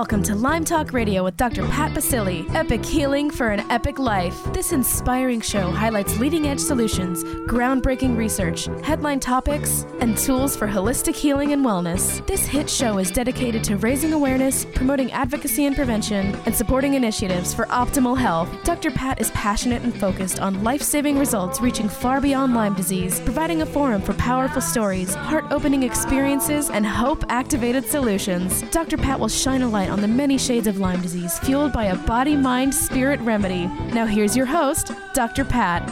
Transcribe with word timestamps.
Welcome 0.00 0.22
to 0.22 0.34
Lyme 0.34 0.64
Talk 0.64 0.94
Radio 0.94 1.22
with 1.24 1.36
Dr. 1.36 1.62
Pat 1.68 1.92
Baccili, 1.92 2.50
Epic 2.54 2.82
healing 2.82 3.30
for 3.30 3.50
an 3.50 3.70
epic 3.70 3.98
life. 3.98 4.34
This 4.54 4.72
inspiring 4.72 5.42
show 5.42 5.70
highlights 5.70 6.18
leading 6.18 6.46
edge 6.48 6.58
solutions, 6.58 7.22
groundbreaking 7.22 8.16
research, 8.16 8.64
headline 8.82 9.20
topics, 9.20 9.84
and 10.00 10.16
tools 10.16 10.56
for 10.56 10.66
holistic 10.66 11.14
healing 11.14 11.52
and 11.52 11.62
wellness. 11.62 12.26
This 12.26 12.46
hit 12.46 12.70
show 12.70 12.96
is 12.96 13.10
dedicated 13.10 13.62
to 13.64 13.76
raising 13.76 14.14
awareness, 14.14 14.64
promoting 14.64 15.12
advocacy 15.12 15.66
and 15.66 15.76
prevention, 15.76 16.34
and 16.46 16.56
supporting 16.56 16.94
initiatives 16.94 17.52
for 17.52 17.66
optimal 17.66 18.16
health. 18.16 18.48
Dr. 18.64 18.90
Pat 18.90 19.20
is 19.20 19.30
passionate 19.32 19.82
and 19.82 19.94
focused 19.94 20.40
on 20.40 20.64
life 20.64 20.80
saving 20.80 21.18
results 21.18 21.60
reaching 21.60 21.90
far 21.90 22.22
beyond 22.22 22.54
Lyme 22.54 22.72
disease, 22.72 23.20
providing 23.20 23.60
a 23.60 23.66
forum 23.66 24.00
for 24.00 24.14
powerful 24.14 24.62
stories, 24.62 25.14
heart 25.14 25.44
opening 25.50 25.82
experiences, 25.82 26.70
and 26.70 26.86
hope 26.86 27.22
activated 27.28 27.84
solutions. 27.84 28.62
Dr. 28.70 28.96
Pat 28.96 29.20
will 29.20 29.28
shine 29.28 29.60
a 29.60 29.68
light 29.68 29.89
on 29.90 30.00
the 30.00 30.08
many 30.08 30.38
shades 30.38 30.66
of 30.66 30.78
Lyme 30.78 31.02
disease 31.02 31.38
fueled 31.40 31.72
by 31.72 31.86
a 31.86 31.96
body 31.96 32.36
mind 32.36 32.74
spirit 32.74 33.20
remedy. 33.20 33.66
Now, 33.92 34.06
here's 34.06 34.36
your 34.36 34.46
host, 34.46 34.92
Dr. 35.12 35.44
Pat. 35.44 35.82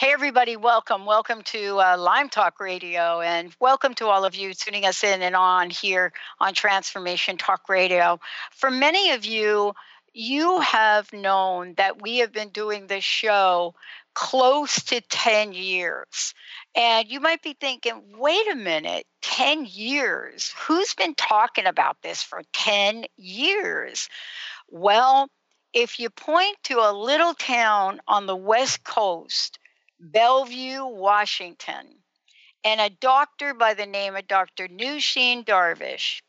Hey, 0.00 0.14
everybody, 0.14 0.56
welcome. 0.56 1.04
Welcome 1.04 1.42
to 1.42 1.78
uh, 1.78 1.96
Lyme 1.98 2.30
Talk 2.30 2.58
Radio, 2.58 3.20
and 3.20 3.54
welcome 3.60 3.92
to 3.96 4.06
all 4.06 4.24
of 4.24 4.34
you 4.34 4.54
tuning 4.54 4.86
us 4.86 5.04
in 5.04 5.20
and 5.20 5.36
on 5.36 5.68
here 5.68 6.14
on 6.40 6.54
Transformation 6.54 7.36
Talk 7.36 7.68
Radio. 7.68 8.18
For 8.50 8.70
many 8.70 9.10
of 9.10 9.26
you, 9.26 9.74
you 10.14 10.60
have 10.60 11.12
known 11.12 11.74
that 11.76 12.00
we 12.00 12.18
have 12.18 12.32
been 12.32 12.48
doing 12.48 12.86
this 12.86 13.04
show 13.04 13.74
close 14.14 14.82
to 14.84 15.00
10 15.00 15.52
years. 15.52 16.34
And 16.76 17.10
you 17.10 17.20
might 17.20 17.42
be 17.42 17.56
thinking, 17.60 18.00
wait 18.16 18.50
a 18.50 18.54
minute, 18.54 19.06
10 19.22 19.66
years? 19.66 20.54
Who's 20.56 20.94
been 20.94 21.14
talking 21.14 21.66
about 21.66 21.96
this 22.02 22.22
for 22.22 22.42
10 22.52 23.06
years? 23.16 24.08
Well, 24.68 25.28
if 25.72 25.98
you 25.98 26.10
point 26.10 26.56
to 26.64 26.78
a 26.78 26.92
little 26.92 27.34
town 27.34 28.00
on 28.06 28.26
the 28.26 28.36
West 28.36 28.84
Coast, 28.84 29.58
Bellevue, 29.98 30.84
Washington, 30.84 31.86
and 32.64 32.80
a 32.80 32.90
doctor 32.90 33.54
by 33.54 33.74
the 33.74 33.86
name 33.86 34.16
of 34.16 34.26
Dr. 34.26 34.68
Nooshin 34.68 35.44
Darvish, 35.44 36.22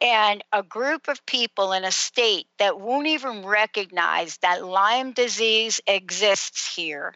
and 0.00 0.44
a 0.52 0.62
group 0.62 1.08
of 1.08 1.24
people 1.26 1.72
in 1.72 1.84
a 1.84 1.90
state 1.90 2.46
that 2.58 2.80
won't 2.80 3.08
even 3.08 3.44
recognize 3.44 4.38
that 4.38 4.64
Lyme 4.64 5.12
disease 5.12 5.80
exists 5.86 6.74
here, 6.74 7.14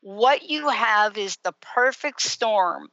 what 0.00 0.48
you 0.48 0.68
have 0.68 1.16
is 1.18 1.36
the 1.42 1.54
perfect 1.60 2.22
storm 2.22 2.88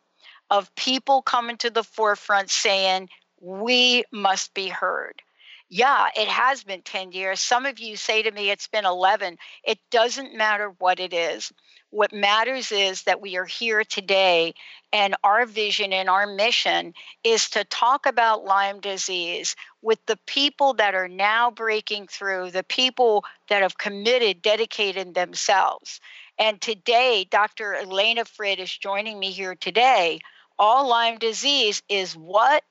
of 0.49 0.73
people 0.75 1.21
coming 1.21 1.57
to 1.57 1.69
the 1.69 1.83
forefront 1.83 2.49
saying, 2.49 3.09
we 3.41 4.03
must 4.11 4.53
be 4.53 4.67
heard. 4.67 5.21
Yeah, 5.69 6.07
it 6.15 6.29
has 6.29 6.63
been 6.63 6.81
10 6.81 7.11
years. 7.11 7.41
Some 7.41 7.65
of 7.65 7.77
you 7.79 7.97
say 7.97 8.23
to 8.23 8.31
me 8.31 8.49
it's 8.49 8.67
been 8.67 8.85
11. 8.85 9.37
It 9.65 9.79
doesn't 9.91 10.33
matter 10.33 10.73
what 10.79 10.99
it 11.01 11.13
is. 11.13 11.51
What 11.89 12.13
matters 12.13 12.71
is 12.71 13.03
that 13.03 13.21
we 13.21 13.37
are 13.37 13.45
here 13.45 13.83
today, 13.83 14.53
and 14.93 15.15
our 15.23 15.45
vision 15.45 15.91
and 15.93 16.09
our 16.09 16.27
mission 16.27 16.93
is 17.23 17.49
to 17.51 17.63
talk 17.65 18.05
about 18.05 18.45
Lyme 18.45 18.79
disease 18.79 19.55
with 19.81 19.99
the 20.05 20.19
people 20.25 20.73
that 20.75 20.95
are 20.95 21.07
now 21.09 21.51
breaking 21.51 22.07
through, 22.07 22.51
the 22.51 22.63
people 22.63 23.23
that 23.49 23.61
have 23.61 23.77
committed, 23.77 24.41
dedicated 24.41 25.15
themselves. 25.15 25.99
And 26.39 26.61
today, 26.61 27.25
Dr. 27.29 27.73
Elena 27.73 28.25
Frid 28.25 28.59
is 28.59 28.75
joining 28.75 29.19
me 29.19 29.31
here 29.31 29.55
today. 29.55 30.19
All 30.59 30.87
Lyme 30.87 31.17
disease 31.17 31.81
is 31.89 32.13
what? 32.13 32.63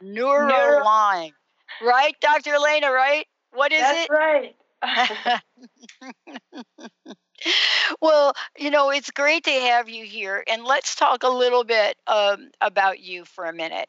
Neuro 0.00 0.84
Lyme. 0.84 1.32
Right, 1.82 2.14
Dr. 2.20 2.54
Elena, 2.54 2.90
right? 2.90 3.26
What 3.52 3.72
is 3.72 3.80
That's 3.80 4.04
it? 4.04 4.10
right. 4.10 4.56
well, 8.00 8.32
you 8.58 8.70
know, 8.70 8.90
it's 8.90 9.10
great 9.10 9.44
to 9.44 9.50
have 9.50 9.88
you 9.88 10.04
here. 10.04 10.44
And 10.48 10.64
let's 10.64 10.94
talk 10.94 11.22
a 11.22 11.28
little 11.28 11.64
bit 11.64 11.96
um, 12.06 12.50
about 12.60 13.00
you 13.00 13.24
for 13.24 13.44
a 13.44 13.52
minute. 13.52 13.88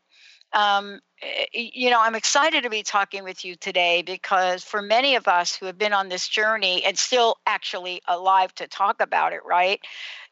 Um, 0.53 1.00
eh, 1.22 1.46
you 1.53 1.90
know, 1.90 2.02
I'm 2.02 2.16
excited 2.16 2.63
to 2.63 2.69
be 2.69 2.84
talking 2.84 3.24
with 3.24 3.44
you 3.46 3.56
today 3.56 4.02
because 4.02 4.63
for 4.63 4.81
many 4.81 5.16
of 5.16 5.28
us 5.28 5.56
who 5.56 5.66
have 5.66 5.78
been 5.78 5.94
on 5.94 6.09
this 6.09 6.28
journey 6.28 6.84
and 6.85 6.97
still 6.97 7.38
actually 7.46 8.02
alive 8.08 8.53
to 8.56 8.68
talk 8.68 9.02
about 9.02 9.34
it, 9.34 9.41
right? 9.46 9.80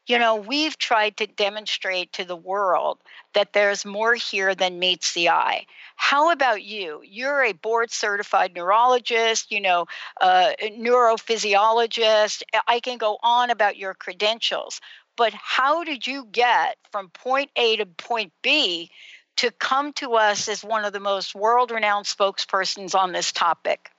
You 0.06 0.18
know, 0.18 0.36
we've 0.36 0.78
tried 0.78 1.16
to 1.18 1.26
demonstrate 1.26 2.12
to 2.14 2.24
the 2.24 2.36
world 2.36 2.98
that 3.34 3.52
there's 3.52 3.84
more 3.84 4.14
here 4.14 4.54
than 4.54 4.78
meets 4.78 5.14
the 5.14 5.30
eye. 5.30 5.66
How 5.96 6.30
about 6.30 6.62
you? 6.62 7.02
You're 7.04 7.42
a 7.44 7.52
board 7.52 7.90
certified 7.90 8.54
neurologist, 8.54 9.50
you 9.52 9.60
know, 9.60 9.86
uh, 10.20 10.52
neurophysiologist. 10.62 12.42
I 12.68 12.80
can 12.80 12.98
go 12.98 13.18
on 13.22 13.50
about 13.50 13.76
your 13.76 13.94
credentials, 13.94 14.80
but 15.16 15.34
how 15.34 15.84
did 15.84 16.06
you 16.06 16.26
get 16.30 16.76
from 16.92 17.10
point 17.10 17.50
A 17.56 17.76
to 17.76 17.86
point 17.86 18.32
B 18.42 18.90
to 19.36 19.50
come 19.50 19.92
to 19.94 20.14
us 20.14 20.48
as 20.48 20.64
one 20.64 20.84
of 20.84 20.92
the 20.92 21.00
most 21.00 21.34
world 21.34 21.70
renowned 21.70 22.06
spokespersons 22.06 22.94
on 22.94 23.12
this 23.12 23.32
topic? 23.32 23.90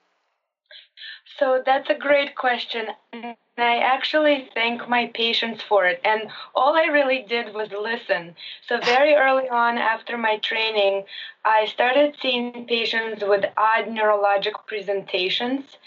So 1.37 1.61
that's 1.65 1.89
a 1.89 1.95
great 1.95 2.35
question. 2.35 2.87
And 3.13 3.35
I 3.57 3.77
actually 3.77 4.49
thank 4.53 4.87
my 4.87 5.07
patients 5.13 5.63
for 5.63 5.85
it. 5.85 5.99
And 6.03 6.29
all 6.55 6.75
I 6.75 6.85
really 6.85 7.25
did 7.27 7.53
was 7.53 7.69
listen. 7.71 8.35
So, 8.67 8.79
very 8.79 9.13
early 9.15 9.49
on 9.49 9.77
after 9.77 10.17
my 10.17 10.37
training, 10.37 11.05
I 11.45 11.65
started 11.65 12.15
seeing 12.21 12.65
patients 12.67 13.23
with 13.25 13.45
odd 13.57 13.85
neurologic 13.85 14.53
presentations. 14.67 15.77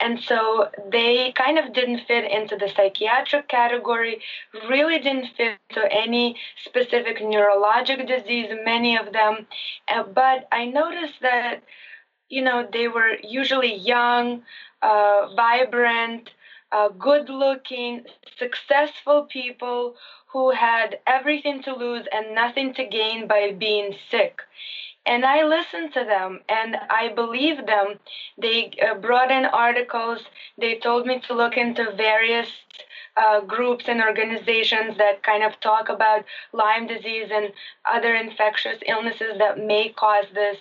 And 0.00 0.20
so 0.20 0.68
they 0.92 1.32
kind 1.32 1.58
of 1.58 1.72
didn't 1.72 2.06
fit 2.06 2.30
into 2.30 2.56
the 2.56 2.68
psychiatric 2.68 3.48
category, 3.48 4.20
really 4.68 4.98
didn't 5.00 5.26
fit 5.36 5.58
into 5.70 5.92
any 5.92 6.36
specific 6.64 7.18
neurologic 7.18 8.06
disease, 8.06 8.48
many 8.64 8.96
of 8.96 9.12
them. 9.12 9.46
Uh, 9.88 10.04
but 10.04 10.46
I 10.52 10.66
noticed 10.66 11.20
that, 11.20 11.62
you 12.28 12.42
know, 12.42 12.68
they 12.72 12.88
were 12.88 13.16
usually 13.22 13.74
young, 13.74 14.42
uh, 14.82 15.28
vibrant, 15.34 16.30
uh, 16.72 16.88
good 16.90 17.28
looking, 17.28 18.04
successful 18.38 19.24
people 19.24 19.96
who 20.28 20.50
had 20.50 20.98
everything 21.06 21.62
to 21.62 21.74
lose 21.74 22.06
and 22.12 22.34
nothing 22.34 22.74
to 22.74 22.84
gain 22.84 23.26
by 23.26 23.52
being 23.58 23.94
sick. 24.10 24.40
And 25.06 25.24
I 25.24 25.44
listened 25.44 25.94
to 25.94 26.04
them 26.04 26.40
and 26.50 26.76
I 26.90 27.08
believed 27.08 27.66
them. 27.66 27.98
They 28.36 28.72
uh, 28.86 28.94
brought 28.96 29.30
in 29.30 29.46
articles, 29.46 30.20
they 30.58 30.76
told 30.76 31.06
me 31.06 31.20
to 31.20 31.34
look 31.34 31.56
into 31.56 31.92
various 31.96 32.50
uh, 33.16 33.40
groups 33.40 33.86
and 33.88 34.02
organizations 34.02 34.98
that 34.98 35.22
kind 35.22 35.42
of 35.42 35.58
talk 35.60 35.88
about 35.88 36.24
Lyme 36.52 36.86
disease 36.86 37.30
and 37.32 37.52
other 37.90 38.14
infectious 38.14 38.78
illnesses 38.86 39.38
that 39.38 39.58
may 39.58 39.88
cause 39.88 40.26
this 40.34 40.58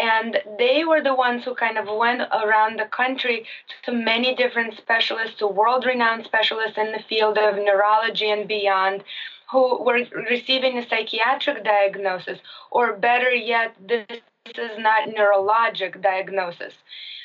and 0.00 0.38
they 0.58 0.84
were 0.84 1.02
the 1.02 1.14
ones 1.14 1.44
who 1.44 1.54
kind 1.54 1.76
of 1.76 1.86
went 1.86 2.22
around 2.22 2.78
the 2.78 2.86
country 2.86 3.46
to 3.84 3.92
many 3.92 4.34
different 4.34 4.76
specialists, 4.76 5.38
to 5.38 5.46
world 5.46 5.84
renowned 5.84 6.24
specialists 6.24 6.78
in 6.78 6.92
the 6.92 7.04
field 7.08 7.36
of 7.36 7.56
neurology 7.56 8.30
and 8.30 8.48
beyond, 8.48 9.04
who 9.52 9.82
were 9.84 10.00
receiving 10.30 10.78
a 10.78 10.88
psychiatric 10.88 11.64
diagnosis, 11.64 12.38
or 12.70 12.96
better 12.96 13.32
yet, 13.32 13.74
this 13.86 14.06
is 14.46 14.78
not 14.78 15.08
neurologic 15.08 16.00
diagnosis. 16.02 16.74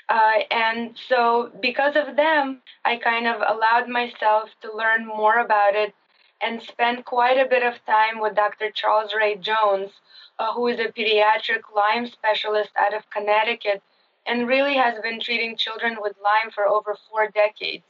Uh, 0.10 0.40
and 0.52 0.96
so, 1.08 1.52
because 1.62 1.96
of 1.96 2.16
them, 2.16 2.62
I 2.84 2.98
kind 2.98 3.26
of 3.28 3.38
allowed 3.38 3.88
myself 3.90 4.50
to 4.62 4.76
learn 4.76 5.06
more 5.06 5.40
about 5.40 5.76
it 5.76 5.96
and 6.42 6.62
spent 6.62 7.06
quite 7.06 7.38
a 7.38 7.50
bit 7.50 7.64
of 7.64 7.84
time 7.86 8.20
with 8.20 8.36
Dr. 8.36 8.70
Charles 8.72 9.14
Ray 9.16 9.36
Jones, 9.36 9.92
uh, 10.40 10.54
who 10.54 10.68
is 10.68 10.80
a 10.80 10.92
pediatric 10.92 11.64
Lyme 11.76 12.08
specialist 12.08 12.72
out 12.78 12.94
of 12.94 13.10
Connecticut 13.10 13.82
and 14.26 14.48
really 14.48 14.76
has 14.76 15.00
been 15.02 15.20
treating 15.20 15.56
children 15.58 15.98
with 16.02 16.16
Lyme 16.24 16.52
for 16.52 16.68
over 16.68 16.96
four 17.10 17.30
decades. 17.30 17.84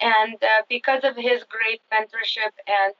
And 0.00 0.34
uh, 0.42 0.62
because 0.68 1.04
of 1.04 1.16
his 1.16 1.44
great 1.44 1.80
mentorship 1.92 2.52
and 2.66 2.94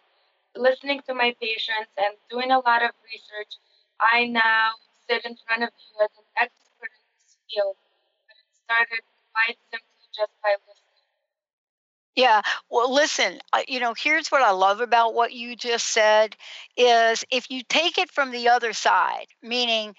listening 0.56 1.02
to 1.08 1.14
my 1.14 1.34
patients 1.40 1.92
and 1.98 2.16
doing 2.30 2.50
a 2.50 2.60
lot 2.60 2.82
of 2.82 2.90
research, 3.12 3.56
I 4.00 4.26
now 4.26 4.72
sit 5.08 5.24
in 5.24 5.36
front 5.46 5.62
of 5.64 5.70
you 5.76 6.04
as 6.04 6.10
an 6.16 6.24
expert 6.40 6.90
in 6.92 7.04
this 7.20 7.36
field. 7.48 7.76
But 8.28 8.36
it 8.36 8.48
started 8.64 9.02
quite 9.32 9.58
simply 9.72 10.08
just 10.14 10.32
by 10.42 10.56
listening. 10.66 10.75
Yeah. 12.16 12.40
Well, 12.70 12.92
listen, 12.92 13.38
you 13.68 13.78
know, 13.78 13.94
here's 13.96 14.28
what 14.28 14.42
I 14.42 14.50
love 14.52 14.80
about 14.80 15.14
what 15.14 15.32
you 15.32 15.54
just 15.54 15.86
said 15.88 16.34
is 16.76 17.24
if 17.30 17.50
you 17.50 17.62
take 17.68 17.98
it 17.98 18.10
from 18.10 18.30
the 18.30 18.48
other 18.48 18.72
side, 18.72 19.26
meaning 19.42 19.94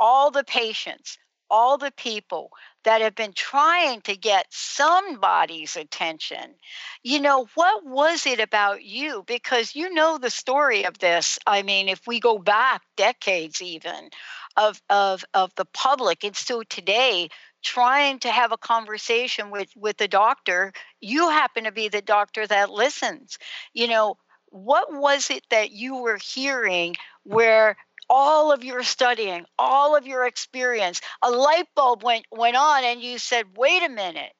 all 0.00 0.30
the 0.30 0.44
patients, 0.44 1.18
all 1.50 1.78
the 1.78 1.92
people 1.92 2.50
that 2.84 3.02
have 3.02 3.14
been 3.14 3.32
trying 3.34 4.00
to 4.02 4.16
get 4.16 4.46
somebody's 4.50 5.76
attention. 5.76 6.54
You 7.02 7.20
know, 7.20 7.46
what 7.54 7.84
was 7.84 8.26
it 8.26 8.40
about 8.40 8.82
you? 8.84 9.24
Because 9.26 9.74
you 9.76 9.92
know 9.92 10.18
the 10.18 10.30
story 10.30 10.84
of 10.84 10.98
this. 10.98 11.38
I 11.46 11.62
mean, 11.62 11.88
if 11.88 12.06
we 12.06 12.20
go 12.20 12.38
back 12.38 12.82
decades 12.96 13.62
even 13.62 14.10
of 14.56 14.80
of 14.90 15.24
of 15.34 15.52
the 15.56 15.64
public 15.66 16.24
and 16.24 16.36
so 16.36 16.62
today 16.64 17.28
trying 17.62 18.18
to 18.20 18.30
have 18.30 18.52
a 18.52 18.58
conversation 18.58 19.50
with 19.50 19.68
with 19.76 19.96
the 19.96 20.08
doctor 20.08 20.72
you 21.00 21.28
happen 21.30 21.64
to 21.64 21.72
be 21.72 21.88
the 21.88 22.02
doctor 22.02 22.46
that 22.46 22.70
listens. 22.70 23.38
You 23.72 23.88
know 23.88 24.16
what 24.50 24.92
was 24.92 25.30
it 25.30 25.44
that 25.50 25.70
you 25.70 25.96
were 25.96 26.18
hearing 26.22 26.96
where 27.24 27.76
all 28.10 28.52
of 28.52 28.62
your 28.64 28.82
studying 28.82 29.44
all 29.58 29.96
of 29.96 30.06
your 30.06 30.26
experience 30.26 31.00
a 31.22 31.30
light 31.30 31.66
bulb 31.74 32.02
went 32.02 32.26
went 32.30 32.56
on 32.56 32.84
and 32.84 33.00
you 33.00 33.18
said 33.18 33.46
wait 33.56 33.82
a 33.82 33.88
minute. 33.88 34.32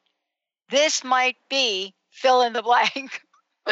This 0.70 1.04
might 1.04 1.36
be 1.48 1.94
fill 2.10 2.42
in 2.42 2.52
the 2.52 2.62
blank. 2.62 3.20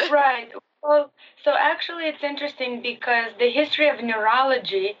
Right. 0.09 0.49
Well 0.81 1.11
so 1.43 1.53
actually 1.59 2.05
it's 2.05 2.23
interesting 2.23 2.81
because 2.81 3.33
the 3.37 3.51
history 3.51 3.89
of 3.89 4.01
neurology 4.01 4.95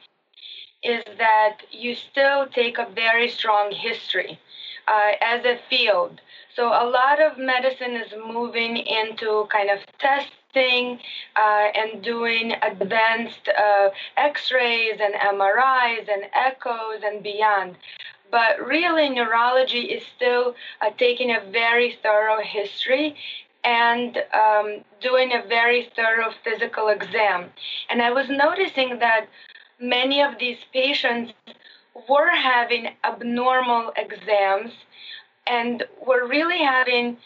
is 0.83 1.03
that 1.17 1.57
you 1.71 1.95
still 1.95 2.47
take 2.47 2.77
a 2.77 2.87
very 2.93 3.29
strong 3.29 3.71
history 3.71 4.39
uh, 4.87 5.11
as 5.21 5.45
a 5.45 5.59
field. 5.69 6.21
So 6.55 6.67
a 6.67 6.85
lot 6.89 7.21
of 7.21 7.37
medicine 7.37 7.95
is 7.95 8.11
moving 8.25 8.77
into 8.77 9.47
kind 9.51 9.69
of 9.69 9.79
testing 9.99 10.99
uh, 11.35 11.67
and 11.75 12.03
doing 12.03 12.53
advanced 12.61 13.47
uh, 13.47 13.89
X-rays 14.17 14.99
and 14.99 15.13
MRIs 15.13 16.09
and 16.11 16.23
echoes 16.33 17.01
and 17.03 17.23
beyond. 17.23 17.77
But 18.31 18.65
really, 18.65 19.09
neurology 19.09 19.81
is 19.81 20.03
still 20.15 20.55
uh, 20.81 20.89
taking 20.97 21.31
a 21.31 21.41
very 21.51 21.97
thorough 22.01 22.41
history 22.41 23.15
and 23.63 24.17
um, 24.33 24.83
doing 25.01 25.33
a 25.33 25.47
very 25.47 25.89
thorough 25.95 26.31
physical 26.43 26.87
exam. 26.87 27.51
And 27.89 28.01
I 28.01 28.11
was 28.11 28.29
noticing 28.29 28.99
that 28.99 29.27
many 29.81 30.21
of 30.21 30.37
these 30.39 30.57
patients 30.71 31.33
were 32.07 32.29
having 32.29 32.89
abnormal 33.03 33.91
exams 33.97 34.71
and 35.47 35.83
were 36.05 36.27
really 36.27 36.59
having 36.59 37.17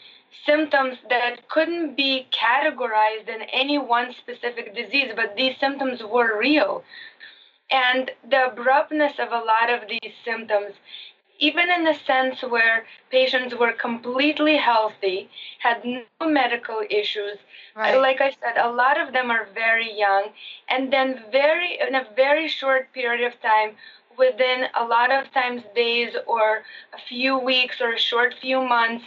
symptoms 0.44 0.96
that 1.10 1.48
couldn't 1.48 1.96
be 1.96 2.26
categorized 2.30 3.28
in 3.28 3.42
any 3.52 3.78
one 3.78 4.12
specific 4.12 4.74
disease, 4.74 5.12
but 5.14 5.36
these 5.36 5.56
symptoms 5.58 6.02
were 6.02 6.38
real. 6.38 6.82
And 7.70 8.10
the 8.28 8.46
abruptness 8.52 9.14
of 9.18 9.32
a 9.32 9.44
lot 9.44 9.70
of 9.70 9.88
these 9.88 10.12
symptoms, 10.24 10.74
even 11.38 11.70
in 11.70 11.84
the 11.84 11.94
sense 12.06 12.42
where 12.42 12.86
patients 13.10 13.54
were 13.54 13.72
completely 13.72 14.56
healthy, 14.56 15.28
had 15.58 15.84
no 15.84 16.28
medical 16.28 16.82
issues, 16.88 17.38
right. 17.74 17.96
like 17.96 18.20
I 18.20 18.30
said, 18.30 18.56
a 18.56 18.70
lot 18.70 19.00
of 19.00 19.12
them 19.12 19.30
are 19.30 19.48
very 19.54 19.92
young, 19.92 20.30
and 20.68 20.92
then 20.92 21.22
very 21.30 21.78
in 21.86 21.94
a 21.94 22.06
very 22.16 22.48
short 22.48 22.92
period 22.92 23.26
of 23.26 23.40
time 23.40 23.76
within 24.18 24.66
a 24.74 24.84
lot 24.84 25.10
of 25.10 25.30
times 25.32 25.62
days 25.74 26.16
or 26.26 26.62
a 26.94 26.98
few 27.08 27.38
weeks 27.38 27.80
or 27.80 27.92
a 27.92 27.98
short 27.98 28.34
few 28.40 28.62
months, 28.62 29.04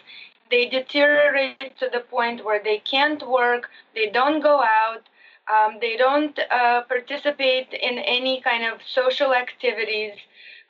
they 0.51 0.67
deteriorate 0.67 1.77
to 1.79 1.89
the 1.91 1.99
point 1.99 2.43
where 2.45 2.61
they 2.63 2.79
can't 2.79 3.27
work, 3.27 3.69
they 3.95 4.09
don't 4.09 4.41
go 4.41 4.61
out, 4.61 5.03
um, 5.51 5.77
they 5.81 5.97
don't 5.97 6.37
uh, 6.51 6.81
participate 6.83 7.73
in 7.73 7.97
any 7.99 8.41
kind 8.41 8.63
of 8.63 8.79
social 8.87 9.33
activities. 9.33 10.13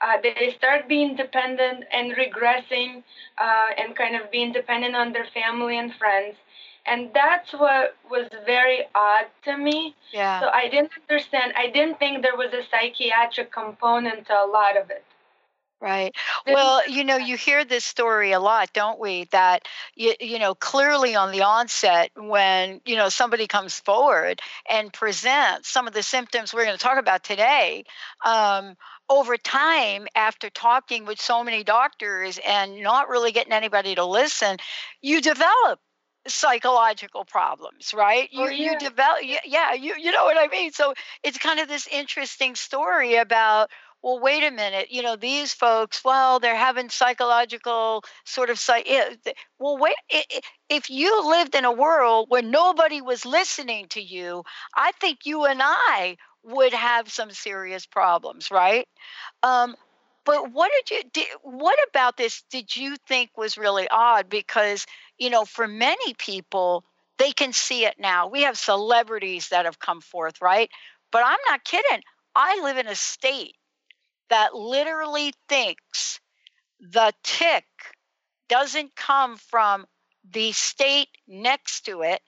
Uh, 0.02 0.18
they 0.22 0.54
start 0.58 0.88
being 0.88 1.16
dependent 1.16 1.84
and 1.92 2.14
regressing 2.14 3.04
uh, 3.38 3.68
and 3.78 3.96
kind 3.96 4.16
of 4.16 4.32
being 4.32 4.54
dependent 4.54 4.96
on 4.96 5.12
their 5.12 5.28
family 5.34 5.78
and 5.78 5.94
friends. 5.96 6.36
And 6.86 7.12
that's 7.14 7.52
what 7.54 7.96
was 8.10 8.28
very 8.46 8.80
odd 8.96 9.26
to 9.44 9.58
me. 9.58 9.96
Yeah. 10.12 10.40
So 10.40 10.48
i 10.48 10.70
didn't 10.70 10.92
understand. 11.10 11.54
I 11.56 11.70
didn't 11.70 12.00
think 12.00 12.24
there 12.24 12.38
was 12.38 12.54
a 12.54 12.64
psychiatric 12.72 13.52
component 13.52 14.28
to 14.28 14.34
a 14.34 14.48
lot 14.48 14.78
of 14.78 14.90
it. 14.90 15.04
Right. 15.82 16.14
Well, 16.46 16.82
you 16.90 17.06
know, 17.06 17.16
you 17.16 17.38
hear 17.38 17.64
this 17.64 17.86
story 17.86 18.34
a 18.34 18.40
lot, 18.42 18.74
don't 18.74 19.00
we? 19.00 19.30
That 19.32 19.66
you, 19.96 20.14
you 20.20 20.38
know, 20.38 20.54
clearly 20.54 21.16
on 21.16 21.32
the 21.32 21.44
onset, 21.44 22.12
when 22.18 22.82
you 22.86 22.98
know 22.98 23.08
somebody 23.08 23.48
comes 23.48 23.80
forward 23.80 24.42
and 24.70 24.92
presents 24.92 25.70
some 25.70 25.88
of 25.88 25.94
the 25.94 26.04
symptoms 26.04 26.54
we're 26.54 26.66
going 26.66 26.78
to 26.78 26.84
talk 26.84 27.00
about 27.00 27.24
today, 27.24 27.86
um, 28.26 28.76
over 29.10 29.38
time, 29.38 30.08
after 30.16 30.50
talking 30.50 31.06
with 31.06 31.20
so 31.20 31.44
many 31.44 31.64
doctors 31.64 32.40
and 32.46 32.82
not 32.82 33.10
really 33.10 33.32
getting 33.32 33.54
anybody 33.54 33.96
to 33.96 34.06
listen, 34.06 34.58
you 35.02 35.22
develop 35.22 35.80
psychological 36.28 37.26
problems 37.26 37.94
right? 37.94 38.30
You 38.32 38.44
oh, 38.44 38.50
yeah. 38.50 38.74
you 38.74 38.80
develop 38.80 39.22
yeah 39.46 39.74
you 39.74 39.96
you 39.98 40.12
know 40.12 40.26
what 40.26 40.38
i 40.38 40.48
mean? 40.48 40.72
So 40.72 40.94
it's 41.24 41.38
kind 41.38 41.60
of 41.60 41.68
this 41.68 41.88
interesting 41.88 42.56
story 42.56 43.16
about 43.16 43.70
well 44.02 44.20
wait 44.20 44.44
a 44.44 44.52
minute 44.52 44.92
you 44.92 45.02
know 45.02 45.16
these 45.16 45.54
folks 45.54 46.04
well 46.04 46.40
they're 46.40 46.56
having 46.56 46.90
psychological 46.90 48.04
sort 48.26 48.50
of 48.50 48.60
psych 48.60 48.86
eh, 48.88 49.16
well 49.60 49.78
wait 49.78 49.96
if 50.70 50.90
you 50.90 51.30
lived 51.30 51.56
in 51.56 51.66
a 51.66 51.72
world 51.72 52.28
where 52.30 52.42
nobody 52.42 53.02
was 53.02 53.26
listening 53.26 53.88
to 53.90 54.02
you 54.02 54.44
i 54.76 54.92
think 55.02 55.20
you 55.26 55.46
and 55.46 55.60
i 55.62 56.16
would 56.44 56.74
have 56.74 57.12
some 57.12 57.32
serious 57.32 57.86
problems 57.86 58.52
right? 58.52 58.88
Um, 59.44 59.76
but 60.26 60.52
what 60.52 60.72
did 60.86 60.98
you 60.98 61.10
did, 61.12 61.28
what 61.44 61.78
about 61.90 62.18
this 62.18 62.44
did 62.52 62.76
you 62.76 62.96
think 63.08 63.32
was 63.38 63.58
really 63.58 63.88
odd? 63.90 64.30
Because 64.30 64.86
you 65.18 65.30
know 65.30 65.46
for 65.46 65.68
many 65.68 66.14
people 66.16 66.84
they 67.18 67.32
can 67.32 67.52
see 67.54 67.86
it 67.86 67.96
now. 68.00 68.28
We 68.28 68.44
have 68.44 68.58
celebrities 68.58 69.50
that 69.50 69.66
have 69.66 69.80
come 69.80 70.02
forth 70.02 70.42
right? 70.42 70.70
But 71.12 71.24
i'm 71.26 71.40
not 71.50 71.64
kidding. 71.64 72.02
I 72.36 72.62
live 72.64 72.78
in 72.78 72.88
a 72.88 72.96
state 72.96 73.56
that 74.30 74.54
literally 74.56 75.34
thinks 75.50 76.20
the 76.80 77.14
tick 77.24 77.66
doesn't 78.48 78.96
come 78.96 79.38
from 79.38 79.86
the 80.32 80.52
state 80.52 81.10
next 81.28 81.82
to 81.86 82.02
it 82.02 82.22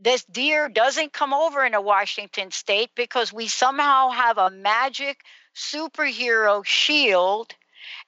this 0.00 0.24
deer 0.24 0.68
doesn't 0.68 1.12
come 1.12 1.34
over 1.34 1.64
into 1.64 1.80
Washington 1.80 2.50
state 2.50 2.90
because 2.94 3.32
we 3.32 3.48
somehow 3.48 4.10
have 4.10 4.38
a 4.38 4.50
magic 4.50 5.20
superhero 5.54 6.64
shield 6.64 7.54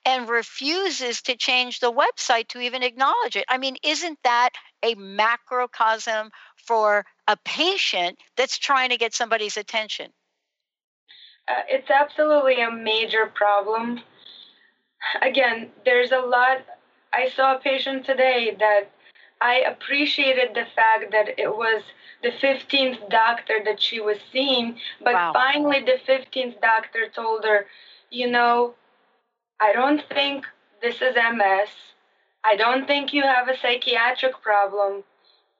and 0.05 0.29
refuses 0.29 1.21
to 1.23 1.35
change 1.35 1.79
the 1.79 1.91
website 1.91 2.47
to 2.49 2.59
even 2.59 2.83
acknowledge 2.83 3.35
it. 3.35 3.45
I 3.49 3.57
mean, 3.57 3.77
isn't 3.83 4.19
that 4.23 4.51
a 4.83 4.95
macrocosm 4.95 6.31
for 6.55 7.05
a 7.27 7.37
patient 7.43 8.19
that's 8.37 8.57
trying 8.57 8.89
to 8.89 8.97
get 8.97 9.13
somebody's 9.13 9.57
attention? 9.57 10.11
Uh, 11.47 11.61
it's 11.67 11.89
absolutely 11.89 12.61
a 12.61 12.71
major 12.71 13.25
problem. 13.25 14.01
Again, 15.21 15.69
there's 15.85 16.11
a 16.11 16.19
lot. 16.19 16.59
I 17.11 17.29
saw 17.29 17.55
a 17.55 17.59
patient 17.59 18.05
today 18.05 18.55
that 18.59 18.91
I 19.41 19.55
appreciated 19.67 20.53
the 20.53 20.67
fact 20.75 21.11
that 21.11 21.39
it 21.39 21.49
was 21.49 21.81
the 22.21 22.29
15th 22.29 23.09
doctor 23.09 23.59
that 23.65 23.81
she 23.81 23.99
was 23.99 24.17
seeing, 24.31 24.77
but 25.03 25.13
wow. 25.13 25.33
finally 25.33 25.79
the 25.79 25.99
15th 26.07 26.61
doctor 26.61 27.09
told 27.13 27.43
her, 27.43 27.65
you 28.11 28.29
know, 28.29 28.75
I 29.59 29.73
don't 29.73 30.03
think 30.09 30.45
this 30.81 31.01
is 31.01 31.15
MS. 31.15 31.69
I 32.43 32.55
don't 32.55 32.85
think 32.85 33.13
you 33.13 33.23
have 33.23 33.47
a 33.47 33.57
psychiatric 33.57 34.41
problem. 34.41 35.03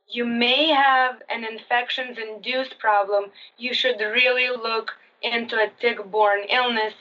You 0.07 0.25
may 0.25 0.67
have 0.67 1.21
an 1.29 1.43
infections 1.43 2.17
induced 2.19 2.77
problem. 2.77 3.31
You 3.57 3.73
should 3.73 3.99
really 3.99 4.49
look 4.49 4.91
into 5.23 5.55
a 5.55 5.71
tick 5.79 6.03
borne 6.11 6.43
illness 6.49 6.93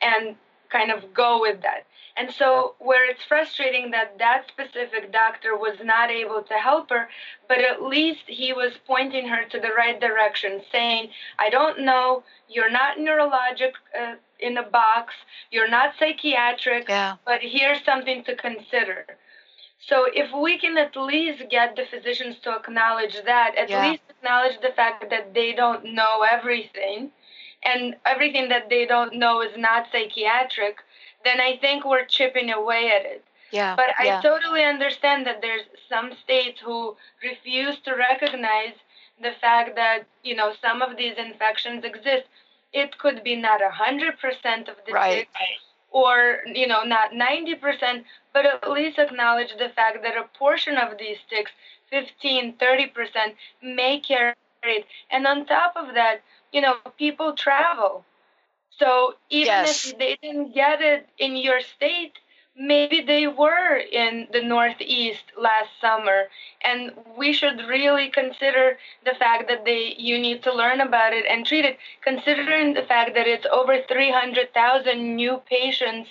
and 0.00 0.36
kind 0.70 0.92
of 0.92 1.14
go 1.14 1.40
with 1.40 1.62
that. 1.62 1.86
And 2.18 2.32
so, 2.32 2.74
where 2.80 3.08
it's 3.08 3.22
frustrating 3.22 3.92
that 3.92 4.18
that 4.18 4.48
specific 4.48 5.12
doctor 5.12 5.56
was 5.56 5.76
not 5.84 6.10
able 6.10 6.42
to 6.42 6.54
help 6.54 6.90
her, 6.90 7.08
but 7.46 7.58
at 7.58 7.80
least 7.82 8.24
he 8.26 8.52
was 8.52 8.72
pointing 8.88 9.28
her 9.28 9.44
to 9.44 9.60
the 9.60 9.70
right 9.76 10.00
direction, 10.00 10.60
saying, 10.72 11.10
I 11.38 11.48
don't 11.48 11.84
know, 11.84 12.24
you're 12.48 12.70
not 12.70 12.98
neurologic 12.98 13.74
uh, 13.96 14.16
in 14.40 14.56
a 14.56 14.64
box, 14.64 15.14
you're 15.52 15.70
not 15.70 15.94
psychiatric, 15.96 16.88
yeah. 16.88 17.16
but 17.24 17.40
here's 17.40 17.84
something 17.84 18.24
to 18.24 18.34
consider. 18.34 19.06
So, 19.78 20.06
if 20.12 20.32
we 20.32 20.58
can 20.58 20.76
at 20.76 20.96
least 20.96 21.44
get 21.48 21.76
the 21.76 21.84
physicians 21.88 22.40
to 22.40 22.56
acknowledge 22.56 23.16
that, 23.26 23.54
at 23.56 23.70
yeah. 23.70 23.90
least 23.90 24.02
acknowledge 24.10 24.60
the 24.60 24.72
fact 24.74 25.08
that 25.10 25.34
they 25.34 25.52
don't 25.52 25.94
know 25.94 26.26
everything, 26.28 27.12
and 27.64 27.94
everything 28.04 28.48
that 28.48 28.68
they 28.68 28.86
don't 28.86 29.14
know 29.14 29.40
is 29.40 29.56
not 29.56 29.86
psychiatric, 29.92 30.78
then 31.24 31.40
I 31.40 31.58
think 31.60 31.84
we're 31.84 32.04
chipping 32.04 32.50
away 32.50 32.90
at 32.90 33.04
it. 33.04 33.24
Yeah. 33.50 33.76
But 33.76 33.90
yeah. 34.02 34.18
I 34.18 34.22
totally 34.22 34.64
understand 34.64 35.26
that 35.26 35.40
there's 35.40 35.62
some 35.88 36.12
states 36.22 36.60
who 36.64 36.96
refuse 37.22 37.78
to 37.84 37.94
recognize 37.94 38.74
the 39.20 39.32
fact 39.40 39.74
that, 39.76 40.04
you 40.22 40.36
know, 40.36 40.52
some 40.60 40.82
of 40.82 40.96
these 40.96 41.14
infections 41.18 41.84
exist. 41.84 42.24
It 42.72 42.98
could 42.98 43.24
be 43.24 43.34
not 43.34 43.60
100% 43.60 44.68
of 44.68 44.76
the 44.86 44.92
right. 44.92 45.26
or, 45.90 46.40
you 46.46 46.66
know, 46.66 46.82
not 46.82 47.12
90%, 47.12 48.04
but 48.34 48.44
at 48.44 48.70
least 48.70 48.98
acknowledge 48.98 49.56
the 49.58 49.70
fact 49.74 50.02
that 50.02 50.16
a 50.16 50.28
portion 50.38 50.76
of 50.76 50.98
these 50.98 51.16
ticks, 51.30 51.50
15, 51.90 52.56
30%, 52.58 53.34
may 53.62 53.98
carry 53.98 54.34
it. 54.62 54.84
And 55.10 55.26
on 55.26 55.46
top 55.46 55.72
of 55.76 55.94
that, 55.94 56.20
you 56.52 56.60
know, 56.60 56.76
people 56.98 57.32
travel. 57.32 58.04
So 58.78 59.14
even 59.30 59.46
Yes. 59.46 59.86
if 59.86 59.98
they 59.98 60.16
didn't 60.22 60.52
get 60.54 60.80
it 60.80 61.08
in 61.18 61.36
your 61.36 61.60
state, 61.60 62.14
maybe 62.56 63.00
they 63.00 63.26
were 63.26 63.76
in 63.76 64.28
the 64.32 64.42
Northeast 64.42 65.24
last 65.36 65.70
summer. 65.80 66.28
And 66.62 66.92
we 67.16 67.32
should 67.32 67.60
really 67.68 68.08
consider 68.10 68.78
the 69.04 69.14
fact 69.14 69.48
that 69.48 69.64
they 69.64 69.94
you 69.98 70.18
need 70.18 70.42
to 70.44 70.52
learn 70.52 70.80
about 70.80 71.12
it 71.12 71.24
and 71.28 71.46
treat 71.46 71.64
it, 71.64 71.78
considering 72.02 72.74
the 72.74 72.82
fact 72.82 73.14
that 73.14 73.26
it's 73.26 73.46
over 73.50 73.82
300,000 73.82 75.16
new 75.16 75.42
patients 75.48 76.10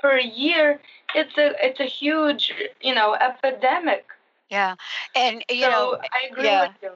per 0.00 0.18
year. 0.18 0.80
It's 1.14 1.36
a 1.38 1.54
it's 1.64 1.80
a 1.80 1.84
huge, 1.86 2.52
you 2.80 2.94
know, 2.94 3.14
epidemic. 3.14 4.06
Yeah. 4.50 4.74
And, 5.14 5.44
you 5.48 5.62
so 5.62 5.70
know, 5.70 5.98
I 6.12 6.28
agree 6.30 6.44
yeah. 6.44 6.68
with 6.68 6.76
you. 6.82 6.90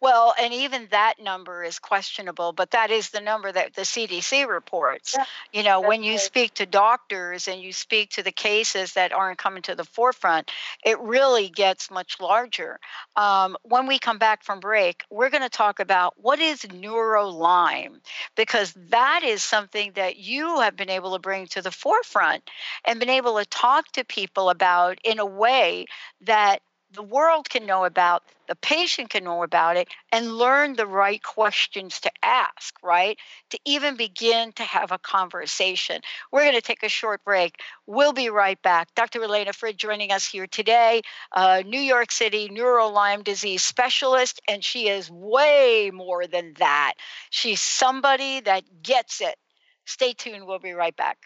Well, 0.00 0.34
and 0.40 0.52
even 0.52 0.88
that 0.90 1.14
number 1.20 1.62
is 1.62 1.78
questionable, 1.78 2.52
but 2.52 2.70
that 2.72 2.90
is 2.90 3.10
the 3.10 3.20
number 3.20 3.50
that 3.50 3.74
the 3.74 3.82
CDC 3.82 4.48
reports. 4.48 5.14
Yeah, 5.16 5.24
you 5.52 5.62
know, 5.62 5.80
when 5.80 6.02
you 6.02 6.12
right. 6.12 6.20
speak 6.20 6.54
to 6.54 6.66
doctors 6.66 7.48
and 7.48 7.60
you 7.60 7.72
speak 7.72 8.10
to 8.10 8.22
the 8.22 8.32
cases 8.32 8.92
that 8.94 9.12
aren't 9.12 9.38
coming 9.38 9.62
to 9.62 9.74
the 9.74 9.84
forefront, 9.84 10.50
it 10.84 10.98
really 11.00 11.48
gets 11.48 11.90
much 11.90 12.20
larger. 12.20 12.78
Um, 13.16 13.56
when 13.62 13.86
we 13.86 13.98
come 13.98 14.18
back 14.18 14.44
from 14.44 14.60
break, 14.60 15.04
we're 15.10 15.30
going 15.30 15.42
to 15.42 15.48
talk 15.48 15.80
about 15.80 16.14
what 16.16 16.38
is 16.38 16.66
neuro 16.72 17.28
Lyme, 17.28 18.00
because 18.36 18.72
that 18.90 19.22
is 19.24 19.42
something 19.42 19.92
that 19.94 20.16
you 20.16 20.60
have 20.60 20.76
been 20.76 20.90
able 20.90 21.12
to 21.12 21.18
bring 21.18 21.46
to 21.48 21.62
the 21.62 21.70
forefront 21.70 22.42
and 22.84 23.00
been 23.00 23.08
able 23.08 23.38
to 23.38 23.44
talk 23.46 23.90
to 23.92 24.04
people 24.04 24.50
about 24.50 24.98
in 25.04 25.18
a 25.18 25.26
way 25.26 25.86
that 26.22 26.60
the 26.92 27.02
world 27.02 27.48
can 27.50 27.66
know 27.66 27.84
about, 27.84 28.22
the 28.46 28.56
patient 28.56 29.10
can 29.10 29.24
know 29.24 29.42
about 29.42 29.76
it, 29.76 29.88
and 30.10 30.38
learn 30.38 30.74
the 30.74 30.86
right 30.86 31.22
questions 31.22 32.00
to 32.00 32.10
ask, 32.22 32.74
right? 32.82 33.18
To 33.50 33.58
even 33.64 33.96
begin 33.96 34.52
to 34.52 34.62
have 34.62 34.90
a 34.90 34.98
conversation. 34.98 36.00
We're 36.32 36.44
going 36.44 36.54
to 36.54 36.62
take 36.62 36.82
a 36.82 36.88
short 36.88 37.22
break. 37.24 37.60
We'll 37.86 38.14
be 38.14 38.30
right 38.30 38.60
back. 38.62 38.94
Dr. 38.94 39.22
Elena 39.22 39.52
Frid 39.52 39.76
joining 39.76 40.12
us 40.12 40.26
here 40.26 40.46
today, 40.46 41.02
uh, 41.32 41.62
New 41.66 41.80
York 41.80 42.10
City 42.10 42.48
neuro 42.50 42.88
Lyme 42.88 43.22
disease 43.22 43.62
specialist, 43.62 44.40
and 44.48 44.64
she 44.64 44.88
is 44.88 45.10
way 45.10 45.90
more 45.92 46.26
than 46.26 46.54
that. 46.58 46.94
She's 47.30 47.60
somebody 47.60 48.40
that 48.40 48.64
gets 48.82 49.20
it. 49.20 49.36
Stay 49.84 50.12
tuned. 50.12 50.46
We'll 50.46 50.58
be 50.58 50.72
right 50.72 50.96
back. 50.96 51.18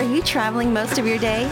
Are 0.00 0.14
you 0.14 0.22
traveling 0.22 0.72
most 0.72 0.96
of 0.96 1.06
your 1.06 1.18
day? 1.18 1.42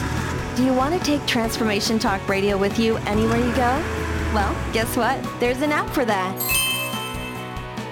Do 0.57 0.65
you 0.65 0.73
want 0.73 0.95
to 0.95 1.05
take 1.05 1.27
Transformation 1.27 1.99
Talk 1.99 2.27
Radio 2.27 2.57
with 2.57 2.79
you 2.79 2.97
anywhere 3.05 3.37
you 3.37 3.55
go? 3.55 3.85
Well, 4.33 4.57
guess 4.73 4.97
what? 4.97 5.23
There's 5.39 5.61
an 5.61 5.71
app 5.71 5.91
for 5.91 6.07
that. 6.07 6.35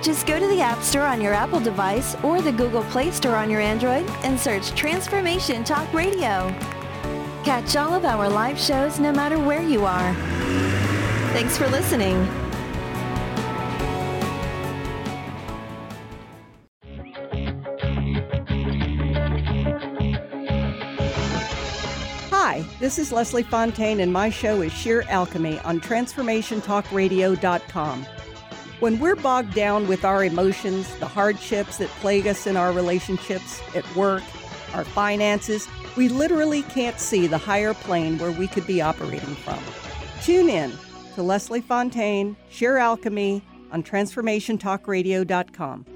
Just 0.02 0.26
go 0.26 0.40
to 0.40 0.46
the 0.46 0.62
App 0.62 0.82
Store 0.82 1.02
on 1.02 1.20
your 1.20 1.34
Apple 1.34 1.60
device 1.60 2.16
or 2.22 2.40
the 2.40 2.52
Google 2.52 2.84
Play 2.84 3.10
Store 3.10 3.36
on 3.36 3.50
your 3.50 3.60
Android 3.60 4.08
and 4.24 4.40
search 4.40 4.70
Transformation 4.70 5.62
Talk 5.62 5.92
Radio. 5.92 6.48
Catch 7.44 7.76
all 7.76 7.92
of 7.92 8.06
our 8.06 8.26
live 8.26 8.58
shows 8.58 8.98
no 8.98 9.12
matter 9.12 9.38
where 9.38 9.62
you 9.62 9.84
are. 9.84 10.14
Thanks 11.34 11.58
for 11.58 11.68
listening. 11.68 12.16
Hi, 22.56 22.64
this 22.80 22.98
is 22.98 23.12
Leslie 23.12 23.42
Fontaine, 23.42 24.00
and 24.00 24.14
my 24.14 24.30
show 24.30 24.62
is 24.62 24.72
Sheer 24.72 25.04
Alchemy 25.10 25.58
on 25.58 25.78
TransformationTalkRadio.com. 25.78 28.06
When 28.80 28.98
we're 28.98 29.16
bogged 29.16 29.52
down 29.52 29.86
with 29.86 30.06
our 30.06 30.24
emotions, 30.24 30.96
the 30.96 31.06
hardships 31.06 31.76
that 31.76 31.90
plague 32.00 32.26
us 32.26 32.46
in 32.46 32.56
our 32.56 32.72
relationships, 32.72 33.60
at 33.74 33.84
work, 33.94 34.22
our 34.72 34.84
finances, 34.84 35.68
we 35.98 36.08
literally 36.08 36.62
can't 36.62 36.98
see 36.98 37.26
the 37.26 37.36
higher 37.36 37.74
plane 37.74 38.16
where 38.16 38.32
we 38.32 38.46
could 38.46 38.66
be 38.66 38.80
operating 38.80 39.34
from. 39.34 39.62
Tune 40.22 40.48
in 40.48 40.72
to 41.14 41.22
Leslie 41.22 41.60
Fontaine, 41.60 42.38
Sheer 42.48 42.78
Alchemy 42.78 43.42
on 43.70 43.82
TransformationTalkRadio.com. 43.82 45.86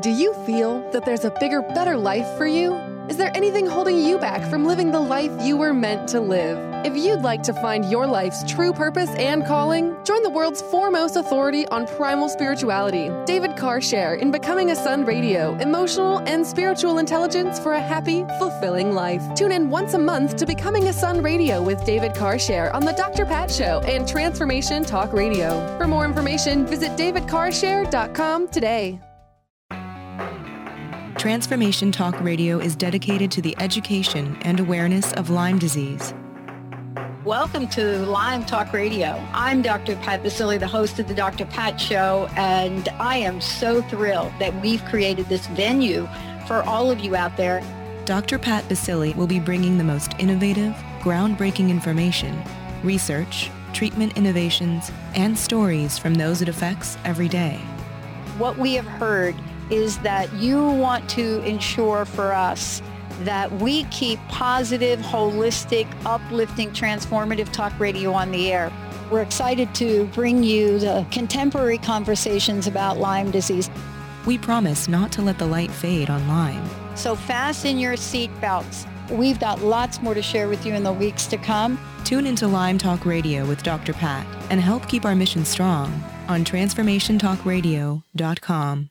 Do 0.00 0.10
you 0.10 0.34
feel 0.44 0.90
that 0.90 1.04
there's 1.04 1.24
a 1.24 1.30
bigger, 1.38 1.62
better 1.62 1.96
life 1.96 2.26
for 2.36 2.48
you? 2.48 2.95
Is 3.08 3.16
there 3.16 3.30
anything 3.36 3.66
holding 3.66 3.98
you 3.98 4.18
back 4.18 4.42
from 4.50 4.64
living 4.64 4.90
the 4.90 4.98
life 4.98 5.30
you 5.40 5.56
were 5.56 5.72
meant 5.72 6.08
to 6.08 6.20
live? 6.20 6.58
If 6.84 6.96
you'd 6.96 7.22
like 7.22 7.42
to 7.44 7.52
find 7.52 7.84
your 7.88 8.04
life's 8.04 8.42
true 8.50 8.72
purpose 8.72 9.10
and 9.10 9.46
calling, 9.46 9.96
join 10.04 10.24
the 10.24 10.30
world's 10.30 10.60
foremost 10.62 11.14
authority 11.14 11.66
on 11.68 11.86
primal 11.86 12.28
spirituality, 12.28 13.10
David 13.24 13.52
Carshare, 13.52 14.18
in 14.18 14.32
Becoming 14.32 14.72
a 14.72 14.76
Sun 14.76 15.04
Radio, 15.04 15.54
emotional 15.58 16.18
and 16.26 16.44
spiritual 16.44 16.98
intelligence 16.98 17.60
for 17.60 17.74
a 17.74 17.80
happy, 17.80 18.24
fulfilling 18.40 18.92
life. 18.92 19.22
Tune 19.36 19.52
in 19.52 19.70
once 19.70 19.94
a 19.94 19.98
month 19.98 20.34
to 20.36 20.44
Becoming 20.44 20.88
a 20.88 20.92
Sun 20.92 21.22
Radio 21.22 21.62
with 21.62 21.84
David 21.84 22.12
Carshare 22.12 22.74
on 22.74 22.84
The 22.84 22.92
Dr. 22.92 23.24
Pat 23.24 23.52
Show 23.52 23.80
and 23.86 24.06
Transformation 24.06 24.84
Talk 24.84 25.12
Radio. 25.12 25.78
For 25.78 25.86
more 25.86 26.04
information, 26.04 26.66
visit 26.66 26.90
davidcarshare.com 26.96 28.48
today. 28.48 29.00
Transformation 31.26 31.90
Talk 31.90 32.20
Radio 32.20 32.60
is 32.60 32.76
dedicated 32.76 33.32
to 33.32 33.42
the 33.42 33.56
education 33.58 34.38
and 34.42 34.60
awareness 34.60 35.12
of 35.14 35.28
Lyme 35.28 35.58
disease. 35.58 36.14
Welcome 37.24 37.66
to 37.70 38.06
Lyme 38.06 38.44
Talk 38.44 38.72
Radio. 38.72 39.20
I'm 39.32 39.60
Dr. 39.60 39.96
Pat 39.96 40.22
Baccili, 40.22 40.60
the 40.60 40.68
host 40.68 41.00
of 41.00 41.08
the 41.08 41.14
Dr. 41.14 41.44
Pat 41.44 41.80
Show, 41.80 42.28
and 42.36 42.88
I 43.00 43.16
am 43.16 43.40
so 43.40 43.82
thrilled 43.82 44.30
that 44.38 44.54
we've 44.62 44.84
created 44.84 45.26
this 45.26 45.48
venue 45.48 46.08
for 46.46 46.62
all 46.62 46.92
of 46.92 47.00
you 47.00 47.16
out 47.16 47.36
there. 47.36 47.60
Dr. 48.04 48.38
Pat 48.38 48.62
Baccili 48.68 49.12
will 49.16 49.26
be 49.26 49.40
bringing 49.40 49.78
the 49.78 49.82
most 49.82 50.12
innovative, 50.20 50.74
groundbreaking 51.00 51.70
information, 51.70 52.40
research, 52.84 53.50
treatment 53.72 54.16
innovations, 54.16 54.92
and 55.16 55.36
stories 55.36 55.98
from 55.98 56.14
those 56.14 56.40
it 56.40 56.48
affects 56.48 56.96
every 57.04 57.26
day. 57.26 57.56
What 58.38 58.56
we 58.58 58.74
have 58.74 58.86
heard 58.86 59.34
is 59.70 59.98
that 59.98 60.32
you 60.34 60.62
want 60.62 61.08
to 61.10 61.42
ensure 61.42 62.04
for 62.04 62.32
us 62.32 62.82
that 63.20 63.50
we 63.60 63.84
keep 63.84 64.18
positive, 64.28 65.00
holistic, 65.00 65.86
uplifting, 66.04 66.70
transformative 66.70 67.50
talk 67.52 67.78
radio 67.78 68.12
on 68.12 68.30
the 68.30 68.52
air. 68.52 68.72
We're 69.10 69.22
excited 69.22 69.74
to 69.76 70.06
bring 70.08 70.42
you 70.42 70.78
the 70.78 71.06
contemporary 71.10 71.78
conversations 71.78 72.66
about 72.66 72.98
Lyme 72.98 73.30
disease. 73.30 73.70
We 74.26 74.36
promise 74.36 74.88
not 74.88 75.12
to 75.12 75.22
let 75.22 75.38
the 75.38 75.46
light 75.46 75.70
fade 75.70 76.10
on 76.10 76.26
Lyme. 76.26 76.68
So 76.96 77.14
fasten 77.14 77.78
your 77.78 77.96
seat 77.96 78.32
belts. 78.40 78.84
We've 79.10 79.38
got 79.38 79.62
lots 79.62 80.02
more 80.02 80.14
to 80.14 80.22
share 80.22 80.48
with 80.48 80.66
you 80.66 80.74
in 80.74 80.82
the 80.82 80.92
weeks 80.92 81.26
to 81.26 81.36
come. 81.36 81.78
Tune 82.04 82.26
into 82.26 82.48
Lyme 82.48 82.78
Talk 82.78 83.06
Radio 83.06 83.46
with 83.46 83.62
Dr. 83.62 83.92
Pat 83.92 84.26
and 84.50 84.60
help 84.60 84.88
keep 84.88 85.04
our 85.04 85.14
mission 85.14 85.44
strong 85.44 86.02
on 86.28 86.44
TransformationTalkRadio.com. 86.44 88.90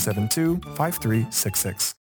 972 0.01 0.59
5366. 0.75 2.00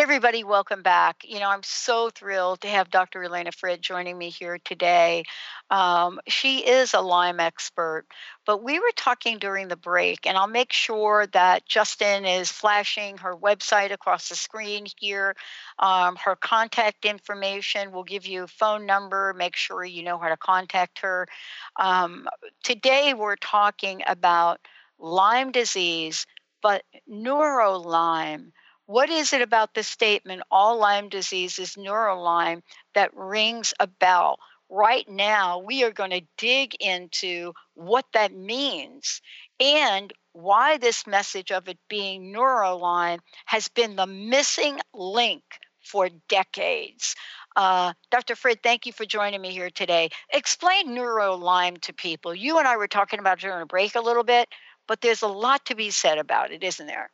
Everybody, 0.00 0.42
welcome 0.42 0.82
back. 0.82 1.24
You 1.24 1.38
know, 1.38 1.48
I'm 1.48 1.62
so 1.62 2.10
thrilled 2.10 2.62
to 2.62 2.68
have 2.68 2.90
Dr. 2.90 3.22
Elena 3.22 3.52
Frid 3.52 3.80
joining 3.80 4.18
me 4.18 4.28
here 4.28 4.58
today. 4.64 5.22
Um, 5.70 6.18
she 6.26 6.66
is 6.66 6.94
a 6.94 7.00
Lyme 7.00 7.38
expert, 7.38 8.04
but 8.44 8.62
we 8.64 8.80
were 8.80 8.92
talking 8.96 9.38
during 9.38 9.68
the 9.68 9.76
break, 9.76 10.26
and 10.26 10.36
I'll 10.36 10.48
make 10.48 10.72
sure 10.72 11.28
that 11.28 11.66
Justin 11.66 12.24
is 12.24 12.50
flashing 12.50 13.18
her 13.18 13.36
website 13.36 13.92
across 13.92 14.28
the 14.28 14.34
screen 14.34 14.86
here. 14.98 15.36
Um, 15.78 16.16
her 16.16 16.34
contact 16.34 17.04
information, 17.04 17.92
we'll 17.92 18.02
give 18.02 18.26
you 18.26 18.42
a 18.44 18.48
phone 18.48 18.86
number, 18.86 19.32
make 19.34 19.54
sure 19.54 19.84
you 19.84 20.02
know 20.02 20.18
how 20.18 20.28
to 20.28 20.36
contact 20.36 20.98
her. 21.00 21.28
Um, 21.76 22.26
today, 22.64 23.14
we're 23.14 23.36
talking 23.36 24.02
about 24.08 24.58
Lyme 24.98 25.52
disease, 25.52 26.26
but 26.62 26.82
neuro 27.06 27.78
Lyme 27.78 28.52
what 28.86 29.08
is 29.10 29.32
it 29.32 29.42
about 29.42 29.74
the 29.74 29.82
statement, 29.82 30.42
all 30.50 30.78
Lyme 30.78 31.08
disease 31.08 31.58
is 31.58 31.76
neurolyme, 31.76 32.62
that 32.94 33.14
rings 33.14 33.72
a 33.80 33.86
bell? 33.86 34.38
Right 34.68 35.08
now, 35.08 35.58
we 35.58 35.84
are 35.84 35.92
going 35.92 36.10
to 36.10 36.26
dig 36.36 36.74
into 36.80 37.52
what 37.74 38.06
that 38.12 38.34
means 38.34 39.20
and 39.60 40.12
why 40.32 40.78
this 40.78 41.06
message 41.06 41.52
of 41.52 41.68
it 41.68 41.78
being 41.88 42.32
neurolyme 42.32 43.20
has 43.46 43.68
been 43.68 43.96
the 43.96 44.06
missing 44.06 44.80
link 44.92 45.44
for 45.80 46.08
decades. 46.28 47.14
Uh, 47.56 47.92
Dr. 48.10 48.34
Frid, 48.34 48.62
thank 48.62 48.86
you 48.86 48.92
for 48.92 49.04
joining 49.04 49.40
me 49.40 49.50
here 49.50 49.70
today. 49.70 50.10
Explain 50.32 50.88
neurolyme 50.88 51.80
to 51.82 51.92
people. 51.92 52.34
You 52.34 52.58
and 52.58 52.66
I 52.66 52.76
were 52.76 52.88
talking 52.88 53.20
about 53.20 53.38
during 53.38 53.62
a 53.62 53.66
break 53.66 53.94
a 53.94 54.00
little 54.00 54.24
bit, 54.24 54.48
but 54.88 55.00
there's 55.00 55.22
a 55.22 55.28
lot 55.28 55.64
to 55.66 55.74
be 55.74 55.90
said 55.90 56.18
about 56.18 56.50
it, 56.50 56.64
isn't 56.64 56.86
there? 56.86 57.10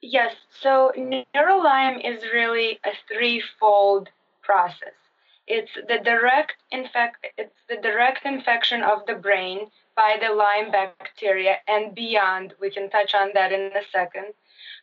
Yes, 0.00 0.34
so 0.48 0.92
neurolyme 0.96 2.00
is 2.02 2.22
really 2.32 2.80
a 2.84 2.92
threefold 3.08 4.08
process. 4.42 4.94
It's 5.46 5.72
the 5.74 5.98
direct 5.98 6.54
infect 6.70 7.26
it's 7.36 7.60
the 7.68 7.76
direct 7.76 8.24
infection 8.24 8.82
of 8.82 9.04
the 9.06 9.14
brain 9.14 9.70
by 9.94 10.16
the 10.20 10.32
Lyme 10.32 10.70
bacteria 10.70 11.60
and 11.68 11.94
beyond. 11.94 12.54
We 12.58 12.70
can 12.70 12.88
touch 12.88 13.14
on 13.14 13.32
that 13.34 13.52
in 13.52 13.70
a 13.76 13.84
second. 13.92 14.32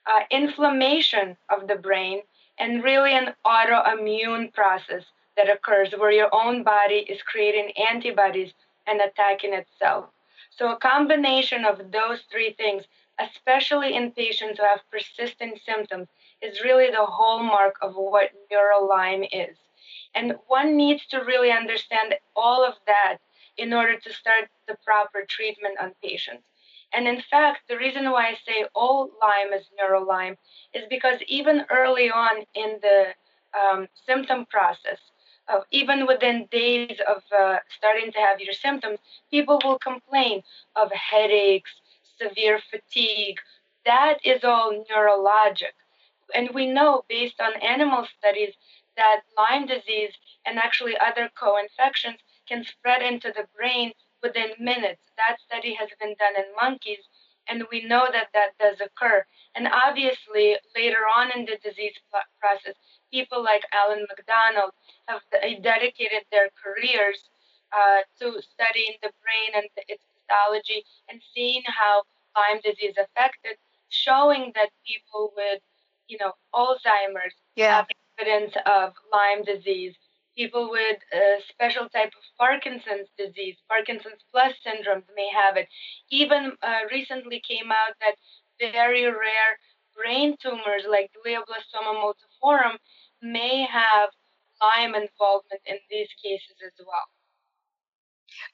Uh, 0.05 0.21
inflammation 0.29 1.37
of 1.49 1.67
the 1.67 1.75
brain 1.75 2.21
and 2.59 2.83
really 2.83 3.13
an 3.13 3.33
autoimmune 3.45 4.53
process 4.53 5.05
that 5.35 5.49
occurs 5.49 5.91
where 5.93 6.11
your 6.11 6.29
own 6.33 6.63
body 6.63 6.99
is 7.09 7.23
creating 7.23 7.71
antibodies 7.89 8.53
and 8.85 9.01
attacking 9.01 9.53
itself. 9.53 10.05
So 10.51 10.71
a 10.71 10.77
combination 10.77 11.65
of 11.65 11.91
those 11.91 12.21
three 12.31 12.51
things 12.53 12.83
especially 13.19 13.95
in 13.95 14.11
patients 14.11 14.59
who 14.59 14.65
have 14.65 14.81
persistent 14.91 15.59
symptoms, 15.65 16.07
is 16.41 16.61
really 16.61 16.89
the 16.89 17.05
hallmark 17.05 17.75
of 17.81 17.93
what 17.95 18.31
neurolyme 18.51 19.27
is. 19.31 19.57
And 20.15 20.35
one 20.47 20.75
needs 20.77 21.05
to 21.07 21.23
really 21.23 21.51
understand 21.51 22.15
all 22.35 22.65
of 22.65 22.75
that 22.87 23.17
in 23.57 23.73
order 23.73 23.97
to 23.99 24.13
start 24.13 24.49
the 24.67 24.77
proper 24.83 25.25
treatment 25.27 25.77
on 25.79 25.93
patients. 26.03 26.45
And 26.93 27.07
in 27.07 27.21
fact, 27.29 27.61
the 27.67 27.77
reason 27.77 28.11
why 28.11 28.27
I 28.27 28.37
say 28.45 28.65
all 28.75 29.09
Lyme 29.21 29.53
is 29.53 29.65
neurolyme 29.79 30.37
is 30.73 30.83
because 30.89 31.19
even 31.27 31.65
early 31.71 32.11
on 32.11 32.45
in 32.53 32.79
the 32.81 33.13
um, 33.59 33.87
symptom 34.05 34.45
process, 34.45 34.99
uh, 35.47 35.61
even 35.71 36.05
within 36.05 36.47
days 36.51 36.99
of 37.07 37.23
uh, 37.37 37.57
starting 37.77 38.11
to 38.11 38.19
have 38.19 38.39
your 38.39 38.53
symptoms, 38.53 38.99
people 39.31 39.59
will 39.63 39.79
complain 39.79 40.43
of 40.75 40.91
headaches, 40.91 41.71
severe 42.23 42.59
fatigue. 42.71 43.37
That 43.85 44.17
is 44.23 44.43
all 44.43 44.85
neurologic. 44.91 45.75
And 46.33 46.49
we 46.53 46.67
know 46.67 47.03
based 47.09 47.39
on 47.41 47.61
animal 47.61 48.07
studies 48.17 48.53
that 48.95 49.21
Lyme 49.37 49.67
disease 49.67 50.13
and 50.45 50.57
actually 50.57 50.95
other 50.97 51.29
co 51.37 51.57
infections 51.57 52.17
can 52.47 52.63
spread 52.63 53.01
into 53.01 53.31
the 53.35 53.45
brain 53.55 53.91
within 54.21 54.51
minutes. 54.59 55.01
That 55.17 55.37
study 55.45 55.73
has 55.73 55.89
been 55.99 56.15
done 56.17 56.35
in 56.37 56.55
monkeys, 56.59 57.03
and 57.47 57.63
we 57.71 57.83
know 57.85 58.07
that 58.11 58.29
that 58.33 58.57
does 58.59 58.79
occur. 58.79 59.25
And 59.55 59.67
obviously, 59.67 60.55
later 60.75 61.03
on 61.15 61.31
in 61.35 61.45
the 61.45 61.57
disease 61.63 61.95
process, 62.39 62.75
people 63.11 63.43
like 63.43 63.63
Alan 63.73 64.05
McDonald 64.09 64.71
have 65.07 65.21
dedicated 65.61 66.23
their 66.31 66.49
careers 66.55 67.23
uh, 67.71 68.01
to 68.19 68.41
studying 68.41 68.95
the 69.01 69.11
brain 69.21 69.51
and 69.55 69.69
its 69.87 70.03
pathology 70.23 70.83
and 71.09 71.21
seeing 71.33 71.63
how 71.67 72.03
Lyme 72.35 72.61
disease 72.63 72.95
affected, 72.97 73.57
showing 73.89 74.51
that 74.55 74.69
people 74.85 75.33
with, 75.35 75.61
you 76.07 76.17
know, 76.19 76.33
Alzheimer's 76.53 77.35
yeah. 77.55 77.77
have 77.77 77.87
evidence 78.17 78.53
of 78.65 78.93
Lyme 79.11 79.43
disease. 79.43 79.95
People 80.35 80.71
with 80.71 80.97
a 81.13 81.37
special 81.47 81.87
type 81.89 82.11
of 82.17 82.23
Parkinson's 82.39 83.07
disease, 83.19 83.55
Parkinson's 83.69 84.25
plus 84.31 84.53
syndrome, 84.63 85.03
may 85.15 85.29
have 85.29 85.57
it. 85.57 85.67
Even 86.09 86.53
uh, 86.63 86.79
recently 86.91 87.39
came 87.47 87.71
out 87.71 87.93
that 88.01 88.15
very 88.59 89.05
rare 89.05 89.53
brain 89.95 90.35
tumors 90.41 90.83
like 90.89 91.11
glioblastoma 91.13 91.93
multiforme 92.01 92.77
may 93.21 93.65
have 93.69 94.09
Lyme 94.61 94.95
involvement 94.95 95.61
in 95.65 95.77
these 95.89 96.09
cases 96.21 96.55
as 96.65 96.73
well. 96.79 97.07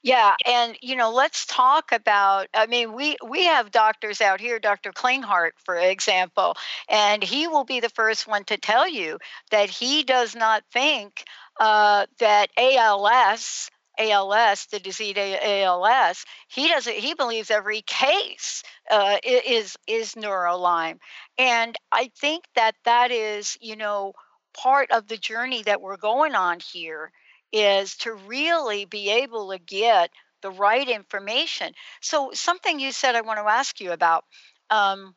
Yeah, 0.02 0.34
and 0.46 0.76
you 0.80 0.96
know, 0.96 1.10
let's 1.10 1.46
talk 1.46 1.92
about. 1.92 2.48
I 2.54 2.66
mean, 2.66 2.92
we 2.94 3.16
we 3.26 3.44
have 3.44 3.70
doctors 3.70 4.20
out 4.20 4.40
here, 4.40 4.58
Dr. 4.58 4.92
Klinghardt, 4.92 5.52
for 5.64 5.76
example, 5.76 6.56
and 6.88 7.22
he 7.22 7.46
will 7.48 7.64
be 7.64 7.80
the 7.80 7.88
first 7.90 8.26
one 8.26 8.44
to 8.44 8.56
tell 8.56 8.88
you 8.88 9.18
that 9.50 9.70
he 9.70 10.02
does 10.02 10.34
not 10.34 10.64
think 10.72 11.24
uh, 11.58 12.06
that 12.18 12.50
ALS. 12.56 13.70
ALS, 13.98 14.64
the 14.70 14.80
disease 14.80 15.14
ALS, 15.18 16.24
he 16.48 16.68
doesn't. 16.68 16.94
He 16.96 17.12
believes 17.12 17.50
every 17.50 17.82
case 17.82 18.62
uh, 18.90 19.18
is 19.22 19.76
is 19.86 20.14
neurolyme, 20.14 20.98
and 21.36 21.76
I 21.92 22.10
think 22.18 22.44
that 22.54 22.76
that 22.84 23.10
is, 23.10 23.58
you 23.60 23.76
know, 23.76 24.14
part 24.54 24.90
of 24.90 25.06
the 25.08 25.18
journey 25.18 25.62
that 25.64 25.80
we're 25.82 25.96
going 25.98 26.34
on 26.34 26.58
here 26.72 27.12
is 27.52 27.96
to 27.98 28.14
really 28.14 28.84
be 28.84 29.10
able 29.10 29.50
to 29.50 29.58
get 29.58 30.10
the 30.42 30.50
right 30.50 30.88
information. 30.88 31.72
So, 32.00 32.30
something 32.32 32.80
you 32.80 32.92
said 32.92 33.14
I 33.14 33.20
want 33.22 33.38
to 33.38 33.50
ask 33.50 33.80
you 33.80 33.92
about. 33.92 34.24
Um, 34.70 35.14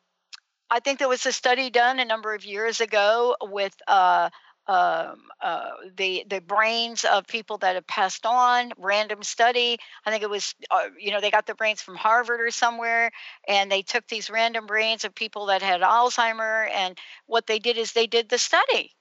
I 0.70 0.80
think 0.80 0.98
there 0.98 1.08
was 1.08 1.26
a 1.26 1.32
study 1.32 1.70
done 1.70 2.00
a 2.00 2.04
number 2.04 2.34
of 2.34 2.44
years 2.44 2.80
ago 2.80 3.36
with 3.42 3.74
uh, 3.86 4.30
um, 4.66 5.22
uh, 5.42 5.70
the 5.96 6.24
the 6.28 6.40
brains 6.40 7.04
of 7.04 7.26
people 7.26 7.58
that 7.58 7.74
have 7.74 7.86
passed 7.86 8.26
on. 8.26 8.72
Random 8.78 9.22
study. 9.22 9.78
I 10.06 10.10
think 10.10 10.22
it 10.22 10.30
was 10.30 10.54
uh, 10.70 10.88
you 10.98 11.12
know 11.12 11.20
they 11.20 11.30
got 11.30 11.46
the 11.46 11.54
brains 11.54 11.82
from 11.82 11.96
Harvard 11.96 12.40
or 12.40 12.50
somewhere, 12.50 13.10
and 13.46 13.70
they 13.70 13.82
took 13.82 14.06
these 14.08 14.30
random 14.30 14.66
brains 14.66 15.04
of 15.04 15.14
people 15.14 15.46
that 15.46 15.62
had 15.62 15.82
Alzheimer, 15.82 16.68
and 16.72 16.98
what 17.26 17.46
they 17.46 17.58
did 17.58 17.78
is 17.78 17.92
they 17.92 18.06
did 18.06 18.28
the 18.28 18.38
study, 18.38 18.92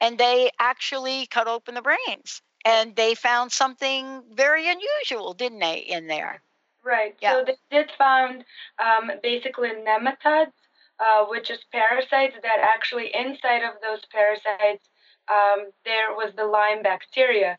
and 0.00 0.18
they 0.18 0.50
actually 0.60 1.26
cut 1.26 1.48
open 1.48 1.74
the 1.74 1.82
brains 1.82 2.42
and 2.64 2.94
they 2.96 3.14
found 3.14 3.52
something 3.52 4.22
very 4.32 4.68
unusual, 4.68 5.34
didn't 5.34 5.60
they, 5.60 5.78
in 5.78 6.06
there? 6.06 6.42
Right. 6.84 7.14
Yeah. 7.20 7.32
So 7.32 7.44
they 7.44 7.56
did 7.70 7.90
found 7.98 8.44
um, 8.78 9.10
basically 9.22 9.70
nematodes, 9.70 10.52
uh, 10.98 11.24
which 11.28 11.50
is 11.50 11.58
parasites 11.72 12.36
that 12.42 12.58
actually 12.60 13.14
inside 13.14 13.62
of 13.62 13.74
those 13.82 14.04
parasites 14.12 14.88
um, 15.30 15.70
there 15.84 16.12
was 16.14 16.32
the 16.34 16.44
Lyme 16.44 16.82
bacteria. 16.82 17.58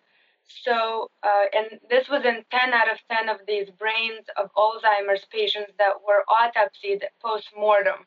So, 0.64 1.10
uh, 1.24 1.46
and 1.54 1.80
this 1.90 2.10
was 2.10 2.26
in 2.26 2.44
10 2.52 2.74
out 2.74 2.92
of 2.92 2.98
10 3.10 3.30
of 3.30 3.38
these 3.48 3.70
brains 3.70 4.26
of 4.38 4.50
Alzheimer's 4.58 5.26
patients 5.32 5.72
that 5.78 6.02
were 6.06 6.26
autopsied 6.28 7.04
post 7.24 7.50
mortem, 7.58 8.06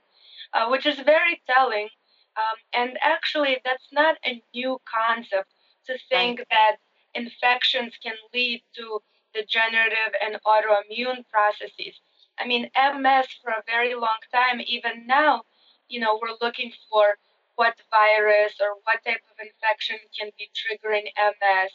uh, 0.52 0.68
which 0.68 0.84
is 0.84 0.98
very 1.00 1.40
telling. 1.48 1.88
Um, 2.36 2.58
and 2.82 2.98
actually, 3.00 3.58
that's 3.64 3.88
not 3.92 4.16
a 4.26 4.42
new 4.54 4.78
concept 4.84 5.48
to 5.86 5.96
think 6.10 6.38
that 6.50 6.76
infections 7.14 7.94
can 8.02 8.14
lead 8.32 8.62
to 8.76 9.00
degenerative 9.34 10.14
and 10.22 10.38
autoimmune 10.46 11.24
processes. 11.28 12.00
I 12.38 12.46
mean, 12.46 12.70
MS 12.76 13.26
for 13.42 13.50
a 13.50 13.62
very 13.66 13.94
long 13.94 14.18
time, 14.32 14.60
even 14.60 15.06
now, 15.06 15.42
you 15.88 16.00
know, 16.00 16.18
we're 16.20 16.36
looking 16.40 16.72
for 16.90 17.18
what 17.56 17.78
virus 17.90 18.54
or 18.60 18.78
what 18.82 19.04
type 19.04 19.22
of 19.30 19.38
infection 19.38 19.98
can 20.18 20.30
be 20.38 20.50
triggering 20.50 21.06
MS. 21.14 21.72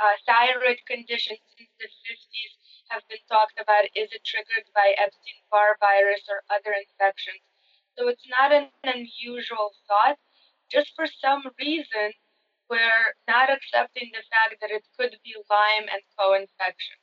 Uh, 0.00 0.14
thyroid 0.26 0.78
conditions 0.86 1.40
since 1.58 1.70
the 1.80 1.88
50s 2.06 2.52
have 2.88 3.02
been 3.08 3.24
talked 3.28 3.58
about. 3.60 3.84
Is 3.96 4.12
it 4.12 4.24
triggered 4.24 4.70
by 4.74 4.94
Epstein 4.96 5.42
Barr 5.50 5.76
virus 5.80 6.22
or 6.28 6.44
other 6.48 6.72
infections? 6.72 7.42
So 7.98 8.08
it's 8.08 8.26
not 8.30 8.52
an 8.52 8.70
unusual 8.84 9.74
thought. 9.88 10.16
Just 10.70 10.94
for 10.94 11.06
some 11.06 11.50
reason, 11.58 12.12
we're 12.70 13.14
not 13.26 13.50
accepting 13.50 14.10
the 14.12 14.24
fact 14.30 14.60
that 14.60 14.70
it 14.70 14.84
could 14.98 15.16
be 15.24 15.34
Lyme 15.50 15.88
and 15.90 16.02
co-infection. 16.18 16.96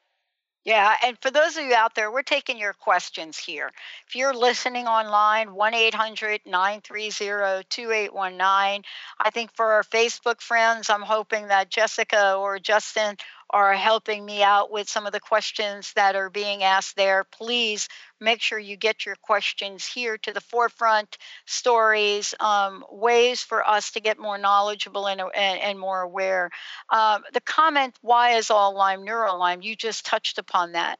Yeah, 0.65 0.95
and 1.06 1.15
for 1.21 1.30
those 1.30 1.58
of 1.58 1.63
you 1.63 1.75
out 1.75 1.93
there, 1.93 2.12
we're 2.12 2.23
taking 2.23 2.58
your 2.58 2.73
questions 2.73 3.38
here. 3.38 3.69
If 4.08 4.15
you're 4.15 4.34
listening 4.34 4.88
online, 4.88 5.54
1 5.54 5.73
800 5.75 6.41
930 6.43 7.63
2819. 7.69 8.84
I 9.19 9.30
think 9.32 9.51
for 9.54 9.73
our 9.73 9.84
Facebook 9.84 10.41
friends, 10.41 10.89
I'm 10.89 11.04
hoping 11.04 11.49
that 11.49 11.69
Jessica 11.69 12.34
or 12.34 12.58
Justin 12.58 13.17
are 13.49 13.73
helping 13.73 14.25
me 14.25 14.41
out 14.43 14.71
with 14.71 14.89
some 14.89 15.05
of 15.05 15.13
the 15.13 15.19
questions 15.19 15.93
that 15.95 16.15
are 16.15 16.29
being 16.29 16.63
asked 16.63 16.95
there. 16.95 17.23
Please 17.23 17.88
make 18.19 18.41
sure 18.41 18.58
you 18.58 18.75
get 18.75 19.05
your 19.05 19.15
questions 19.21 19.86
here 19.86 20.17
to 20.17 20.34
the 20.34 20.41
forefront, 20.41 21.17
stories, 21.45 22.34
um, 22.39 22.84
ways 22.89 23.41
for 23.41 23.67
us 23.67 23.91
to 23.91 23.99
get 23.99 24.19
more 24.19 24.38
knowledgeable 24.38 25.08
and, 25.08 25.21
and, 25.21 25.60
and 25.60 25.79
more 25.79 26.01
aware. 26.01 26.49
Um, 26.89 27.23
the 27.34 27.41
comment, 27.41 27.95
why 28.01 28.31
is 28.31 28.49
all 28.49 28.75
Lyme 28.75 29.05
Lyme? 29.05 29.62
You 29.62 29.75
just 29.75 30.05
touched 30.05 30.38
upon 30.38 30.73
that. 30.73 30.99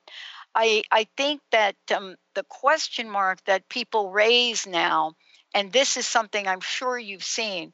I, 0.53 0.84
I 0.91 1.08
think 1.17 1.41
that 1.51 1.75
um, 1.93 2.15
the 2.34 2.43
question 2.43 3.10
mark 3.10 3.43
that 3.45 3.67
people 3.67 4.12
raise 4.12 4.65
now, 4.65 5.15
and 5.53 5.71
this 5.71 5.97
is 5.97 6.05
something 6.05 6.47
I'm 6.47 6.62
sure 6.62 6.97
you've 6.97 7.23
seen, 7.23 7.73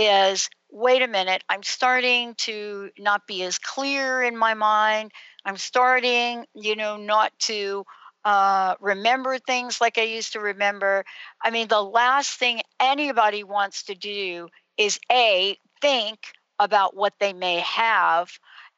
is 0.00 0.48
wait 0.72 1.02
a 1.02 1.08
minute, 1.08 1.42
I'm 1.48 1.62
starting 1.62 2.34
to 2.38 2.90
not 2.98 3.26
be 3.26 3.42
as 3.42 3.58
clear 3.58 4.22
in 4.22 4.36
my 4.36 4.54
mind. 4.54 5.10
I'm 5.44 5.56
starting, 5.56 6.46
you 6.54 6.76
know, 6.76 6.96
not 6.96 7.32
to 7.40 7.84
uh, 8.24 8.74
remember 8.80 9.38
things 9.38 9.80
like 9.80 9.98
I 9.98 10.02
used 10.02 10.32
to 10.34 10.40
remember. 10.40 11.04
I 11.42 11.50
mean, 11.50 11.68
the 11.68 11.82
last 11.82 12.38
thing 12.38 12.60
anybody 12.78 13.44
wants 13.44 13.84
to 13.84 13.94
do 13.94 14.48
is 14.76 14.98
A, 15.10 15.56
think 15.80 16.18
about 16.58 16.94
what 16.94 17.14
they 17.18 17.32
may 17.32 17.60
have. 17.60 18.30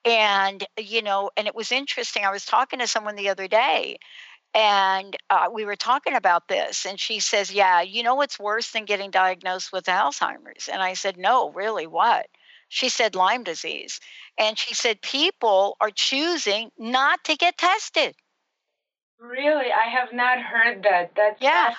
And, 0.04 0.64
you 0.78 1.02
know, 1.02 1.30
and 1.36 1.46
it 1.46 1.54
was 1.54 1.72
interesting. 1.72 2.24
I 2.24 2.30
was 2.30 2.44
talking 2.44 2.78
to 2.78 2.86
someone 2.86 3.16
the 3.16 3.28
other 3.28 3.48
day 3.48 3.98
and 4.54 5.16
uh, 5.30 5.48
we 5.52 5.64
were 5.64 5.76
talking 5.76 6.14
about 6.14 6.48
this, 6.48 6.84
and 6.84 7.00
she 7.00 7.20
says, 7.20 7.52
Yeah, 7.52 7.80
you 7.80 8.02
know 8.02 8.14
what's 8.14 8.38
worse 8.38 8.70
than 8.70 8.84
getting 8.84 9.10
diagnosed 9.10 9.72
with 9.72 9.84
Alzheimer's? 9.84 10.68
And 10.70 10.82
I 10.82 10.94
said, 10.94 11.16
No, 11.16 11.50
really, 11.50 11.86
what? 11.86 12.26
She 12.68 12.88
said, 12.88 13.14
Lyme 13.14 13.44
disease. 13.44 14.00
And 14.38 14.58
she 14.58 14.74
said, 14.74 15.00
People 15.02 15.76
are 15.80 15.90
choosing 15.90 16.70
not 16.78 17.24
to 17.24 17.36
get 17.36 17.56
tested. 17.56 18.14
Really? 19.18 19.70
I 19.72 19.88
have 19.88 20.12
not 20.12 20.40
heard 20.40 20.82
that. 20.82 21.12
That's 21.14 21.40
yeah. 21.40 21.74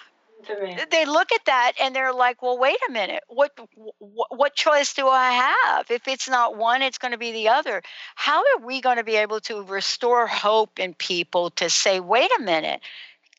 They 0.92 1.06
look 1.06 1.32
at 1.32 1.46
that 1.46 1.74
and 1.82 1.96
they're 1.96 2.14
like, 2.14 2.42
"Well, 2.42 2.58
wait 2.58 2.78
a 2.88 2.92
minute. 2.92 3.24
What 3.28 3.52
what, 4.00 4.28
what 4.36 4.56
choice 4.56 4.94
do 4.94 5.08
I 5.08 5.32
have? 5.32 5.92
If 5.92 6.08
it's 6.08 6.30
not 6.30 6.58
one, 6.58 6.82
it's 6.82 6.98
going 6.98 7.12
to 7.12 7.18
be 7.18 7.32
the 7.32 7.50
other. 7.50 7.82
How 8.16 8.40
are 8.40 8.66
we 8.66 8.82
going 8.82 8.98
to 8.98 9.04
be 9.04 9.16
able 9.16 9.40
to 9.42 9.64
restore 9.64 10.28
hope 10.28 10.80
in 10.80 10.94
people 10.94 11.50
to 11.52 11.70
say, 11.70 12.00
"Wait 12.00 12.32
a 12.38 12.42
minute. 12.42 12.82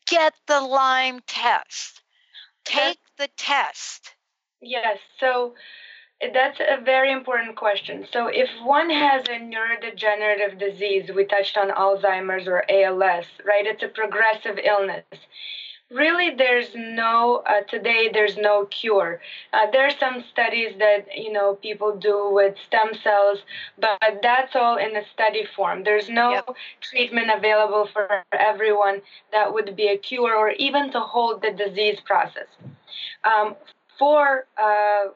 Get 0.06 0.34
the 0.46 0.60
Lyme 0.60 1.20
test. 1.26 2.02
Take 2.64 2.98
the 3.18 3.28
test." 3.36 4.14
Yes. 4.60 4.98
So 5.20 5.54
that's 6.32 6.58
a 6.60 6.82
very 6.82 7.12
important 7.12 7.56
question. 7.56 8.06
So, 8.12 8.28
if 8.28 8.48
one 8.62 8.88
has 8.88 9.24
a 9.28 9.38
neurodegenerative 9.40 10.58
disease, 10.58 11.10
we 11.14 11.24
touched 11.24 11.56
on 11.58 11.70
Alzheimer's 11.70 12.46
or 12.46 12.64
ALS, 12.70 13.26
right? 13.44 13.66
It's 13.66 13.82
a 13.82 13.88
progressive 13.88 14.58
illness 14.58 15.04
really 15.90 16.35
there's 16.37 16.68
no 16.75 17.42
uh, 17.47 17.62
today 17.62 18.11
there's 18.12 18.37
no 18.37 18.66
cure. 18.66 19.20
Uh, 19.53 19.70
there 19.70 19.87
are 19.87 19.99
some 19.99 20.25
studies 20.31 20.75
that 20.79 21.07
you 21.16 21.33
know 21.33 21.55
people 21.55 21.97
do 21.97 22.31
with 22.33 22.55
stem 22.66 22.90
cells 23.03 23.38
but 23.79 23.99
that's 24.23 24.57
all 24.57 24.77
in 24.77 24.97
a 24.97 25.03
study 25.12 25.47
form. 25.57 25.85
There's 25.85 26.09
no 26.09 26.33
yep. 26.33 26.49
treatment 26.81 27.31
available 27.35 27.88
for 27.92 28.25
everyone 28.33 29.03
that 29.33 29.53
would 29.53 29.77
be 29.77 29.88
a 29.88 29.99
cure 29.99 30.35
or 30.35 30.51
even 30.51 30.90
to 30.92 31.01
hold 31.01 31.42
the 31.42 31.51
disease 31.53 32.01
process. 32.05 32.49
Um, 33.25 33.57
for 33.99 34.47
uh, 34.61 35.11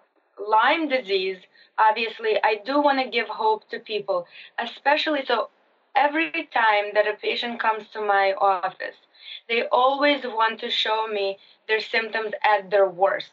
lyme 0.47 0.89
disease 0.89 1.39
obviously 1.79 2.39
i 2.45 2.57
do 2.65 2.81
want 2.81 2.99
to 3.03 3.11
give 3.11 3.27
hope 3.29 3.69
to 3.71 3.79
people 3.79 4.27
especially 4.59 5.25
so 5.27 5.49
every 5.97 6.31
time 6.53 6.87
that 6.95 7.07
a 7.07 7.15
patient 7.15 7.61
comes 7.61 7.89
to 7.93 8.01
my 8.01 8.35
office 8.41 8.97
they 9.49 9.67
always 9.73 10.25
want 10.25 10.61
to 10.61 10.71
show 10.71 11.07
me 11.07 11.38
their 11.67 11.81
symptoms 11.81 12.33
at 12.45 12.71
their 12.71 12.88
worst. 12.88 13.31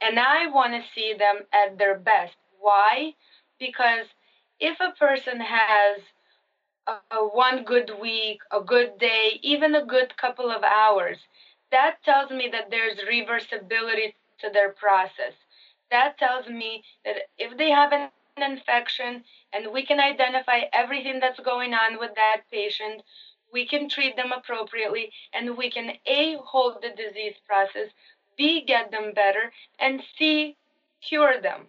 And 0.00 0.18
I 0.18 0.48
want 0.48 0.72
to 0.74 0.90
see 0.94 1.14
them 1.14 1.46
at 1.52 1.78
their 1.78 1.96
best. 1.98 2.34
Why? 2.60 3.14
Because 3.58 4.06
if 4.60 4.78
a 4.80 4.92
person 4.98 5.40
has 5.40 6.00
a, 6.86 7.16
a, 7.16 7.18
one 7.28 7.64
good 7.64 7.90
week, 8.00 8.40
a 8.50 8.60
good 8.60 8.98
day, 8.98 9.38
even 9.42 9.74
a 9.74 9.86
good 9.86 10.16
couple 10.16 10.50
of 10.50 10.62
hours, 10.64 11.18
that 11.70 12.02
tells 12.04 12.30
me 12.30 12.48
that 12.52 12.70
there's 12.70 12.98
reversibility 13.08 14.14
to 14.40 14.50
their 14.52 14.70
process. 14.70 15.34
That 15.90 16.18
tells 16.18 16.48
me 16.48 16.82
that 17.04 17.16
if 17.38 17.56
they 17.56 17.70
have 17.70 17.92
an 17.92 18.10
infection 18.36 19.24
and 19.52 19.72
we 19.72 19.84
can 19.84 20.00
identify 20.00 20.62
everything 20.72 21.20
that's 21.20 21.40
going 21.40 21.74
on 21.74 21.98
with 21.98 22.14
that 22.16 22.42
patient, 22.50 23.02
we 23.52 23.66
can 23.66 23.88
treat 23.88 24.16
them 24.16 24.32
appropriately, 24.32 25.12
and 25.32 25.56
we 25.56 25.70
can 25.70 25.92
A, 26.06 26.36
hold 26.44 26.82
the 26.82 26.90
disease 26.90 27.34
process, 27.46 27.88
B, 28.36 28.64
get 28.66 28.90
them 28.90 29.12
better, 29.14 29.52
and 29.78 30.02
C, 30.18 30.56
cure 31.06 31.40
them. 31.40 31.68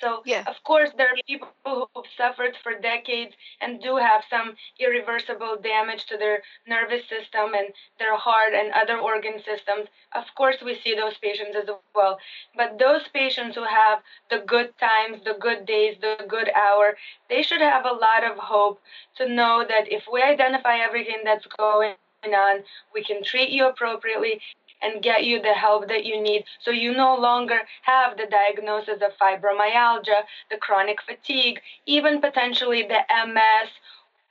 So, 0.00 0.22
yeah. 0.24 0.44
of 0.46 0.56
course, 0.64 0.90
there 0.96 1.08
are 1.08 1.16
people 1.26 1.48
who've 1.64 2.04
suffered 2.16 2.56
for 2.62 2.78
decades 2.78 3.34
and 3.60 3.82
do 3.82 3.96
have 3.96 4.22
some 4.30 4.54
irreversible 4.78 5.56
damage 5.62 6.06
to 6.06 6.16
their 6.16 6.42
nervous 6.66 7.02
system 7.08 7.54
and 7.54 7.68
their 7.98 8.16
heart 8.16 8.54
and 8.54 8.72
other 8.72 8.98
organ 8.98 9.38
systems. 9.44 9.88
Of 10.14 10.24
course, 10.36 10.56
we 10.64 10.78
see 10.82 10.94
those 10.94 11.18
patients 11.18 11.56
as 11.56 11.68
well. 11.94 12.18
But 12.56 12.78
those 12.78 13.02
patients 13.12 13.56
who 13.56 13.64
have 13.64 14.00
the 14.30 14.44
good 14.46 14.72
times, 14.78 15.24
the 15.24 15.36
good 15.40 15.66
days, 15.66 15.96
the 16.00 16.24
good 16.28 16.50
hour, 16.54 16.96
they 17.28 17.42
should 17.42 17.60
have 17.60 17.84
a 17.84 17.92
lot 17.92 18.24
of 18.24 18.38
hope 18.38 18.80
to 19.16 19.28
know 19.28 19.64
that 19.68 19.90
if 19.92 20.04
we 20.12 20.22
identify 20.22 20.78
everything 20.78 21.22
that's 21.24 21.46
going 21.58 21.94
on, 22.24 22.62
we 22.94 23.02
can 23.02 23.22
treat 23.22 23.50
you 23.50 23.68
appropriately 23.68 24.40
and 24.82 25.02
get 25.02 25.24
you 25.24 25.40
the 25.40 25.54
help 25.54 25.88
that 25.88 26.04
you 26.04 26.20
need 26.20 26.44
so 26.64 26.70
you 26.70 26.92
no 26.92 27.16
longer 27.16 27.60
have 27.82 28.16
the 28.16 28.26
diagnosis 28.26 29.00
of 29.02 29.12
fibromyalgia, 29.20 30.22
the 30.50 30.56
chronic 30.56 30.98
fatigue, 31.02 31.60
even 31.86 32.20
potentially 32.20 32.82
the 32.82 33.00
MS 33.26 33.70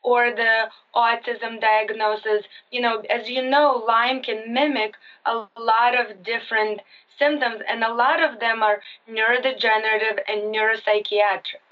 or 0.03 0.31
the 0.31 0.69
autism 0.95 1.59
diagnosis. 1.59 2.45
You 2.71 2.81
know, 2.81 2.99
as 3.09 3.29
you 3.29 3.43
know, 3.43 3.83
Lyme 3.87 4.21
can 4.21 4.53
mimic 4.53 4.93
a 5.25 5.45
lot 5.59 5.99
of 5.99 6.23
different 6.23 6.81
symptoms, 7.19 7.61
and 7.67 7.83
a 7.83 7.93
lot 7.93 8.21
of 8.21 8.39
them 8.39 8.63
are 8.63 8.81
neurodegenerative 9.09 10.19
and 10.27 10.53
neuropsychiatric. 10.53 11.65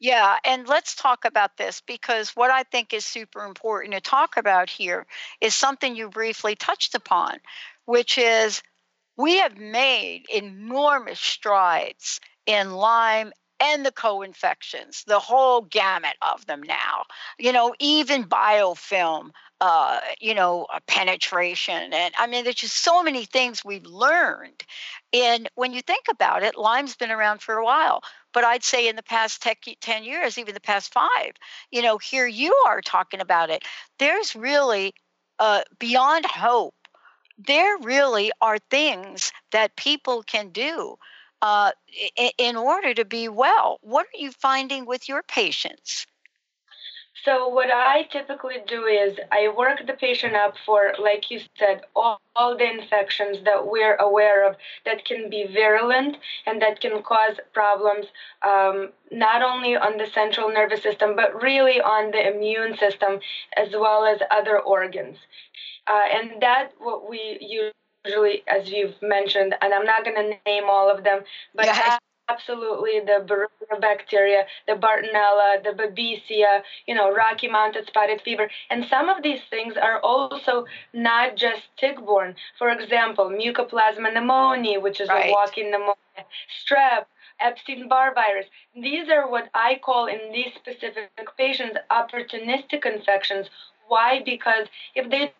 Yeah, 0.00 0.38
and 0.44 0.66
let's 0.66 0.94
talk 0.94 1.24
about 1.24 1.56
this 1.56 1.82
because 1.82 2.30
what 2.30 2.50
I 2.50 2.62
think 2.62 2.94
is 2.94 3.04
super 3.04 3.44
important 3.44 3.94
to 3.94 4.00
talk 4.00 4.36
about 4.36 4.70
here 4.70 5.06
is 5.40 5.54
something 5.54 5.94
you 5.94 6.08
briefly 6.08 6.54
touched 6.54 6.94
upon, 6.94 7.38
which 7.88 8.18
is 8.18 8.62
we 9.16 9.38
have 9.38 9.56
made 9.56 10.26
enormous 10.28 11.18
strides 11.18 12.20
in 12.44 12.72
Lyme 12.72 13.32
and 13.60 13.84
the 13.84 13.90
co-infections, 13.90 15.04
the 15.06 15.18
whole 15.18 15.62
gamut 15.62 16.14
of 16.20 16.44
them 16.44 16.62
now. 16.62 17.04
You 17.38 17.50
know, 17.50 17.74
even 17.80 18.24
biofilm, 18.24 19.30
uh, 19.62 20.00
you 20.20 20.34
know, 20.34 20.66
penetration, 20.86 21.94
and 21.94 22.12
I 22.18 22.26
mean, 22.26 22.44
there's 22.44 22.56
just 22.56 22.84
so 22.84 23.02
many 23.02 23.24
things 23.24 23.64
we've 23.64 23.86
learned. 23.86 24.64
And 25.14 25.48
when 25.54 25.72
you 25.72 25.80
think 25.80 26.04
about 26.10 26.42
it, 26.42 26.58
Lyme's 26.58 26.94
been 26.94 27.10
around 27.10 27.40
for 27.40 27.54
a 27.54 27.64
while, 27.64 28.02
but 28.34 28.44
I'd 28.44 28.64
say 28.64 28.86
in 28.86 28.96
the 28.96 29.02
past 29.02 29.40
tech, 29.40 29.64
10 29.80 30.04
years, 30.04 30.36
even 30.36 30.52
the 30.52 30.60
past 30.60 30.92
five, 30.92 31.32
you 31.70 31.80
know, 31.80 31.96
here 31.96 32.26
you 32.26 32.54
are 32.66 32.82
talking 32.82 33.20
about 33.20 33.48
it. 33.48 33.64
There's 33.98 34.36
really 34.36 34.92
uh, 35.38 35.62
beyond 35.78 36.26
hope 36.26 36.74
there 37.38 37.78
really 37.78 38.32
are 38.40 38.58
things 38.70 39.32
that 39.52 39.76
people 39.76 40.22
can 40.22 40.50
do 40.50 40.96
uh, 41.40 41.70
in, 42.38 42.56
order 42.56 42.92
to 42.94 43.04
be 43.04 43.28
well. 43.28 43.78
What 43.82 44.06
are 44.06 44.18
you 44.18 44.32
finding 44.32 44.86
with 44.86 45.08
your 45.08 45.22
patients? 45.22 46.06
So 47.24 47.48
what 47.48 47.70
I 47.70 48.04
typically 48.10 48.58
do 48.66 48.84
is 48.84 49.18
I 49.32 49.52
work 49.56 49.86
the 49.86 49.92
patient 49.92 50.34
up 50.34 50.54
for, 50.64 50.94
like 50.98 51.30
you 51.30 51.40
said, 51.58 51.82
all, 51.94 52.20
all, 52.36 52.56
the 52.56 52.70
infections 52.70 53.38
that 53.44 53.66
we're 53.66 53.96
aware 53.96 54.48
of 54.48 54.56
that 54.84 55.04
can 55.04 55.28
be 55.28 55.46
virulent 55.52 56.16
and 56.46 56.62
that 56.62 56.80
can 56.80 57.02
cause 57.02 57.36
problems 57.52 58.06
um, 58.46 58.90
not 59.10 59.42
only 59.42 59.76
on 59.76 59.98
the 59.98 60.06
central 60.06 60.48
nervous 60.48 60.82
system 60.82 61.16
but 61.16 61.42
really 61.42 61.80
on 61.80 62.12
the 62.12 62.34
immune 62.34 62.76
system 62.76 63.18
as 63.56 63.72
well 63.72 64.04
as 64.04 64.20
other 64.30 64.58
organs. 64.58 65.18
Uh, 65.88 66.02
and 66.12 66.42
that 66.42 66.72
what 66.78 67.08
we 67.08 67.38
usually, 68.04 68.42
as 68.46 68.70
you've 68.70 69.00
mentioned, 69.00 69.54
and 69.62 69.72
I'm 69.72 69.86
not 69.86 70.04
going 70.04 70.16
to 70.16 70.36
name 70.46 70.64
all 70.68 70.90
of 70.90 71.04
them, 71.04 71.22
but 71.54 71.66
yeah. 71.66 71.98
absolutely 72.28 73.00
the 73.00 73.48
bacteria, 73.80 74.44
the 74.66 74.74
Bartonella, 74.74 75.62
the 75.64 75.70
Babesia, 75.70 76.62
you 76.86 76.94
know, 76.94 77.10
Rocky 77.12 77.48
Mountain 77.48 77.86
spotted 77.86 78.20
fever. 78.20 78.50
And 78.70 78.84
some 78.84 79.08
of 79.08 79.22
these 79.22 79.40
things 79.48 79.74
are 79.80 79.98
also 80.00 80.66
not 80.92 81.36
just 81.36 81.62
tick-borne. 81.78 82.36
For 82.58 82.68
example, 82.68 83.30
Mycoplasma 83.30 84.12
pneumoniae, 84.12 84.82
which 84.82 85.00
is 85.00 85.08
right. 85.08 85.30
a 85.30 85.32
walking 85.32 85.70
pneumonia, 85.70 85.94
strep, 86.60 87.06
Epstein-Barr 87.40 88.14
virus. 88.14 88.46
These 88.74 89.08
are 89.08 89.30
what 89.30 89.48
I 89.54 89.80
call 89.82 90.06
in 90.06 90.32
these 90.32 90.52
specific 90.54 91.10
patients 91.38 91.78
opportunistic 91.90 92.84
infections. 92.84 93.48
Why? 93.86 94.22
Because 94.22 94.66
if 94.94 95.08
they 95.08 95.32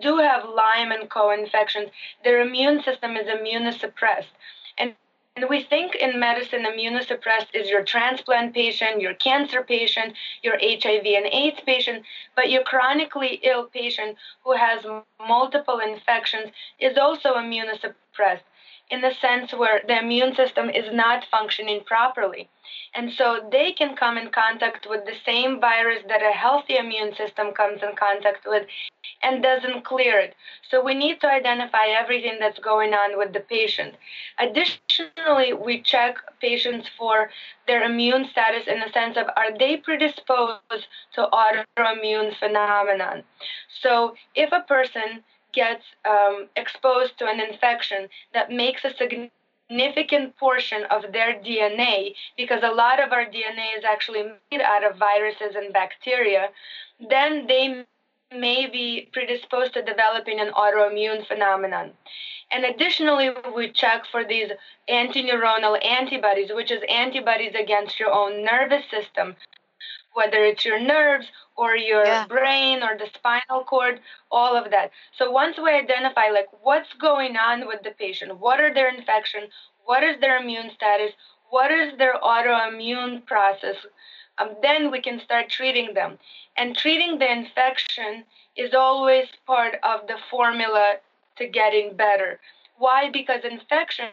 do 0.00 0.18
have 0.18 0.44
Lyme 0.44 0.92
and 0.92 1.08
co-infections, 1.08 1.90
their 2.22 2.40
immune 2.40 2.82
system 2.82 3.16
is 3.16 3.26
immunosuppressed. 3.26 4.32
And 4.78 4.94
and 5.36 5.46
we 5.50 5.64
think 5.64 5.96
in 5.96 6.20
medicine, 6.20 6.64
immunosuppressed 6.64 7.48
is 7.54 7.68
your 7.68 7.82
transplant 7.82 8.54
patient, 8.54 9.00
your 9.00 9.14
cancer 9.14 9.64
patient, 9.64 10.14
your 10.44 10.56
HIV 10.60 11.04
and 11.04 11.26
AIDS 11.26 11.58
patient, 11.66 12.04
but 12.36 12.50
your 12.50 12.62
chronically 12.62 13.40
ill 13.42 13.64
patient 13.64 14.16
who 14.44 14.52
has 14.52 14.84
multiple 15.18 15.80
infections 15.80 16.52
is 16.78 16.96
also 16.96 17.34
immunosuppressed 17.34 18.44
in 18.90 19.00
the 19.00 19.12
sense 19.20 19.52
where 19.52 19.80
the 19.86 19.98
immune 19.98 20.34
system 20.34 20.68
is 20.68 20.92
not 20.92 21.24
functioning 21.30 21.82
properly. 21.84 22.48
And 22.94 23.12
so 23.12 23.48
they 23.50 23.72
can 23.72 23.96
come 23.96 24.16
in 24.16 24.30
contact 24.30 24.86
with 24.88 25.04
the 25.04 25.16
same 25.26 25.60
virus 25.60 26.02
that 26.08 26.22
a 26.22 26.32
healthy 26.32 26.76
immune 26.76 27.14
system 27.14 27.52
comes 27.52 27.82
in 27.82 27.96
contact 27.96 28.46
with 28.46 28.66
and 29.22 29.42
doesn't 29.42 29.84
clear 29.84 30.18
it. 30.20 30.34
So 30.70 30.82
we 30.82 30.94
need 30.94 31.20
to 31.20 31.28
identify 31.30 31.86
everything 31.88 32.36
that's 32.38 32.58
going 32.58 32.92
on 32.94 33.18
with 33.18 33.32
the 33.32 33.40
patient. 33.40 33.94
Additionally, 34.38 35.52
we 35.52 35.82
check 35.82 36.16
patients 36.40 36.88
for 36.96 37.30
their 37.66 37.82
immune 37.82 38.28
status 38.30 38.66
in 38.66 38.80
the 38.80 38.92
sense 38.92 39.16
of 39.16 39.26
are 39.36 39.56
they 39.58 39.76
predisposed 39.78 40.86
to 41.14 41.28
autoimmune 41.32 42.36
phenomenon. 42.38 43.24
So 43.82 44.14
if 44.34 44.52
a 44.52 44.64
person 44.68 45.24
gets 45.54 45.84
um, 46.08 46.48
exposed 46.56 47.18
to 47.18 47.26
an 47.26 47.40
infection 47.40 48.08
that 48.32 48.50
makes 48.50 48.84
a 48.84 48.94
significant 48.94 50.36
portion 50.36 50.84
of 50.90 51.12
their 51.12 51.34
DNA, 51.34 52.14
because 52.36 52.62
a 52.62 52.74
lot 52.74 53.02
of 53.02 53.12
our 53.12 53.24
DNA 53.24 53.76
is 53.78 53.84
actually 53.84 54.24
made 54.50 54.60
out 54.60 54.84
of 54.84 54.96
viruses 54.96 55.54
and 55.56 55.72
bacteria, 55.72 56.48
then 57.10 57.46
they 57.46 57.84
may 58.32 58.66
be 58.66 59.08
predisposed 59.12 59.74
to 59.74 59.82
developing 59.82 60.40
an 60.40 60.50
autoimmune 60.52 61.26
phenomenon. 61.26 61.92
And 62.50 62.64
additionally, 62.64 63.30
we 63.56 63.70
check 63.70 64.04
for 64.10 64.24
these 64.24 64.50
antineuronal 64.88 65.84
antibodies, 65.84 66.50
which 66.52 66.70
is 66.70 66.82
antibodies 66.88 67.54
against 67.58 67.98
your 67.98 68.12
own 68.12 68.44
nervous 68.44 68.84
system, 68.90 69.36
whether 70.14 70.44
it's 70.44 70.64
your 70.64 70.80
nerves 70.80 71.26
or 71.56 71.76
your 71.76 72.04
yeah. 72.04 72.26
brain 72.26 72.82
or 72.82 72.96
the 72.96 73.06
spinal 73.14 73.64
cord, 73.64 74.00
all 74.30 74.56
of 74.56 74.70
that. 74.70 74.90
So 75.16 75.30
once 75.30 75.56
we 75.58 75.70
identify 75.70 76.28
like 76.30 76.48
what's 76.62 76.92
going 76.94 77.36
on 77.36 77.66
with 77.66 77.82
the 77.82 77.92
patient, 77.92 78.38
what 78.38 78.60
are 78.60 78.72
their 78.72 78.88
infection, 78.88 79.42
what 79.84 80.02
is 80.02 80.18
their 80.20 80.38
immune 80.38 80.70
status, 80.74 81.12
what 81.50 81.70
is 81.70 81.96
their 81.98 82.14
autoimmune 82.14 83.24
process, 83.26 83.76
um, 84.38 84.56
then 84.62 84.90
we 84.90 85.00
can 85.00 85.20
start 85.20 85.48
treating 85.48 85.94
them. 85.94 86.18
And 86.56 86.76
treating 86.76 87.18
the 87.18 87.30
infection 87.30 88.24
is 88.56 88.74
always 88.74 89.26
part 89.46 89.76
of 89.82 90.06
the 90.06 90.16
formula 90.30 90.94
to 91.36 91.46
getting 91.46 91.96
better. 91.96 92.40
Why? 92.76 93.08
Because 93.10 93.44
infection 93.44 94.08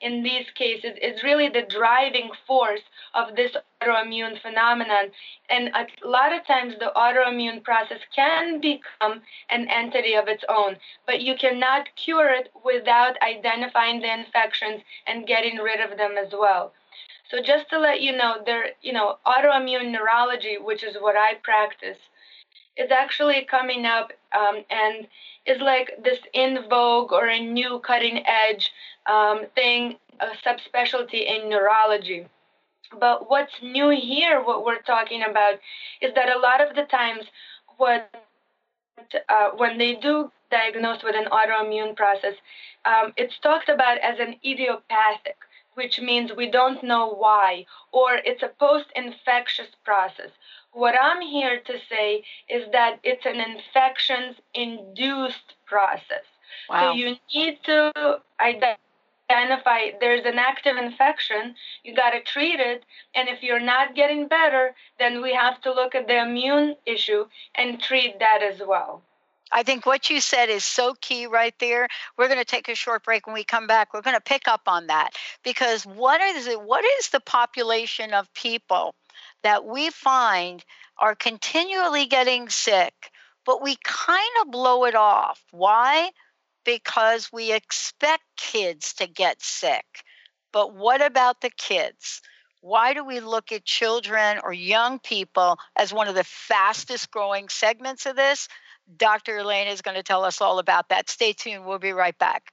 in 0.00 0.22
these 0.22 0.48
cases 0.54 0.96
is 1.02 1.24
really 1.24 1.48
the 1.48 1.62
driving 1.62 2.30
force 2.46 2.82
of 3.14 3.34
this 3.34 3.56
autoimmune 3.82 4.40
phenomenon. 4.40 5.10
And 5.48 5.68
a 5.74 5.86
lot 6.06 6.32
of 6.32 6.46
times 6.46 6.74
the 6.78 6.92
autoimmune 6.94 7.64
process 7.64 8.00
can 8.14 8.60
become 8.60 9.22
an 9.48 9.68
entity 9.68 10.14
of 10.14 10.28
its 10.28 10.44
own, 10.48 10.78
but 11.04 11.20
you 11.20 11.34
cannot 11.34 11.88
cure 11.96 12.28
it 12.32 12.52
without 12.64 13.20
identifying 13.22 14.00
the 14.00 14.12
infections 14.12 14.82
and 15.06 15.26
getting 15.26 15.56
rid 15.58 15.80
of 15.80 15.98
them 15.98 16.16
as 16.16 16.32
well. 16.32 16.72
So 17.28 17.42
just 17.42 17.68
to 17.70 17.78
let 17.78 18.00
you 18.00 18.12
know, 18.16 18.42
there, 18.44 18.70
you 18.82 18.92
know, 18.92 19.18
autoimmune 19.26 19.90
neurology, 19.90 20.58
which 20.58 20.82
is 20.84 20.96
what 21.00 21.16
I 21.16 21.34
practice, 21.34 21.98
is 22.80 22.90
actually 22.90 23.46
coming 23.50 23.84
up 23.84 24.12
um, 24.32 24.64
and 24.70 25.06
is 25.46 25.60
like 25.60 25.90
this 26.02 26.18
in 26.32 26.58
vogue 26.68 27.12
or 27.12 27.26
a 27.28 27.40
new 27.40 27.80
cutting 27.80 28.24
edge 28.26 28.72
um, 29.06 29.46
thing, 29.54 29.96
a 30.20 30.28
subspecialty 30.44 31.26
in 31.26 31.50
neurology. 31.50 32.26
But 32.98 33.30
what's 33.30 33.52
new 33.62 33.90
here, 33.90 34.42
what 34.42 34.64
we're 34.64 34.82
talking 34.82 35.22
about, 35.22 35.54
is 36.00 36.12
that 36.14 36.34
a 36.34 36.38
lot 36.38 36.60
of 36.60 36.74
the 36.74 36.84
times, 36.84 37.24
what 37.76 38.10
uh, 39.28 39.50
when 39.56 39.78
they 39.78 39.94
do 39.94 40.30
diagnose 40.50 41.02
with 41.02 41.14
an 41.14 41.26
autoimmune 41.30 41.94
process, 41.94 42.34
um, 42.84 43.12
it's 43.16 43.38
talked 43.38 43.68
about 43.68 43.98
as 43.98 44.18
an 44.18 44.34
idiopathic, 44.44 45.36
which 45.74 46.00
means 46.00 46.32
we 46.36 46.50
don't 46.50 46.82
know 46.82 47.14
why, 47.14 47.64
or 47.92 48.14
it's 48.24 48.42
a 48.42 48.50
post-infectious 48.58 49.68
process. 49.84 50.30
What 50.72 50.94
I'm 51.00 51.20
here 51.20 51.60
to 51.60 51.78
say 51.88 52.24
is 52.48 52.64
that 52.72 52.98
it's 53.02 53.26
an 53.26 53.40
infections-induced 53.40 55.54
process. 55.66 56.24
Wow. 56.68 56.92
So 56.92 56.96
you 56.96 57.16
need 57.34 57.58
to 57.64 58.20
identify 58.40 58.76
identify 59.30 59.90
there's 60.00 60.24
an 60.24 60.38
active 60.38 60.76
infection, 60.76 61.54
you 61.84 61.94
got 61.94 62.10
to 62.10 62.22
treat 62.22 62.60
it. 62.60 62.84
And 63.14 63.28
if 63.28 63.42
you're 63.42 63.60
not 63.60 63.94
getting 63.94 64.28
better, 64.28 64.74
then 64.98 65.22
we 65.22 65.34
have 65.34 65.60
to 65.62 65.72
look 65.72 65.94
at 65.94 66.06
the 66.06 66.20
immune 66.20 66.76
issue 66.86 67.26
and 67.54 67.80
treat 67.80 68.18
that 68.18 68.42
as 68.42 68.60
well. 68.66 69.02
I 69.52 69.64
think 69.64 69.84
what 69.84 70.10
you 70.10 70.20
said 70.20 70.48
is 70.48 70.64
so 70.64 70.94
key 71.00 71.26
right 71.26 71.54
there. 71.58 71.88
We're 72.16 72.28
going 72.28 72.38
to 72.38 72.44
take 72.44 72.68
a 72.68 72.74
short 72.74 73.04
break. 73.04 73.26
When 73.26 73.34
we 73.34 73.42
come 73.42 73.66
back, 73.66 73.92
we're 73.92 74.00
going 74.00 74.16
to 74.16 74.20
pick 74.20 74.46
up 74.46 74.62
on 74.68 74.86
that 74.86 75.10
because 75.42 75.84
what 75.84 76.20
is 76.20 76.46
it? 76.46 76.62
What 76.62 76.84
is 76.98 77.08
the 77.08 77.20
population 77.20 78.14
of 78.14 78.32
people 78.34 78.94
that 79.42 79.64
we 79.64 79.90
find 79.90 80.64
are 80.98 81.14
continually 81.14 82.06
getting 82.06 82.48
sick, 82.48 82.94
but 83.46 83.62
we 83.62 83.76
kind 83.82 84.30
of 84.42 84.50
blow 84.50 84.84
it 84.84 84.94
off? 84.94 85.42
Why? 85.50 86.10
because 86.64 87.30
we 87.32 87.52
expect 87.52 88.22
kids 88.36 88.94
to 88.94 89.06
get 89.06 89.42
sick. 89.42 89.84
But 90.52 90.74
what 90.74 91.04
about 91.04 91.40
the 91.40 91.50
kids? 91.50 92.20
Why 92.60 92.92
do 92.92 93.04
we 93.04 93.20
look 93.20 93.52
at 93.52 93.64
children 93.64 94.38
or 94.42 94.52
young 94.52 94.98
people 94.98 95.56
as 95.76 95.92
one 95.92 96.08
of 96.08 96.14
the 96.14 96.24
fastest 96.24 97.10
growing 97.10 97.48
segments 97.48 98.04
of 98.06 98.16
this? 98.16 98.48
Dr. 98.96 99.38
Elaine 99.38 99.68
is 99.68 99.82
going 99.82 99.96
to 99.96 100.02
tell 100.02 100.24
us 100.24 100.40
all 100.40 100.58
about 100.58 100.88
that. 100.90 101.08
Stay 101.08 101.32
tuned. 101.32 101.64
We'll 101.64 101.78
be 101.78 101.92
right 101.92 102.18
back. 102.18 102.52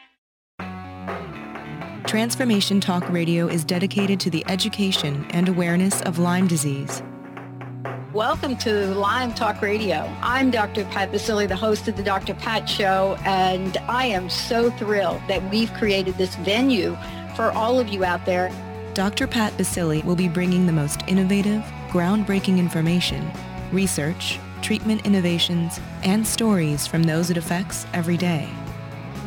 Transformation 2.05 2.81
Talk 2.81 3.07
Radio 3.09 3.47
is 3.47 3.63
dedicated 3.63 4.19
to 4.21 4.29
the 4.29 4.43
education 4.47 5.25
and 5.29 5.47
awareness 5.47 6.01
of 6.01 6.19
Lyme 6.19 6.47
disease. 6.47 7.01
Welcome 8.11 8.57
to 8.57 8.87
Lyme 8.95 9.33
Talk 9.33 9.61
Radio. 9.61 10.11
I'm 10.21 10.51
Dr. 10.51 10.83
Pat 10.85 11.11
Baccili, 11.11 11.47
the 11.47 11.55
host 11.55 11.87
of 11.87 11.95
the 11.95 12.03
Dr. 12.03 12.33
Pat 12.33 12.67
Show, 12.67 13.17
and 13.23 13.77
I 13.87 14.07
am 14.07 14.29
so 14.29 14.71
thrilled 14.71 15.21
that 15.27 15.47
we've 15.51 15.71
created 15.75 16.15
this 16.15 16.35
venue 16.37 16.97
for 17.35 17.51
all 17.51 17.79
of 17.79 17.87
you 17.87 18.03
out 18.03 18.25
there. 18.25 18.51
Dr. 18.93 19.27
Pat 19.27 19.53
Baccili 19.53 20.03
will 20.03 20.17
be 20.17 20.27
bringing 20.27 20.65
the 20.65 20.73
most 20.73 21.01
innovative, 21.07 21.61
groundbreaking 21.89 22.57
information, 22.57 23.31
research, 23.71 24.39
treatment 24.61 25.05
innovations, 25.05 25.79
and 26.03 26.27
stories 26.27 26.87
from 26.87 27.03
those 27.03 27.29
it 27.29 27.37
affects 27.37 27.85
every 27.93 28.17
day. 28.17 28.49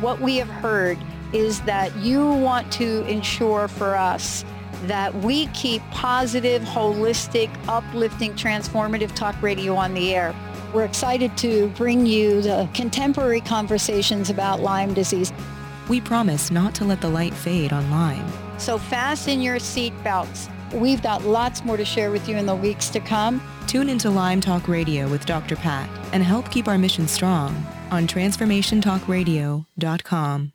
What 0.01 0.19
we 0.19 0.35
have 0.37 0.49
heard 0.49 0.99
is 1.33 1.61
that 1.61 1.95
you 1.97 2.25
want 2.25 2.71
to 2.73 3.05
ensure 3.07 3.67
for 3.67 3.95
us 3.95 4.45
that 4.83 5.13
we 5.15 5.47
keep 5.47 5.81
positive, 5.91 6.61
holistic, 6.63 7.49
uplifting, 7.67 8.33
transformative 8.33 9.13
talk 9.15 9.39
radio 9.41 9.75
on 9.75 9.93
the 9.93 10.13
air. 10.13 10.35
We're 10.73 10.85
excited 10.85 11.35
to 11.37 11.69
bring 11.69 12.05
you 12.05 12.41
the 12.41 12.69
contemporary 12.73 13.41
conversations 13.41 14.29
about 14.29 14.59
Lyme 14.59 14.93
disease. 14.93 15.31
We 15.87 16.01
promise 16.01 16.51
not 16.51 16.75
to 16.75 16.83
let 16.83 17.01
the 17.01 17.09
light 17.09 17.33
fade 17.33 17.71
on 17.71 17.89
Lyme. 17.89 18.27
So 18.57 18.77
fasten 18.77 19.41
your 19.41 19.57
seatbelts. 19.57 20.51
We've 20.73 21.01
got 21.01 21.23
lots 21.23 21.63
more 21.63 21.77
to 21.77 21.85
share 21.85 22.11
with 22.11 22.27
you 22.27 22.35
in 22.37 22.45
the 22.45 22.55
weeks 22.55 22.89
to 22.89 22.99
come. 22.99 23.41
Tune 23.67 23.89
into 23.89 24.09
Lyme 24.09 24.41
Talk 24.41 24.67
Radio 24.67 25.07
with 25.07 25.25
Dr. 25.25 25.55
Pat 25.55 25.89
and 26.11 26.23
help 26.23 26.51
keep 26.51 26.67
our 26.67 26.77
mission 26.77 27.07
strong 27.07 27.55
on 27.91 28.07
transformationtalkradio.com. 28.07 30.54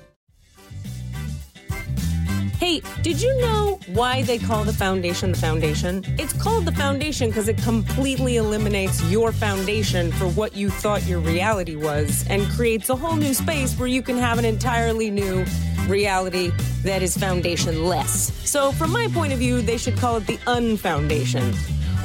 Hey, 2.61 2.83
did 3.01 3.19
you 3.19 3.35
know 3.41 3.79
why 3.87 4.21
they 4.21 4.37
call 4.37 4.63
the 4.63 4.71
foundation 4.71 5.31
the 5.31 5.37
foundation? 5.39 6.03
It's 6.19 6.31
called 6.31 6.65
the 6.65 6.71
foundation 6.71 7.29
because 7.29 7.47
it 7.47 7.57
completely 7.57 8.37
eliminates 8.37 9.03
your 9.05 9.31
foundation 9.31 10.11
for 10.11 10.27
what 10.27 10.55
you 10.55 10.69
thought 10.69 11.03
your 11.07 11.17
reality 11.21 11.75
was 11.75 12.23
and 12.29 12.47
creates 12.51 12.91
a 12.91 12.95
whole 12.95 13.15
new 13.15 13.33
space 13.33 13.75
where 13.79 13.87
you 13.87 14.03
can 14.03 14.15
have 14.15 14.37
an 14.37 14.45
entirely 14.45 15.09
new 15.09 15.43
reality 15.87 16.51
that 16.83 17.01
is 17.01 17.17
foundationless. 17.17 18.29
So, 18.45 18.71
from 18.73 18.91
my 18.91 19.07
point 19.07 19.33
of 19.33 19.39
view, 19.39 19.63
they 19.63 19.77
should 19.77 19.97
call 19.97 20.17
it 20.17 20.27
the 20.27 20.37
unfoundation 20.45 21.55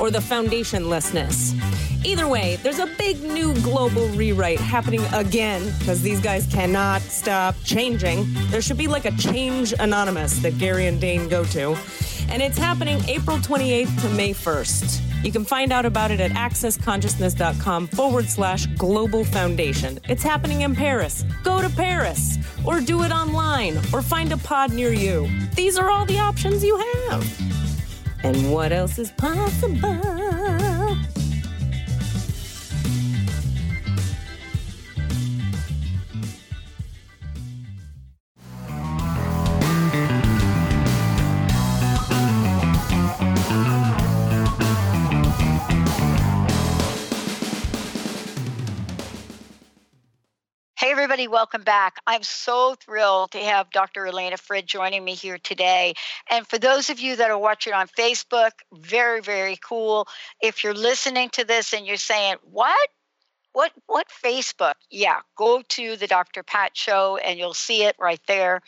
or 0.00 0.10
the 0.10 0.18
foundationlessness. 0.18 1.54
Either 2.04 2.28
way, 2.28 2.56
there's 2.62 2.78
a 2.78 2.86
big 2.98 3.20
new 3.22 3.52
global 3.62 4.06
rewrite 4.10 4.60
happening 4.60 5.04
again 5.12 5.72
because 5.78 6.02
these 6.02 6.20
guys 6.20 6.46
cannot 6.46 7.02
stop 7.02 7.54
changing. 7.64 8.26
There 8.50 8.62
should 8.62 8.76
be 8.78 8.86
like 8.86 9.04
a 9.04 9.10
Change 9.16 9.74
Anonymous 9.78 10.38
that 10.38 10.56
Gary 10.58 10.86
and 10.86 11.00
Dain 11.00 11.28
go 11.28 11.44
to. 11.46 11.76
And 12.28 12.42
it's 12.42 12.58
happening 12.58 13.00
April 13.08 13.38
28th 13.38 14.02
to 14.02 14.08
May 14.10 14.32
1st. 14.32 15.24
You 15.24 15.32
can 15.32 15.44
find 15.44 15.72
out 15.72 15.84
about 15.84 16.10
it 16.10 16.20
at 16.20 16.30
accessconsciousness.com 16.32 17.88
forward 17.88 18.28
slash 18.28 18.66
global 18.66 19.24
foundation. 19.24 19.98
It's 20.08 20.22
happening 20.22 20.60
in 20.60 20.76
Paris. 20.76 21.24
Go 21.42 21.60
to 21.60 21.68
Paris 21.68 22.38
or 22.64 22.80
do 22.80 23.02
it 23.02 23.10
online 23.10 23.78
or 23.92 24.02
find 24.02 24.32
a 24.32 24.36
pod 24.36 24.72
near 24.72 24.92
you. 24.92 25.28
These 25.54 25.78
are 25.78 25.90
all 25.90 26.06
the 26.06 26.18
options 26.18 26.62
you 26.62 26.76
have. 26.78 27.55
And 28.26 28.50
what 28.50 28.72
else 28.72 28.98
is 28.98 29.12
possible? 29.12 30.65
Everybody, 51.06 51.28
welcome 51.28 51.62
back. 51.62 52.00
I'm 52.04 52.24
so 52.24 52.74
thrilled 52.74 53.30
to 53.30 53.38
have 53.38 53.70
Dr. 53.70 54.08
Elena 54.08 54.36
Frid 54.36 54.66
joining 54.66 55.04
me 55.04 55.14
here 55.14 55.38
today. 55.38 55.94
And 56.28 56.44
for 56.44 56.58
those 56.58 56.90
of 56.90 56.98
you 56.98 57.14
that 57.14 57.30
are 57.30 57.38
watching 57.38 57.72
on 57.72 57.86
Facebook, 57.86 58.50
very, 58.74 59.20
very 59.20 59.56
cool. 59.64 60.08
If 60.40 60.64
you're 60.64 60.74
listening 60.74 61.28
to 61.34 61.44
this 61.44 61.72
and 61.72 61.86
you're 61.86 61.96
saying, 61.96 62.38
What? 62.42 62.88
What 63.52 63.70
what 63.86 64.08
Facebook? 64.08 64.74
Yeah, 64.90 65.20
go 65.36 65.62
to 65.62 65.94
the 65.94 66.08
Dr. 66.08 66.42
Pat 66.42 66.76
show 66.76 67.18
and 67.18 67.38
you'll 67.38 67.54
see 67.54 67.84
it 67.84 67.94
right 68.00 68.20
there. 68.26 68.60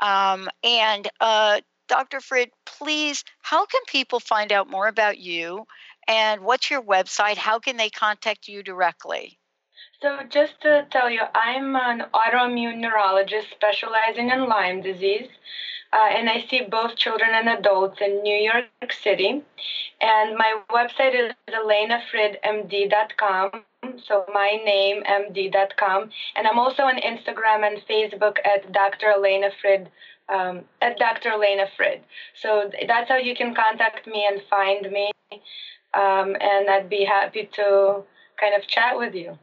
Um, 0.00 0.48
and 0.64 1.06
uh, 1.20 1.60
Dr. 1.88 2.20
Frid, 2.20 2.52
please, 2.64 3.22
how 3.42 3.66
can 3.66 3.82
people 3.86 4.18
find 4.18 4.50
out 4.50 4.70
more 4.70 4.88
about 4.88 5.18
you? 5.18 5.66
And 6.08 6.40
what's 6.40 6.70
your 6.70 6.80
website? 6.80 7.36
How 7.36 7.58
can 7.58 7.76
they 7.76 7.90
contact 7.90 8.48
you 8.48 8.62
directly? 8.62 9.38
So, 10.02 10.18
just 10.28 10.60
to 10.62 10.86
tell 10.90 11.08
you, 11.08 11.22
I'm 11.32 11.76
an 11.76 12.06
autoimmune 12.12 12.78
neurologist 12.78 13.52
specializing 13.52 14.30
in 14.30 14.48
Lyme 14.48 14.82
disease, 14.82 15.28
uh, 15.92 16.08
and 16.10 16.28
I 16.28 16.44
see 16.50 16.62
both 16.62 16.96
children 16.96 17.30
and 17.32 17.48
adults 17.48 18.00
in 18.00 18.20
New 18.24 18.34
York 18.34 18.66
City. 18.90 19.44
And 20.00 20.36
my 20.36 20.60
website 20.72 21.14
is 21.14 21.32
elenafridmd.com. 21.48 23.62
So, 24.04 24.24
my 24.34 24.58
name, 24.64 25.04
md.com. 25.04 26.10
And 26.34 26.48
I'm 26.48 26.58
also 26.58 26.82
on 26.82 26.96
Instagram 26.96 27.64
and 27.64 27.80
Facebook 27.88 28.38
at 28.44 28.72
Dr. 28.72 29.12
Elena 29.12 29.52
Frid. 29.60 29.88
Um, 30.28 30.64
at 30.80 30.98
Dr. 30.98 31.28
Elena 31.28 31.68
Frid. 31.76 32.00
So 32.34 32.72
that's 32.88 33.08
how 33.08 33.18
you 33.18 33.36
can 33.36 33.54
contact 33.54 34.06
me 34.06 34.26
and 34.28 34.42
find 34.48 34.90
me. 34.90 35.12
Um, 35.94 36.36
and 36.40 36.68
I'd 36.70 36.88
be 36.88 37.04
happy 37.04 37.48
to 37.52 38.02
kind 38.40 38.54
of 38.56 38.66
chat 38.66 38.98
with 38.98 39.14
you. 39.14 39.38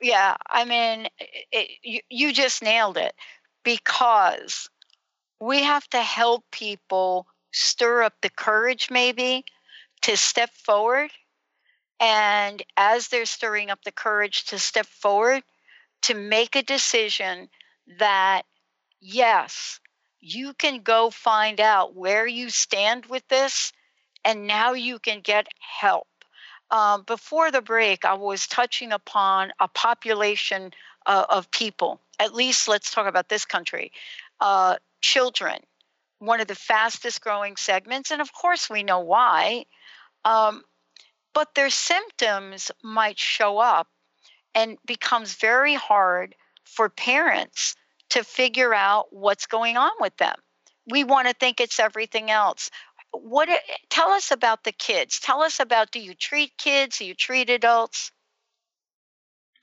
Yeah, 0.00 0.36
I 0.48 0.64
mean, 0.64 1.08
it, 1.52 1.70
you, 1.82 2.00
you 2.10 2.32
just 2.32 2.62
nailed 2.62 2.96
it 2.96 3.14
because 3.64 4.68
we 5.40 5.62
have 5.62 5.88
to 5.90 6.02
help 6.02 6.44
people 6.50 7.26
stir 7.52 8.02
up 8.02 8.14
the 8.20 8.30
courage, 8.30 8.90
maybe, 8.90 9.44
to 10.02 10.16
step 10.16 10.50
forward. 10.50 11.10
And 11.98 12.62
as 12.76 13.08
they're 13.08 13.26
stirring 13.26 13.70
up 13.70 13.82
the 13.84 13.92
courage 13.92 14.44
to 14.46 14.58
step 14.58 14.86
forward, 14.86 15.42
to 16.02 16.14
make 16.14 16.56
a 16.56 16.62
decision 16.62 17.48
that, 17.98 18.42
yes, 19.00 19.80
you 20.20 20.52
can 20.54 20.82
go 20.82 21.10
find 21.10 21.60
out 21.60 21.94
where 21.94 22.26
you 22.26 22.50
stand 22.50 23.06
with 23.06 23.26
this, 23.28 23.72
and 24.24 24.46
now 24.46 24.72
you 24.74 24.98
can 24.98 25.20
get 25.20 25.46
help 25.80 26.06
um, 26.70 27.04
before 27.06 27.50
the 27.50 27.62
break, 27.62 28.04
I 28.04 28.14
was 28.14 28.46
touching 28.46 28.92
upon 28.92 29.52
a 29.60 29.68
population 29.68 30.72
uh, 31.06 31.24
of 31.28 31.50
people. 31.50 32.00
At 32.18 32.34
least 32.34 32.68
let's 32.68 32.90
talk 32.90 33.06
about 33.06 33.28
this 33.28 33.44
country. 33.44 33.92
Uh, 34.40 34.76
children, 35.00 35.58
one 36.18 36.40
of 36.40 36.48
the 36.48 36.54
fastest 36.54 37.20
growing 37.20 37.56
segments, 37.56 38.10
and 38.10 38.20
of 38.20 38.32
course 38.32 38.68
we 38.68 38.82
know 38.82 39.00
why. 39.00 39.66
Um, 40.24 40.62
but 41.34 41.54
their 41.54 41.70
symptoms 41.70 42.70
might 42.82 43.18
show 43.18 43.58
up 43.58 43.88
and 44.54 44.78
becomes 44.86 45.34
very 45.34 45.74
hard 45.74 46.34
for 46.64 46.88
parents 46.88 47.76
to 48.08 48.24
figure 48.24 48.74
out 48.74 49.06
what's 49.10 49.46
going 49.46 49.76
on 49.76 49.92
with 50.00 50.16
them. 50.16 50.34
We 50.88 51.04
want 51.04 51.28
to 51.28 51.34
think 51.34 51.60
it's 51.60 51.78
everything 51.78 52.30
else 52.30 52.70
what 53.22 53.48
tell 53.90 54.10
us 54.10 54.30
about 54.30 54.64
the 54.64 54.72
kids. 54.72 55.20
Tell 55.20 55.42
us 55.42 55.60
about 55.60 55.90
do 55.90 56.00
you 56.00 56.14
treat 56.14 56.52
kids? 56.58 56.98
Do 56.98 57.04
you 57.04 57.14
treat 57.14 57.50
adults? 57.50 58.12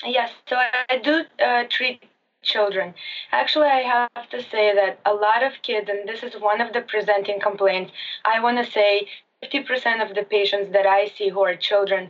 Yes 0.05 0.31
so 0.47 0.57
i 0.57 0.97
do 0.97 1.23
uh, 1.43 1.63
treat 1.69 2.03
children. 2.41 2.93
Actually 3.31 3.67
i 3.67 4.07
have 4.15 4.29
to 4.29 4.41
say 4.41 4.73
that 4.75 4.99
a 5.05 5.13
lot 5.13 5.43
of 5.43 5.53
kids 5.61 5.89
and 5.89 6.07
this 6.07 6.23
is 6.23 6.33
one 6.41 6.59
of 6.59 6.73
the 6.73 6.81
presenting 6.81 7.39
complaints 7.39 7.91
i 8.25 8.39
want 8.39 8.57
to 8.63 8.69
say 8.69 9.07
50% 9.43 10.01
of 10.07 10.15
the 10.15 10.23
patients 10.23 10.71
that 10.73 10.85
i 10.85 11.07
see 11.07 11.29
who 11.29 11.41
are 11.41 11.55
children 11.55 12.09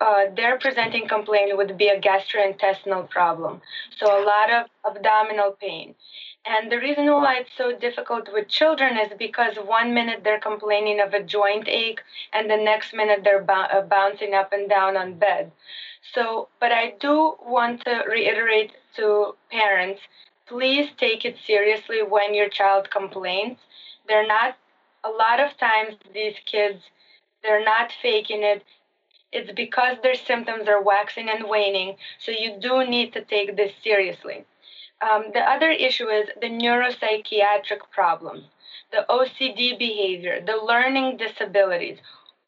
uh, 0.00 0.24
their 0.34 0.58
presenting 0.58 1.08
complaint 1.08 1.56
would 1.56 1.76
be 1.78 1.88
a 1.88 2.00
gastrointestinal 2.00 3.08
problem. 3.08 3.60
So 3.96 4.06
a 4.06 4.22
lot 4.24 4.50
of 4.50 4.66
abdominal 4.84 5.52
pain 5.52 5.94
and 6.46 6.70
the 6.70 6.78
reason 6.78 7.06
why 7.06 7.38
it's 7.40 7.56
so 7.56 7.76
difficult 7.76 8.28
with 8.32 8.48
children 8.48 8.96
is 8.96 9.12
because 9.18 9.56
one 9.56 9.92
minute 9.92 10.20
they're 10.22 10.40
complaining 10.40 11.00
of 11.00 11.12
a 11.12 11.22
joint 11.22 11.68
ache, 11.68 12.00
and 12.32 12.50
the 12.50 12.56
next 12.56 12.94
minute 12.94 13.20
they're 13.24 13.44
uh, 13.50 13.82
bouncing 13.82 14.34
up 14.34 14.52
and 14.52 14.68
down 14.68 14.96
on 14.96 15.18
bed. 15.18 15.52
So, 16.14 16.48
but 16.60 16.72
I 16.72 16.94
do 17.00 17.34
want 17.44 17.84
to 17.84 18.04
reiterate 18.08 18.72
to 18.96 19.34
parents 19.50 20.00
please 20.46 20.90
take 20.96 21.24
it 21.24 21.36
seriously 21.44 22.02
when 22.02 22.34
your 22.34 22.48
child 22.48 22.90
complains. 22.90 23.58
They're 24.06 24.26
not, 24.26 24.56
a 25.04 25.10
lot 25.10 25.40
of 25.40 25.56
times, 25.58 25.96
these 26.14 26.36
kids, 26.46 26.82
they're 27.42 27.64
not 27.64 27.90
faking 28.00 28.42
it. 28.42 28.62
It's 29.32 29.52
because 29.52 29.96
their 30.02 30.14
symptoms 30.14 30.68
are 30.68 30.80
waxing 30.80 31.28
and 31.28 31.48
waning. 31.48 31.96
So, 32.20 32.30
you 32.30 32.58
do 32.60 32.86
need 32.86 33.12
to 33.14 33.24
take 33.24 33.56
this 33.56 33.72
seriously. 33.82 34.44
Um, 35.02 35.30
the 35.32 35.40
other 35.40 35.70
issue 35.70 36.08
is 36.08 36.28
the 36.40 36.48
neuropsychiatric 36.48 37.90
problems. 37.92 38.44
the 38.92 39.04
OCD 39.08 39.78
behavior, 39.78 40.40
the 40.44 40.56
learning 40.56 41.16
disabilities, 41.16 41.98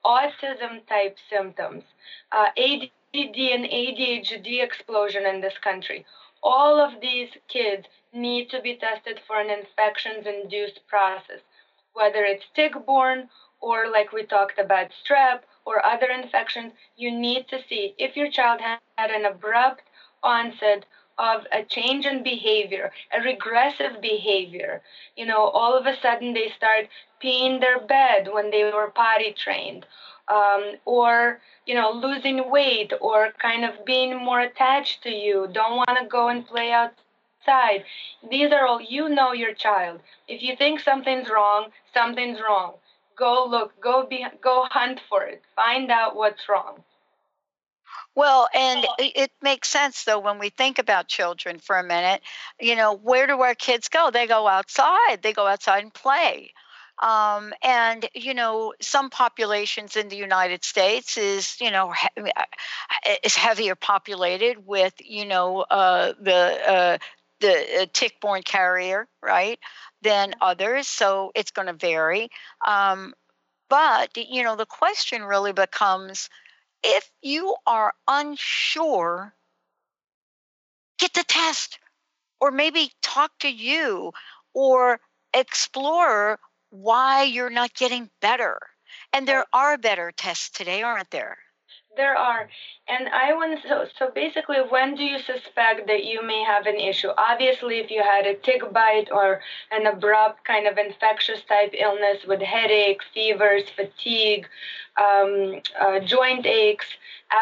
autism 0.05 0.87
type 0.89 1.17
symptoms, 1.29 1.85
uh, 2.33 2.47
ADD 2.57 3.39
and 3.57 3.65
ADHD 3.67 4.63
explosion 4.63 5.27
in 5.27 5.41
this 5.41 5.59
country. 5.59 6.07
All 6.43 6.81
of 6.81 7.01
these 7.01 7.31
kids 7.49 7.87
need 8.13 8.51
to 8.51 8.61
be 8.63 8.77
tested 8.77 9.21
for 9.27 9.41
an 9.41 9.51
infections 9.51 10.27
induced 10.27 10.87
process, 10.87 11.41
whether 11.93 12.25
it's 12.25 12.47
tick 12.55 12.75
borne 12.87 13.29
or, 13.61 13.89
like 13.91 14.13
we 14.13 14.25
talked 14.25 14.59
about, 14.59 14.91
strep 14.93 15.41
or 15.65 15.85
other 15.85 16.09
infections. 16.09 16.73
You 16.97 17.11
need 17.11 17.49
to 17.49 17.59
see 17.69 17.95
if 17.99 18.17
your 18.17 18.31
child 18.31 18.61
had 18.61 19.11
an 19.11 19.25
abrupt 19.25 19.83
onset 20.23 20.85
of 21.19 21.47
a 21.53 21.65
change 21.65 22.07
in 22.07 22.23
behavior, 22.23 22.93
a 23.13 23.21
regressive 23.21 24.01
behavior. 24.01 24.83
You 25.17 25.27
know, 25.27 25.49
all 25.49 25.77
of 25.77 25.87
a 25.87 25.97
sudden 26.01 26.33
they 26.35 26.51
start 26.57 26.89
peeing 27.23 27.61
their 27.61 27.81
bed 27.81 28.29
when 28.33 28.51
they 28.51 28.65
were 28.65 28.93
potty 28.95 29.33
trained, 29.33 29.87
um, 30.29 30.77
or 30.85 31.41
you 31.67 31.75
know, 31.75 31.91
losing 31.91 32.51
weight, 32.51 32.93
or 33.01 33.33
kind 33.41 33.65
of 33.65 33.85
being 33.85 34.17
more 34.17 34.41
attached 34.41 35.03
to 35.03 35.11
you, 35.11 35.49
don't 35.53 35.77
want 35.77 35.99
to 36.01 36.07
go 36.07 36.29
and 36.29 36.47
play 36.47 36.71
outside. 36.73 37.85
These 38.31 38.53
are 38.53 38.67
all 38.67 38.81
you 38.81 39.09
know 39.09 39.33
your 39.33 39.55
child. 39.55 40.01
If 40.29 40.43
you 40.43 40.57
think 40.57 40.81
something's 40.81 41.29
wrong, 41.29 41.73
something's 41.93 42.41
wrong. 42.41 42.75
Go 43.17 43.45
look, 43.45 43.81
go 43.81 44.07
be, 44.07 44.25
go 44.41 44.67
hunt 44.71 45.01
for 45.09 45.25
it. 45.25 45.43
Find 45.57 45.91
out 45.91 46.15
what's 46.15 46.49
wrong. 46.49 46.85
Well, 48.19 48.49
and 48.53 48.85
it 48.99 49.31
makes 49.43 49.69
sense 49.69 50.03
though 50.03 50.19
when 50.19 50.41
we 50.41 50.49
think 50.51 50.81
about 50.81 51.07
children 51.07 51.61
for 51.61 51.79
a 51.79 51.85
minute. 51.85 52.21
You 52.61 52.75
know, 52.75 52.95
where 52.95 53.29
do 53.29 53.41
our 53.43 53.55
kids 53.55 53.89
go? 53.89 54.11
They 54.11 54.27
go 54.27 54.49
outside. 54.49 55.23
They 55.23 55.33
go 55.33 55.47
outside 55.47 55.85
and 55.85 55.95
play. 55.95 56.53
Um, 57.01 57.55
and 57.63 58.09
you 58.15 58.35
know, 58.35 58.75
some 58.81 59.09
populations 59.11 59.95
in 59.97 60.09
the 60.09 60.17
United 60.17 60.65
States 60.65 61.17
is 61.17 61.61
you 61.61 61.71
know 61.71 61.93
he- 61.93 62.33
uh, 62.37 63.15
is 63.23 63.37
heavier 63.37 63.77
populated 63.77 64.67
with 64.67 64.95
you 65.05 65.25
know 65.25 65.61
uh, 65.71 66.15
the 66.21 66.71
uh, 66.71 66.99
the 67.41 67.83
uh, 67.83 67.87
tick-borne 67.93 68.43
carrier, 68.43 69.07
right, 69.23 69.61
than 70.03 70.35
others. 70.41 70.89
So 70.89 71.31
it's 71.37 71.53
going 71.53 71.69
to 71.69 71.73
vary. 71.75 72.31
Um, 72.67 73.15
but 73.69 74.17
you 74.17 74.43
know, 74.43 74.57
the 74.57 74.67
question 74.67 75.23
really 75.25 75.53
becomes 75.53 76.31
if 76.83 77.11
you 77.23 77.57
are 77.67 77.93
unsure, 78.07 79.35
get 80.99 81.15
the 81.15 81.25
test 81.25 81.79
or 82.41 82.51
maybe 82.51 82.91
talk 83.03 83.33
to 83.41 83.49
you 83.49 84.13
or 84.55 85.01
explore 85.35 86.39
why 86.71 87.23
you're 87.23 87.51
not 87.51 87.75
getting 87.75 88.11
better. 88.21 88.59
And 89.13 89.27
there 89.27 89.45
are 89.53 89.79
better 89.79 90.13
tests 90.13 90.51
today, 90.51 90.83
aren't 90.83 91.11
there? 91.11 91.39
There 91.99 92.17
are. 92.17 92.49
And 92.87 93.09
I 93.09 93.33
want 93.33 93.59
so 93.69 93.85
so 93.99 94.13
basically 94.15 94.59
when 94.69 94.95
do 94.95 95.03
you 95.03 95.19
suspect 95.19 95.89
that 95.89 96.05
you 96.05 96.23
may 96.23 96.45
have 96.45 96.67
an 96.67 96.77
issue? 96.77 97.09
Obviously 97.19 97.81
if 97.81 97.91
you 97.91 98.05
had 98.05 98.25
a 98.25 98.35
tick 98.37 98.63
bite 98.73 99.09
or 99.11 99.41
an 99.73 99.85
abrupt 99.85 100.45
kind 100.45 100.69
of 100.69 100.79
infectious 100.79 101.43
type 101.49 101.75
illness 101.77 102.19
with 102.25 102.41
headache, 102.41 103.01
fevers, 103.13 103.65
fatigue, 103.75 104.47
um, 104.97 105.61
uh, 105.81 105.99
joint 105.99 106.47
aches, 106.47 106.87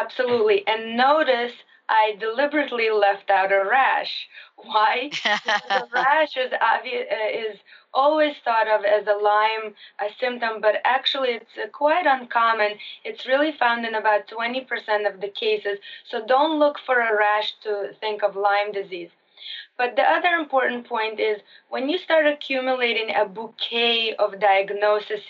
absolutely. 0.01 0.65
And 0.65 0.97
notice 0.97 1.53
I 1.87 2.17
deliberately 2.19 2.89
left 2.89 3.29
out 3.29 3.51
a 3.51 3.63
rash. 3.63 4.27
Why? 4.55 5.11
the 5.23 5.87
rash 5.93 6.35
is 6.35 6.51
obvious 6.59 7.05
uh, 7.11 7.29
is 7.29 7.59
always 7.93 8.35
thought 8.43 8.67
of 8.67 8.85
as 8.85 9.07
a 9.07 9.13
Lyme 9.13 9.73
a 9.99 10.09
symptom, 10.19 10.61
but 10.61 10.75
actually 10.85 11.29
it's 11.29 11.57
uh, 11.57 11.67
quite 11.69 12.05
uncommon. 12.05 12.77
It's 13.03 13.25
really 13.25 13.51
found 13.51 13.85
in 13.85 13.95
about 13.95 14.27
20% 14.27 15.11
of 15.11 15.21
the 15.21 15.29
cases. 15.29 15.79
So 16.09 16.25
don't 16.25 16.59
look 16.59 16.77
for 16.85 16.99
a 16.99 17.17
rash 17.17 17.53
to 17.63 17.93
think 17.99 18.23
of 18.23 18.35
Lyme 18.35 18.71
disease. 18.71 19.09
But 19.77 19.95
the 19.95 20.01
other 20.01 20.35
important 20.39 20.87
point 20.87 21.19
is 21.19 21.39
when 21.69 21.89
you 21.89 21.97
start 21.97 22.25
accumulating 22.25 23.13
a 23.15 23.25
bouquet 23.25 24.15
of 24.15 24.39
diagnoses, 24.39 25.21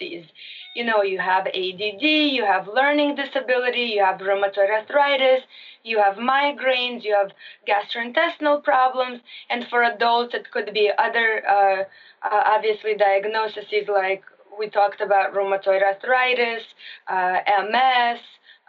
you 0.75 0.83
know, 0.85 1.01
you 1.01 1.19
have 1.19 1.47
ADD, 1.47 2.03
you 2.03 2.45
have 2.45 2.67
learning 2.67 3.15
disability, 3.15 3.83
you 3.95 4.03
have 4.03 4.19
rheumatoid 4.19 4.69
arthritis, 4.69 5.43
you 5.83 5.99
have 5.99 6.15
migraines, 6.15 7.03
you 7.03 7.15
have 7.15 7.31
gastrointestinal 7.67 8.63
problems, 8.63 9.21
and 9.49 9.65
for 9.69 9.83
adults, 9.83 10.33
it 10.33 10.49
could 10.51 10.73
be 10.73 10.91
other, 10.97 11.43
uh, 11.47 11.83
uh, 12.23 12.43
obviously, 12.45 12.95
diagnoses 12.95 13.65
like 13.87 14.23
we 14.57 14.69
talked 14.69 15.01
about 15.01 15.33
rheumatoid 15.33 15.81
arthritis, 15.83 16.63
uh, 17.07 17.39
MS, 17.69 18.19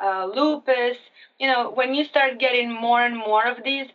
uh, 0.03 0.27
lupus. 0.27 0.97
You 1.39 1.47
know, 1.47 1.71
when 1.71 1.95
you 1.95 2.05
start 2.05 2.39
getting 2.39 2.73
more 2.73 3.05
and 3.05 3.17
more 3.17 3.47
of 3.47 3.63
these, 3.65 3.87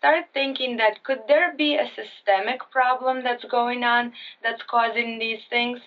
start 0.00 0.24
thinking 0.32 0.78
that 0.78 1.04
could 1.04 1.20
there 1.28 1.54
be 1.54 1.76
a 1.76 1.90
systemic 1.94 2.60
problem 2.70 3.22
that's 3.22 3.44
going 3.44 3.84
on 3.84 4.12
that's 4.42 4.62
causing 4.62 5.18
these 5.18 5.40
things? 5.50 5.78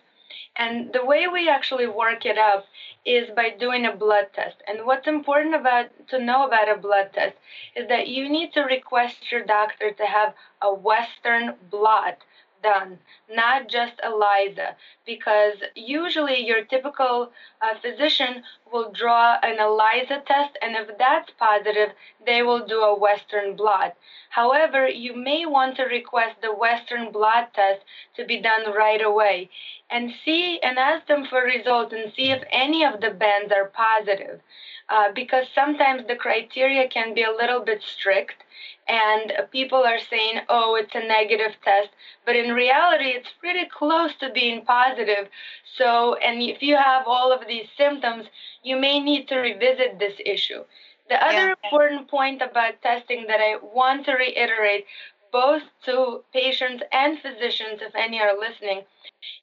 And 0.55 0.93
the 0.93 1.03
way 1.03 1.26
we 1.28 1.49
actually 1.49 1.88
work 1.88 2.24
it 2.24 2.38
up 2.38 2.68
is 3.05 3.30
by 3.36 3.49
doing 3.49 3.88
a 3.88 3.95
blood 3.95 4.28
test. 4.36 4.57
And 4.68 4.86
what's 4.86 5.07
important 5.07 5.55
about 5.55 5.88
to 6.09 6.24
know 6.24 6.45
about 6.45 6.70
a 6.70 6.80
blood 6.80 7.09
test 7.14 7.36
is 7.76 7.88
that 7.89 8.07
you 8.07 8.30
need 8.30 8.53
to 8.53 8.61
request 8.61 9.32
your 9.32 9.43
doctor 9.43 9.91
to 9.91 10.05
have 10.05 10.36
a 10.61 10.72
Western 10.72 11.55
blot 11.72 12.20
done, 12.64 12.97
not 13.30 13.68
just 13.68 13.99
ELISA, 14.03 14.76
because 15.05 15.57
usually 15.76 16.39
your 16.45 16.64
typical 16.64 17.32
uh, 17.61 17.78
physician 17.82 18.43
will 18.72 18.91
draw 18.91 19.38
an 19.43 19.59
ELISA 19.59 20.24
test, 20.26 20.57
and 20.61 20.76
if 20.76 20.97
that's 20.97 21.32
positive, 21.38 21.89
they 22.26 22.41
will 22.41 22.66
do 22.66 22.80
a 22.82 22.97
Western 22.97 23.55
blot. 23.55 23.95
However, 24.30 24.88
you 24.88 25.16
may 25.16 25.45
want 25.45 25.76
to 25.78 25.84
request 25.84 26.41
the 26.41 26.53
Western 26.53 27.11
blot 27.11 27.53
test 27.53 27.82
to 28.16 28.26
be 28.26 28.41
done 28.41 28.74
right 28.74 29.01
away 29.01 29.49
and 29.91 30.11
see 30.26 30.59
and 30.61 30.80
ask 30.80 31.05
them 31.07 31.26
for 31.26 31.41
results 31.43 31.93
and 31.93 32.11
see 32.16 32.32
if 32.32 32.41
any 32.51 32.84
of 32.84 33.01
the 33.01 33.11
bands 33.11 33.53
are 33.53 33.68
positive. 33.68 34.41
Uh, 34.89 35.11
because 35.14 35.45
sometimes 35.55 36.05
the 36.07 36.16
criteria 36.16 36.88
can 36.88 37.14
be 37.14 37.24
a 37.24 37.32
little 37.32 37.61
bit 37.61 37.82
strict 37.82 38.42
and 38.87 39.33
people 39.51 39.79
are 39.79 39.99
saying, 40.09 40.41
oh, 40.49 40.75
it's 40.75 40.93
a 40.95 41.07
negative 41.07 41.55
test, 41.63 41.89
but 42.25 42.35
in 42.35 42.53
reality, 42.53 43.09
it's 43.09 43.29
pretty 43.39 43.65
close 43.65 44.11
to 44.19 44.31
being 44.31 44.65
positive. 44.65 45.27
So, 45.77 46.15
and 46.15 46.41
if 46.41 46.61
you 46.61 46.75
have 46.75 47.03
all 47.07 47.31
of 47.31 47.47
these 47.47 47.67
symptoms, 47.77 48.25
you 48.63 48.77
may 48.77 48.99
need 48.99 49.27
to 49.29 49.37
revisit 49.37 49.99
this 49.99 50.15
issue. 50.25 50.63
The 51.09 51.23
other 51.23 51.49
yeah. 51.49 51.55
important 51.63 52.07
point 52.07 52.41
about 52.41 52.81
testing 52.81 53.25
that 53.27 53.39
I 53.39 53.57
want 53.61 54.05
to 54.05 54.13
reiterate, 54.13 54.85
both 55.31 55.63
to 55.85 56.23
patients 56.31 56.83
and 56.91 57.19
physicians, 57.19 57.81
if 57.81 57.93
any 57.95 58.21
are 58.21 58.37
listening, 58.39 58.83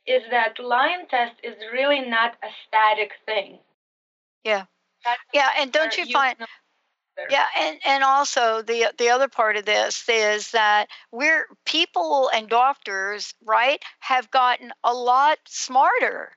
is 0.06 0.22
that 0.30 0.58
Lyme 0.58 1.06
test 1.11 1.34
is 1.42 1.54
really 1.72 2.00
not 2.08 2.36
a 2.42 2.48
static 2.66 3.12
thing. 3.26 3.58
Yeah. 4.44 4.64
That's 5.04 5.20
yeah, 5.32 5.50
and 5.58 5.72
don't 5.72 5.96
you 5.96 6.06
find 6.06 6.36
yeah, 7.30 7.44
and, 7.58 7.78
and 7.86 8.04
also 8.04 8.62
the 8.62 8.92
the 8.98 9.11
other 9.11 9.28
part 9.28 9.56
of 9.56 9.64
this 9.64 10.08
is 10.08 10.50
that 10.52 10.86
we're 11.12 11.46
people 11.64 12.30
and 12.34 12.48
doctors, 12.48 13.34
right, 13.44 13.82
have 14.00 14.30
gotten 14.30 14.72
a 14.84 14.94
lot 14.94 15.38
smarter 15.46 16.32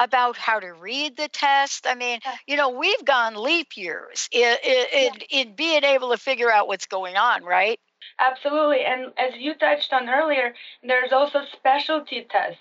about 0.00 0.36
how 0.36 0.60
to 0.60 0.72
read 0.72 1.16
the 1.16 1.28
test. 1.28 1.86
I 1.86 1.94
mean, 1.94 2.20
you 2.46 2.56
know, 2.56 2.70
we've 2.70 3.04
gone 3.04 3.34
leap 3.34 3.76
years 3.76 4.28
in, 4.30 4.56
in, 4.64 5.12
in 5.30 5.54
being 5.56 5.84
able 5.84 6.10
to 6.10 6.16
figure 6.16 6.50
out 6.50 6.68
what's 6.68 6.86
going 6.86 7.16
on, 7.16 7.44
right? 7.44 7.80
Absolutely. 8.20 8.84
And 8.84 9.12
as 9.18 9.32
you 9.38 9.54
touched 9.54 9.92
on 9.92 10.08
earlier, 10.08 10.54
there's 10.82 11.12
also 11.12 11.40
specialty 11.52 12.26
tests. 12.30 12.60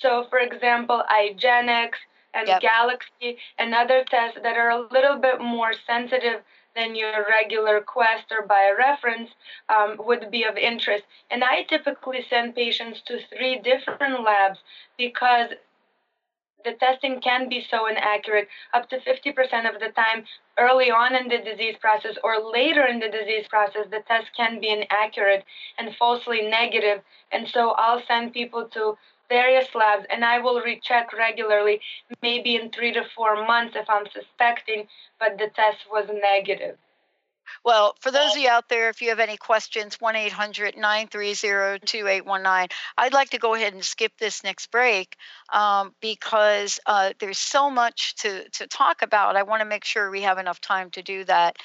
So, 0.00 0.26
for 0.30 0.38
example, 0.38 1.02
IGeneX 1.10 1.90
and 2.34 2.48
yep. 2.48 2.60
Galaxy 2.60 3.38
and 3.58 3.74
other 3.74 4.04
tests 4.10 4.38
that 4.42 4.56
are 4.56 4.70
a 4.70 4.86
little 4.92 5.18
bit 5.18 5.40
more 5.40 5.72
sensitive 5.86 6.42
than 6.76 6.94
your 6.94 7.26
regular 7.28 7.80
quest 7.80 8.26
or 8.30 8.46
BioReference 8.46 9.28
um, 9.68 9.96
would 10.06 10.30
be 10.30 10.44
of 10.44 10.56
interest. 10.56 11.04
And 11.30 11.42
I 11.42 11.64
typically 11.68 12.24
send 12.28 12.54
patients 12.54 13.02
to 13.06 13.18
three 13.28 13.60
different 13.60 14.22
labs 14.22 14.58
because 14.96 15.50
the 16.64 16.72
testing 16.78 17.20
can 17.20 17.48
be 17.48 17.64
so 17.70 17.86
inaccurate 17.86 18.48
up 18.74 18.88
to 18.90 18.98
50% 18.98 19.32
of 19.72 19.80
the 19.80 19.88
time 19.94 20.24
early 20.58 20.90
on 20.90 21.14
in 21.14 21.28
the 21.28 21.38
disease 21.38 21.76
process 21.80 22.16
or 22.22 22.36
later 22.52 22.84
in 22.86 22.98
the 22.98 23.08
disease 23.08 23.46
process 23.48 23.86
the 23.90 24.02
test 24.06 24.26
can 24.36 24.60
be 24.60 24.68
inaccurate 24.68 25.44
and 25.78 25.94
falsely 25.96 26.42
negative 26.42 27.02
and 27.32 27.48
so 27.48 27.70
i'll 27.78 28.02
send 28.06 28.32
people 28.32 28.68
to 28.72 28.96
various 29.30 29.68
labs 29.74 30.04
and 30.10 30.22
I 30.24 30.40
will 30.40 30.60
recheck 30.60 31.14
regularly, 31.14 31.80
maybe 32.20 32.56
in 32.56 32.70
three 32.70 32.92
to 32.92 33.02
four 33.16 33.46
months 33.46 33.76
if 33.76 33.88
I'm 33.88 34.04
suspecting, 34.12 34.86
but 35.18 35.38
the 35.38 35.48
test 35.54 35.78
was 35.90 36.06
negative. 36.12 36.76
Well, 37.64 37.96
for 38.00 38.10
those 38.10 38.32
of 38.32 38.38
you 38.38 38.48
out 38.48 38.68
there, 38.68 38.88
if 38.88 39.02
you 39.02 39.08
have 39.08 39.18
any 39.18 39.36
questions, 39.36 40.00
1 40.00 40.16
800 40.16 40.76
930 40.76 41.80
2819. 41.84 42.68
I'd 42.96 43.12
like 43.12 43.30
to 43.30 43.38
go 43.38 43.54
ahead 43.54 43.74
and 43.74 43.84
skip 43.84 44.12
this 44.18 44.44
next 44.44 44.70
break 44.70 45.16
um, 45.52 45.94
because 46.00 46.78
uh, 46.86 47.12
there's 47.18 47.38
so 47.38 47.70
much 47.70 48.14
to, 48.16 48.48
to 48.50 48.66
talk 48.66 49.02
about. 49.02 49.36
I 49.36 49.42
want 49.42 49.60
to 49.60 49.68
make 49.68 49.84
sure 49.84 50.10
we 50.10 50.22
have 50.22 50.38
enough 50.38 50.60
time 50.60 50.90
to 50.90 51.02
do 51.02 51.24
that. 51.24 51.56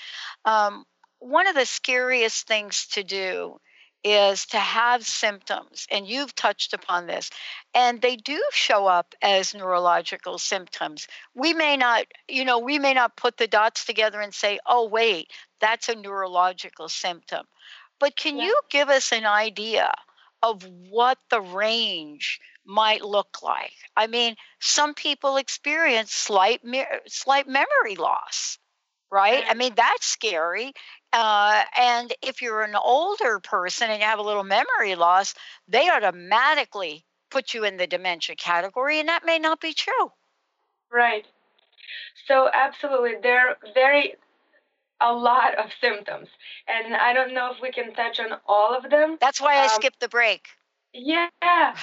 Um, 0.43 0.85
one 1.19 1.47
of 1.47 1.55
the 1.55 1.65
scariest 1.65 2.47
things 2.47 2.87
to 2.93 3.03
do 3.03 3.59
is 4.05 4.45
to 4.45 4.59
have 4.59 5.03
symptoms, 5.03 5.87
and 5.89 6.07
you've 6.07 6.35
touched 6.35 6.73
upon 6.73 7.07
this, 7.07 7.31
and 7.73 8.03
they 8.03 8.15
do 8.15 8.39
show 8.51 8.85
up 8.85 9.15
as 9.23 9.55
neurological 9.55 10.37
symptoms. 10.37 11.07
We 11.33 11.55
may 11.55 11.75
not, 11.75 12.05
you 12.27 12.45
know, 12.45 12.59
we 12.59 12.77
may 12.77 12.93
not 12.93 13.17
put 13.17 13.37
the 13.37 13.47
dots 13.47 13.83
together 13.83 14.21
and 14.21 14.31
say, 14.31 14.59
oh, 14.67 14.87
wait, 14.87 15.31
that's 15.59 15.89
a 15.89 15.95
neurological 15.95 16.87
symptom. 16.87 17.47
But 17.99 18.15
can 18.15 18.37
yeah. 18.37 18.45
you 18.45 18.59
give 18.69 18.89
us 18.89 19.11
an 19.11 19.25
idea 19.25 19.91
of 20.43 20.63
what 20.87 21.17
the 21.31 21.41
range 21.41 22.39
might 22.63 23.03
look 23.03 23.41
like? 23.41 23.73
I 23.97 24.05
mean, 24.05 24.35
some 24.59 24.93
people 24.93 25.37
experience 25.37 26.11
slight, 26.11 26.61
slight 27.07 27.47
memory 27.47 27.95
loss 27.97 28.59
right? 29.11 29.45
I 29.47 29.53
mean, 29.53 29.73
that's 29.75 30.05
scary. 30.05 30.73
Uh, 31.15 31.63
and 31.79 32.13
if 32.21 32.41
you're 32.41 32.63
an 32.63 32.75
older 32.75 33.39
person 33.39 33.89
and 33.89 34.01
you 34.01 34.05
have 34.05 34.19
a 34.19 34.21
little 34.21 34.43
memory 34.43 34.95
loss, 34.95 35.33
they 35.65 35.89
automatically 35.89 37.05
put 37.31 37.53
you 37.53 37.63
in 37.63 37.77
the 37.77 37.87
dementia 37.87 38.35
category, 38.35 38.99
and 38.99 39.07
that 39.07 39.25
may 39.25 39.39
not 39.39 39.61
be 39.61 39.73
true. 39.73 40.11
Right. 40.91 41.25
So, 42.27 42.49
absolutely, 42.53 43.13
there 43.23 43.49
are 43.49 43.57
very 43.73 44.15
a 44.99 45.13
lot 45.13 45.55
of 45.55 45.69
symptoms, 45.79 46.27
and 46.67 46.93
I 46.93 47.13
don't 47.13 47.33
know 47.33 47.51
if 47.53 47.61
we 47.61 47.71
can 47.71 47.93
touch 47.93 48.19
on 48.19 48.37
all 48.45 48.75
of 48.75 48.89
them. 48.89 49.17
That's 49.21 49.39
why 49.39 49.55
I 49.55 49.63
um, 49.63 49.69
skipped 49.69 50.01
the 50.01 50.09
break. 50.09 50.47
Yeah. 50.93 51.29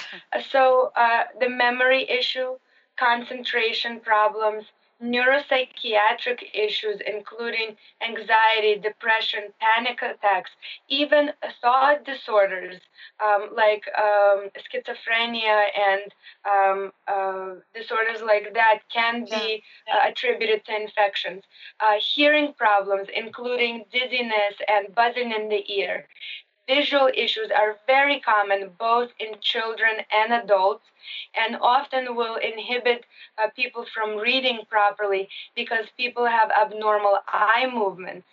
so, 0.51 0.91
uh, 0.95 1.23
the 1.39 1.49
memory 1.49 2.07
issue, 2.07 2.57
concentration 2.99 3.99
problems, 3.99 4.65
neuropsychiatric 5.03 6.39
issues, 6.53 6.99
including 7.05 7.75
anxiety, 8.01 8.79
depression, 8.81 9.53
panic 9.59 9.99
attacks, 10.01 10.51
even 10.87 11.31
thought 11.61 12.05
disorders 12.05 12.79
um, 13.23 13.49
like 13.55 13.83
um, 13.97 14.49
schizophrenia 14.57 15.65
and 15.77 16.11
um, 16.45 16.91
uh, 17.07 17.55
disorders 17.75 18.21
like 18.25 18.53
that 18.53 18.79
can 18.91 19.25
be 19.25 19.63
uh, 19.91 20.09
attributed 20.09 20.63
to 20.65 20.75
infections. 20.75 21.43
Uh, 21.79 21.99
hearing 22.15 22.53
problems, 22.53 23.07
including 23.15 23.85
dizziness 23.91 24.55
and 24.67 24.93
buzzing 24.95 25.31
in 25.31 25.49
the 25.49 25.63
ear, 25.71 26.07
Visual 26.67 27.09
issues 27.13 27.51
are 27.51 27.77
very 27.87 28.19
common 28.19 28.71
both 28.79 29.11
in 29.19 29.35
children 29.41 29.97
and 30.11 30.33
adults 30.33 30.85
and 31.35 31.57
often 31.61 32.15
will 32.15 32.35
inhibit 32.35 33.05
uh, 33.37 33.49
people 33.55 33.85
from 33.93 34.17
reading 34.17 34.59
properly 34.69 35.27
because 35.55 35.85
people 35.97 36.25
have 36.25 36.51
abnormal 36.51 37.19
eye 37.27 37.69
movements. 37.73 38.27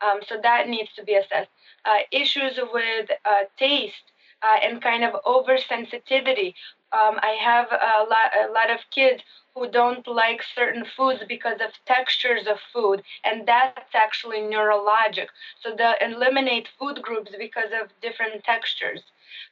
Um, 0.00 0.20
so 0.28 0.38
that 0.42 0.68
needs 0.68 0.90
to 0.96 1.04
be 1.04 1.14
assessed. 1.14 1.50
Uh, 1.84 1.98
issues 2.10 2.58
with 2.72 3.08
uh, 3.24 3.44
taste 3.58 4.10
uh, 4.42 4.58
and 4.62 4.82
kind 4.82 5.04
of 5.04 5.14
oversensitivity. 5.24 6.54
Um, 6.92 7.18
I 7.22 7.36
have 7.40 7.66
a 7.70 8.02
lot, 8.08 8.48
a 8.48 8.52
lot 8.52 8.70
of 8.70 8.80
kids 8.90 9.22
who 9.56 9.68
don't 9.70 10.06
like 10.06 10.44
certain 10.44 10.84
foods 10.84 11.24
because 11.28 11.60
of 11.62 11.84
textures 11.86 12.46
of 12.46 12.60
food, 12.72 13.02
and 13.24 13.48
that's 13.48 13.94
actually 13.94 14.38
neurologic. 14.40 15.28
So 15.60 15.74
they 15.74 15.94
eliminate 16.00 16.68
food 16.78 17.02
groups 17.02 17.32
because 17.38 17.72
of 17.72 17.90
different 18.00 18.44
textures. 18.44 19.02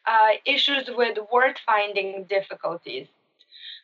Uh, 0.07 0.33
issues 0.45 0.91
with 0.91 1.19
word 1.33 1.59
finding 1.67 2.25
difficulties. 2.25 3.09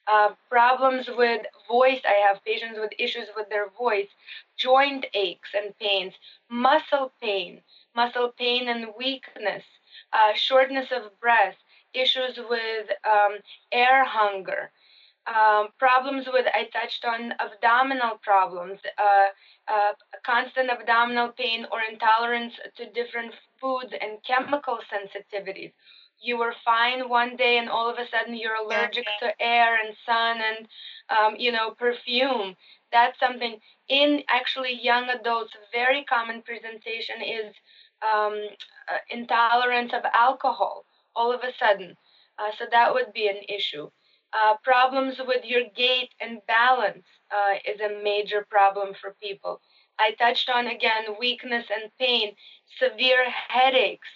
Uh, 0.07 0.35
problems 0.51 1.09
with 1.09 1.47
voice. 1.69 2.01
I 2.05 2.27
have 2.29 2.45
patients 2.45 2.79
with 2.79 2.93
issues 2.99 3.29
with 3.37 3.49
their 3.49 3.69
voice, 3.71 4.09
joint 4.57 5.07
aches 5.15 5.51
and 5.55 5.79
pains, 5.79 6.15
muscle 6.51 7.13
pain, 7.21 7.63
muscle 7.95 8.31
pain 8.39 8.69
and 8.69 8.95
weakness, 8.99 9.65
uh, 10.13 10.35
shortness 10.35 10.93
of 10.93 11.19
breath, 11.21 11.57
issues 11.95 12.39
with 12.49 12.91
um, 13.05 13.39
air 13.73 14.05
hunger, 14.05 14.73
um, 15.27 15.69
problems 15.79 16.27
with, 16.33 16.47
I 16.53 16.65
touched 16.73 17.05
on 17.05 17.35
abdominal 17.39 18.19
problems, 18.23 18.79
uh, 18.99 19.73
uh, 19.73 19.93
constant 20.25 20.71
abdominal 20.71 21.29
pain 21.29 21.67
or 21.71 21.81
intolerance 21.91 22.55
to 22.77 22.91
different 22.91 23.35
foods 23.61 23.93
and 24.01 24.19
chemical 24.27 24.79
sensitivities. 24.91 25.73
You 26.23 26.39
were 26.39 26.55
fine 26.65 27.09
one 27.09 27.37
day 27.37 27.59
and 27.59 27.69
all 27.69 27.89
of 27.89 27.99
a 27.99 28.09
sudden 28.11 28.37
you're 28.37 28.57
allergic 28.57 29.07
to 29.21 29.33
air 29.41 29.79
and 29.83 29.95
sun 30.05 30.39
and, 30.41 30.69
um, 31.09 31.37
you 31.39 31.53
know, 31.53 31.71
perfume. 31.73 32.57
That's 32.93 33.19
something 33.19 33.59
in 33.89 34.23
actually 34.29 34.79
young 34.83 35.09
adults, 35.09 35.53
very 35.73 36.05
common 36.05 36.43
presentation 36.43 37.23
is 37.23 37.55
um, 38.03 38.35
uh, 38.89 38.99
intolerance 39.11 39.93
of 39.95 40.03
alcohol 40.15 40.85
all 41.15 41.33
of 41.33 41.41
a 41.41 41.53
sudden. 41.59 41.97
Uh, 42.39 42.51
so 42.59 42.65
that 42.71 42.93
would 42.95 43.13
be 43.13 43.29
an 43.29 43.41
issue. 43.49 43.91
Uh, 44.33 44.55
problems 44.63 45.17
with 45.27 45.45
your 45.45 45.63
gait 45.77 46.11
and 46.21 46.41
balance 46.47 47.05
uh, 47.33 47.55
is 47.67 47.81
a 47.81 48.03
major 48.03 48.47
problem 48.49 48.95
for 49.01 49.17
people. 49.21 49.61
I 49.99 50.13
touched 50.13 50.49
on 50.49 50.69
again 50.69 51.17
weakness 51.19 51.65
and 51.71 51.91
pain, 51.99 52.33
severe 52.79 53.25
headaches. 53.49 54.07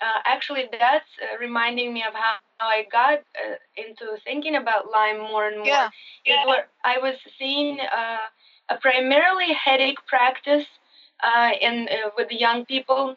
Uh, 0.00 0.20
actually, 0.24 0.64
that's 0.72 1.06
uh, 1.22 1.38
reminding 1.38 1.94
me 1.94 2.02
of 2.02 2.14
how, 2.14 2.36
how 2.58 2.66
I 2.66 2.84
got 2.90 3.18
uh, 3.18 3.56
into 3.76 4.16
thinking 4.24 4.56
about 4.56 4.90
Lyme 4.90 5.20
more 5.20 5.46
and 5.46 5.58
more. 5.58 5.66
Yeah. 5.66 5.88
yeah. 6.26 6.46
Where 6.46 6.66
I 6.84 6.98
was 6.98 7.14
seeing 7.38 7.78
uh, 7.80 8.18
a 8.70 8.76
primarily 8.80 9.52
headache 9.52 9.98
practice 10.06 10.66
in 11.60 11.88
with 12.16 12.28
the 12.28 12.36
young 12.36 12.64
people, 12.64 13.14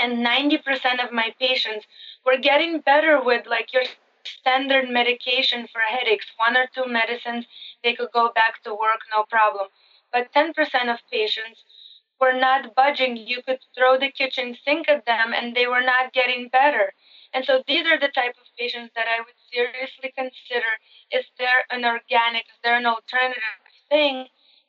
and 0.00 0.24
90% 0.24 1.04
of 1.04 1.12
my 1.12 1.34
patients 1.40 1.86
were 2.24 2.38
getting 2.38 2.80
better 2.80 3.22
with 3.22 3.46
like 3.46 3.72
your 3.72 3.82
standard 4.26 4.88
medication 4.88 5.66
for 5.72 5.80
headaches, 5.80 6.26
one 6.36 6.56
or 6.56 6.66
two 6.74 6.86
medicines, 6.86 7.46
they 7.82 7.94
could 7.94 8.12
go 8.12 8.30
back 8.34 8.62
to 8.64 8.70
work, 8.74 9.00
no 9.14 9.24
problem. 9.24 9.68
But 10.12 10.32
10% 10.32 10.52
of 10.92 10.98
patients 11.10 11.64
were 12.20 12.32
not 12.32 12.74
budging. 12.74 13.16
You 13.16 13.42
could 13.42 13.60
throw 13.76 13.98
the 13.98 14.10
kitchen 14.10 14.56
sink 14.64 14.88
at 14.88 15.06
them 15.06 15.32
and 15.34 15.54
they 15.54 15.66
were 15.66 15.82
not 15.82 16.12
getting 16.12 16.48
better. 16.48 16.92
And 17.34 17.44
so 17.44 17.62
these 17.66 17.86
are 17.86 17.98
the 17.98 18.08
type 18.14 18.34
of 18.40 18.46
patients 18.58 18.92
that 18.96 19.06
I 19.08 19.20
would 19.20 19.36
seriously 19.52 20.12
consider 20.16 20.70
is 21.12 21.26
there 21.38 21.64
an 21.70 21.84
organic, 21.84 22.44
is 22.46 22.58
there 22.64 22.76
an 22.76 22.86
alternative 22.86 23.42
thing 23.90 24.26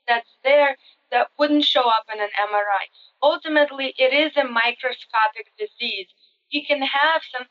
that's 0.07 0.29
there 0.43 0.75
that 1.11 1.27
wouldn't 1.39 1.63
show 1.63 1.87
up 1.87 2.05
in 2.13 2.19
an 2.19 2.29
MRI? 2.49 2.85
Ultimately, 3.23 3.93
it 3.97 4.13
is 4.13 4.35
a 4.35 4.43
microscopic 4.43 5.47
disease. 5.57 6.07
You 6.49 6.65
can 6.65 6.81
have 6.81 7.21
some 7.31 7.47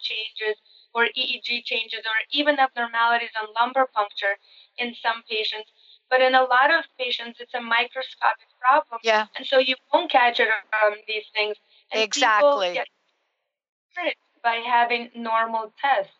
changes 0.00 0.56
or 0.94 1.06
EEG 1.16 1.64
changes 1.64 2.00
or 2.04 2.18
even 2.32 2.58
abnormalities 2.58 3.30
on 3.40 3.48
lumbar 3.58 3.88
puncture 3.94 4.36
in 4.78 4.94
some 5.02 5.22
patients. 5.28 5.70
But 6.10 6.20
in 6.20 6.34
a 6.34 6.42
lot 6.42 6.74
of 6.76 6.84
patients, 6.98 7.38
it's 7.40 7.54
a 7.54 7.60
microscopic 7.60 8.48
problem. 8.60 9.00
Yeah. 9.04 9.26
And 9.36 9.46
so 9.46 9.58
you 9.58 9.76
won't 9.92 10.10
catch 10.10 10.40
it 10.40 10.48
on 10.84 10.96
these 11.06 11.24
things. 11.34 11.56
And 11.92 12.02
exactly. 12.02 12.80
By 14.42 14.62
having 14.66 15.10
normal 15.14 15.72
tests. 15.80 16.12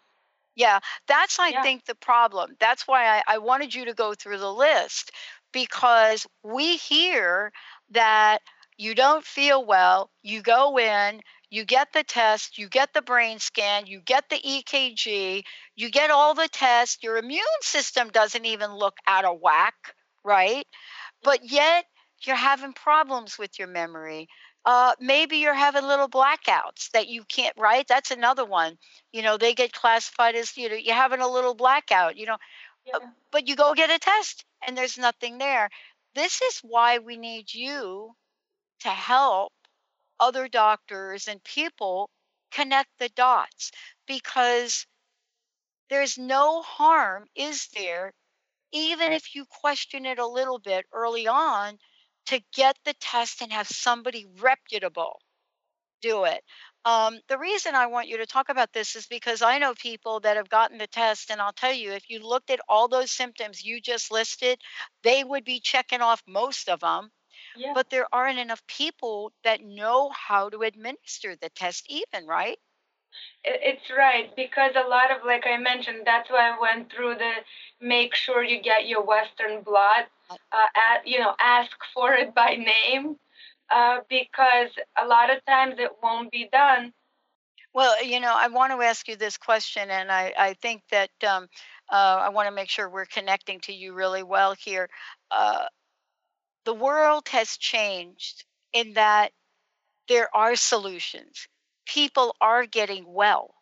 Yeah, 0.55 0.81
that's, 1.09 1.39
I 1.39 1.49
yeah. 1.49 1.63
think, 1.63 1.87
the 1.87 1.95
problem. 1.95 2.57
That's 2.61 2.87
why 2.87 3.07
I, 3.07 3.23
I 3.27 3.39
wanted 3.39 3.75
you 3.75 3.87
to 3.87 3.95
go 3.95 4.15
through 4.15 4.39
the 4.39 4.53
list 4.53 5.11
because 5.53 6.27
we 6.43 6.77
hear 6.77 7.51
that 7.91 8.41
you 8.77 8.95
don't 8.95 9.25
feel 9.25 9.65
well, 9.65 10.11
you 10.23 10.43
go 10.43 10.79
in, 10.79 11.21
you 11.51 11.65
get 11.65 11.93
the 11.93 12.05
test, 12.05 12.59
you 12.59 12.69
get 12.69 12.95
the 12.95 13.03
brain 13.03 13.41
scan, 13.41 13.87
you 13.87 14.01
get 14.01 14.29
the 14.31 14.39
EKG, 14.39 15.43
you 15.75 15.91
get 15.91 16.11
all 16.11 16.35
the 16.35 16.49
tests. 16.49 17.03
Your 17.03 17.17
immune 17.17 17.43
system 17.61 18.09
doesn't 18.11 18.47
even 18.47 18.73
look 18.73 18.97
out 19.07 19.25
of 19.25 19.41
whack, 19.41 19.75
right? 20.25 20.67
But 21.23 21.51
yet 21.51 21.85
you're 22.25 22.37
having 22.37 22.73
problems 22.73 23.37
with 23.39 23.59
your 23.59 23.69
memory. 23.69 24.29
Uh, 24.65 24.93
maybe 25.01 25.39
you're 25.39 25.55
having 25.55 25.85
little 25.85 26.09
blackouts 26.09 26.91
that 26.93 27.09
you 27.09 27.25
can't, 27.25 27.55
right? 27.59 27.87
That's 27.89 28.11
another 28.11 28.45
one. 28.45 28.77
You 29.13 29.23
know, 29.23 29.37
they 29.37 29.55
get 29.55 29.73
classified 29.73 30.37
as, 30.37 30.57
you 30.57 30.69
know, 30.69 30.77
you're 30.77 30.95
having 30.95 31.21
a 31.21 31.29
little 31.29 31.55
blackout, 31.55 32.17
you 32.17 32.27
know, 32.27 32.35
uh, 32.95 33.01
yeah. 33.01 33.09
but 33.33 33.49
you 33.49 33.57
go 33.57 33.75
get 33.75 33.91
a 33.91 33.99
test 33.99 34.45
and 34.67 34.77
there's 34.77 34.99
nothing 34.99 35.39
there. 35.39 35.71
This 36.15 36.43
is 36.43 36.61
why 36.63 36.99
we 36.99 37.17
need 37.17 37.53
you 37.53 38.13
to 38.81 38.89
help 38.89 39.53
other 40.21 40.49
doctors 40.49 41.29
and 41.29 41.43
people 41.45 42.11
connect 42.53 42.91
the 43.01 43.09
dots 43.11 43.73
because 44.07 44.87
there's 45.91 46.17
no 46.17 46.63
harm, 46.63 47.27
is 47.35 47.69
there, 47.75 48.15
even 48.73 49.13
if 49.13 49.35
you 49.35 49.47
question 49.47 50.07
it 50.07 50.19
a 50.19 50.27
little 50.27 50.59
bit 50.59 50.87
early 50.93 51.29
on, 51.29 51.79
to 52.27 52.41
get 52.55 52.79
the 52.85 52.95
test 52.95 53.43
and 53.43 53.53
have 53.53 53.69
somebody 53.69 54.27
reputable 54.41 55.21
do 56.03 56.25
it. 56.25 56.45
Um, 56.85 57.21
the 57.29 57.39
reason 57.39 57.75
I 57.75 57.87
want 57.87 58.09
you 58.09 58.19
to 58.19 58.27
talk 58.27 58.49
about 58.49 58.73
this 58.73 58.97
is 58.97 59.07
because 59.07 59.43
I 59.43 59.59
know 59.59 59.75
people 59.75 60.21
that 60.21 60.37
have 60.37 60.49
gotten 60.49 60.79
the 60.79 60.87
test, 60.87 61.31
and 61.31 61.41
I'll 61.41 61.53
tell 61.53 61.73
you, 61.73 61.93
if 61.93 62.11
you 62.11 62.21
looked 62.27 62.51
at 62.51 62.61
all 62.69 62.89
those 62.89 63.13
symptoms 63.13 63.65
you 63.65 63.81
just 63.81 64.11
listed, 64.11 64.61
they 65.03 65.25
would 65.25 65.45
be 65.45 65.61
checking 65.61 66.01
off 66.03 66.23
most 66.27 66.69
of 66.69 66.81
them. 66.81 67.11
Yeah. 67.57 67.73
But 67.75 67.91
there 67.91 68.07
aren't 68.13 68.39
enough 68.39 68.67
people 68.67 69.33
that 69.45 69.63
know 69.63 70.11
how 70.11 70.49
to 70.51 70.63
administer 70.63 71.37
the 71.37 71.51
test, 71.51 71.87
even, 71.89 72.27
right? 72.27 72.59
It's 73.45 73.91
right 73.97 74.35
because 74.37 74.73
a 74.77 74.89
lot 74.89 75.11
of, 75.11 75.25
like 75.25 75.47
I 75.47 75.57
mentioned, 75.57 76.03
that's 76.05 76.31
why 76.31 76.51
I 76.51 76.61
went 76.61 76.93
through 76.93 77.17
the 77.17 77.33
make 77.81 78.15
sure 78.15 78.45
you 78.45 78.63
get 78.63 78.87
your 78.87 79.03
Western 79.03 79.63
blot, 79.63 80.09
uh, 80.31 80.67
at, 80.77 81.07
you 81.07 81.19
know, 81.19 81.35
ask 81.41 81.77
for 81.95 82.13
it 82.15 82.35
by 82.35 82.57
name 82.57 83.17
uh, 83.71 84.01
because 84.09 84.71
a 85.03 85.07
lot 85.07 85.31
of 85.31 85.45
times 85.47 85.75
it 85.79 85.91
won't 86.03 86.31
be 86.31 86.49
done. 86.53 86.93
Well, 87.73 88.03
you 88.05 88.21
know, 88.21 88.35
I 88.37 88.49
want 88.49 88.73
to 88.73 88.85
ask 88.85 89.07
you 89.09 89.17
this 89.17 89.37
question, 89.37 89.91
and 89.91 90.11
I, 90.11 90.33
I 90.37 90.55
think 90.55 90.83
that 90.91 91.11
um, 91.27 91.49
uh, 91.91 92.19
I 92.21 92.29
want 92.31 92.49
to 92.49 92.55
make 92.55 92.69
sure 92.69 92.89
we're 92.89 93.07
connecting 93.07 93.61
to 93.61 93.73
you 93.73 93.93
really 93.95 94.23
well 94.23 94.55
here. 94.55 94.89
Uh, 95.31 95.67
the 96.65 96.75
world 96.75 97.29
has 97.29 97.57
changed 97.57 98.45
in 98.73 98.95
that 98.95 99.33
there 100.09 100.35
are 100.35 100.57
solutions. 100.57 101.47
People 101.87 102.35
are 102.41 102.67
getting 102.67 103.05
well. 103.13 103.55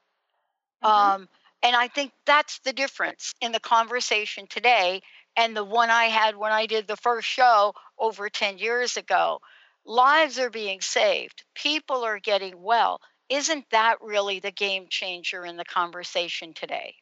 Mm-hmm. 0.84 1.22
Um, 1.22 1.28
and 1.62 1.74
I 1.74 1.88
think 1.88 2.12
that's 2.26 2.60
the 2.60 2.72
difference 2.72 3.34
in 3.40 3.52
the 3.52 3.60
conversation 3.60 4.46
today 4.48 5.02
and 5.36 5.56
the 5.56 5.64
one 5.64 5.90
I 5.90 6.06
had 6.06 6.36
when 6.36 6.52
I 6.52 6.66
did 6.66 6.86
the 6.86 6.96
first 6.96 7.28
show 7.28 7.74
over 7.98 8.28
10 8.28 8.58
years 8.58 8.96
ago 8.96 9.40
lives 9.84 10.38
are 10.38 10.50
being 10.50 10.80
saved, 10.80 11.44
people 11.54 12.04
are 12.04 12.18
getting 12.18 12.62
well. 12.62 13.00
Isn't 13.28 13.64
that 13.70 14.00
really 14.00 14.40
the 14.40 14.50
game 14.50 14.86
changer 14.88 15.44
in 15.44 15.56
the 15.56 15.64
conversation 15.64 16.52
today? 16.54 16.94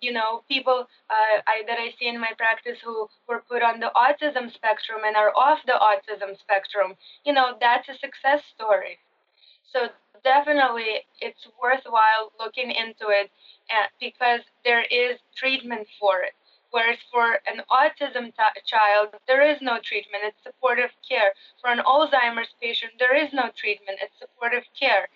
You 0.00 0.12
know, 0.12 0.44
people 0.48 0.86
uh, 1.10 1.40
I, 1.46 1.62
that 1.66 1.78
I 1.78 1.90
see 1.98 2.06
in 2.08 2.20
my 2.20 2.32
practice 2.36 2.78
who 2.84 3.08
were 3.28 3.42
put 3.48 3.62
on 3.62 3.80
the 3.80 3.90
autism 3.96 4.52
spectrum 4.52 5.00
and 5.06 5.16
are 5.16 5.32
off 5.36 5.60
the 5.66 5.72
autism 5.72 6.38
spectrum, 6.38 6.94
you 7.24 7.32
know, 7.32 7.56
that's 7.60 7.88
a 7.88 7.94
success 7.94 8.42
story. 8.54 8.98
So 9.72 9.88
definitely 10.24 11.04
it's 11.20 11.46
worthwhile 11.62 12.32
looking 12.38 12.70
into 12.70 13.08
it 13.08 13.30
uh, 13.70 13.86
because 14.00 14.40
there 14.64 14.84
is 14.90 15.18
treatment 15.36 15.86
for 15.98 16.20
it. 16.22 16.34
Whereas 16.70 16.98
for 17.12 17.38
an 17.46 17.62
autism 17.70 18.34
t- 18.34 18.60
child, 18.66 19.14
there 19.26 19.42
is 19.42 19.58
no 19.62 19.78
treatment, 19.78 20.24
it's 20.24 20.42
supportive 20.42 20.90
care. 21.08 21.32
For 21.60 21.70
an 21.70 21.78
Alzheimer's 21.78 22.52
patient, 22.60 22.92
there 22.98 23.16
is 23.16 23.32
no 23.32 23.50
treatment, 23.56 24.00
it's 24.02 24.18
supportive 24.18 24.64
care. 24.78 25.08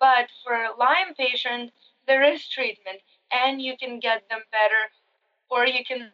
But 0.00 0.28
for 0.42 0.54
a 0.54 0.74
Lyme 0.76 1.14
patient, 1.14 1.72
there 2.06 2.22
is 2.22 2.48
treatment, 2.48 3.00
and 3.34 3.60
you 3.60 3.74
can 3.78 3.98
get 4.00 4.28
them 4.30 4.40
better, 4.52 4.82
or 5.50 5.66
you 5.66 5.84
can 5.84 6.10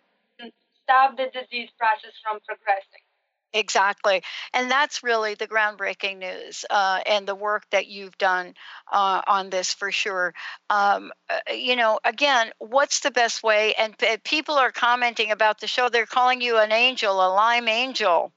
stop 0.83 1.17
the 1.17 1.27
disease 1.33 1.69
process 1.79 2.13
from 2.23 2.41
progressing. 2.47 3.05
Exactly. 3.53 4.23
And 4.55 4.71
that's 4.71 5.03
really 5.03 5.35
the 5.35 5.49
groundbreaking 5.49 6.19
news 6.19 6.65
uh, 6.71 7.01
and 7.05 7.27
the 7.27 7.35
work 7.35 7.65
that 7.71 7.89
you've 7.89 8.17
done 8.17 8.55
uh, 8.93 9.23
on 9.27 9.51
this 9.51 9.75
for 9.75 9.91
sure. 9.91 10.35
Um, 10.69 11.13
uh, 11.29 11.53
you 11.53 11.75
know, 11.75 11.99
again, 12.05 12.53
what's 12.59 13.01
the 13.01 13.11
best 13.11 13.43
way? 13.43 13.75
And 13.75 13.99
p- 13.99 14.19
people 14.25 14.55
are 14.55 14.71
commenting 14.71 15.33
about 15.33 15.61
the 15.61 15.67
show. 15.67 15.89
They're 15.89 16.07
calling 16.07 16.41
you 16.41 16.59
an 16.59 16.71
angel, 16.71 17.15
a 17.15 17.35
Lyme 17.35 17.69
angel. 17.69 18.33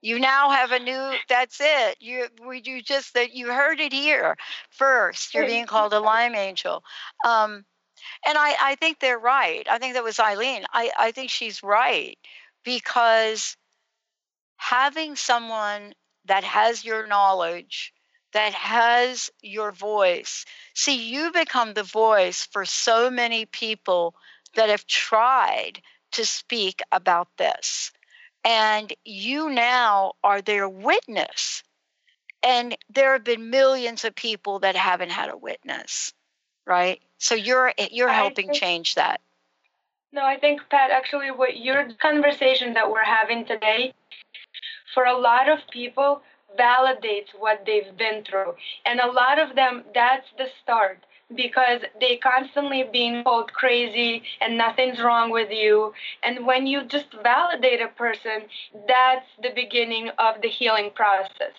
You 0.00 0.18
now 0.18 0.50
have 0.50 0.72
a 0.72 0.78
new. 0.78 1.12
That's 1.28 1.58
it. 1.60 1.96
You 2.00 2.28
you 2.64 2.82
just 2.82 3.14
that 3.14 3.34
you 3.34 3.48
heard 3.48 3.80
it 3.80 3.92
here 3.92 4.36
first. 4.70 5.34
You're 5.34 5.46
being 5.46 5.66
called 5.66 5.92
a 5.92 5.98
Lyme 5.98 6.36
angel. 6.36 6.84
Um, 7.26 7.64
and 8.26 8.36
I, 8.38 8.54
I 8.60 8.74
think 8.76 8.98
they're 8.98 9.18
right. 9.18 9.66
I 9.70 9.78
think 9.78 9.94
that 9.94 10.04
was 10.04 10.20
Eileen. 10.20 10.64
I, 10.72 10.90
I 10.98 11.12
think 11.12 11.30
she's 11.30 11.62
right 11.62 12.18
because 12.64 13.56
having 14.56 15.16
someone 15.16 15.94
that 16.26 16.44
has 16.44 16.84
your 16.84 17.06
knowledge, 17.06 17.92
that 18.32 18.52
has 18.52 19.30
your 19.42 19.72
voice. 19.72 20.44
See, 20.74 21.10
you 21.10 21.32
become 21.32 21.74
the 21.74 21.82
voice 21.82 22.46
for 22.52 22.64
so 22.64 23.10
many 23.10 23.46
people 23.46 24.14
that 24.54 24.68
have 24.68 24.86
tried 24.86 25.80
to 26.12 26.26
speak 26.26 26.80
about 26.92 27.28
this. 27.38 27.92
And 28.44 28.92
you 29.04 29.50
now 29.50 30.12
are 30.22 30.40
their 30.42 30.68
witness. 30.68 31.62
And 32.42 32.76
there 32.88 33.12
have 33.14 33.24
been 33.24 33.50
millions 33.50 34.04
of 34.04 34.14
people 34.14 34.60
that 34.60 34.76
haven't 34.76 35.10
had 35.10 35.30
a 35.30 35.36
witness, 35.36 36.12
right? 36.68 37.00
So 37.18 37.34
you're 37.34 37.72
you're 37.90 38.08
helping 38.08 38.48
think, 38.48 38.60
change 38.60 38.94
that. 38.94 39.20
No, 40.12 40.24
I 40.24 40.38
think 40.38 40.60
Pat, 40.70 40.90
actually, 40.90 41.30
what 41.30 41.56
your 41.58 41.88
conversation 42.00 42.74
that 42.74 42.90
we're 42.90 43.04
having 43.04 43.44
today 43.44 43.92
for 44.94 45.04
a 45.04 45.18
lot 45.18 45.48
of 45.48 45.58
people 45.70 46.22
validates 46.58 47.28
what 47.38 47.64
they've 47.66 47.96
been 47.96 48.24
through. 48.24 48.54
And 48.86 49.00
a 49.00 49.10
lot 49.10 49.38
of 49.38 49.54
them, 49.54 49.84
that's 49.94 50.26
the 50.38 50.46
start 50.62 50.98
because 51.34 51.82
they 52.00 52.16
constantly 52.16 52.84
being 52.90 53.22
called 53.22 53.52
crazy 53.52 54.22
and 54.40 54.56
nothing's 54.56 54.98
wrong 54.98 55.30
with 55.30 55.50
you. 55.50 55.92
And 56.22 56.46
when 56.46 56.66
you 56.66 56.84
just 56.84 57.08
validate 57.22 57.82
a 57.82 57.88
person, 57.88 58.48
that's 58.86 59.26
the 59.42 59.50
beginning 59.54 60.10
of 60.18 60.40
the 60.40 60.48
healing 60.48 60.90
process. 60.94 61.52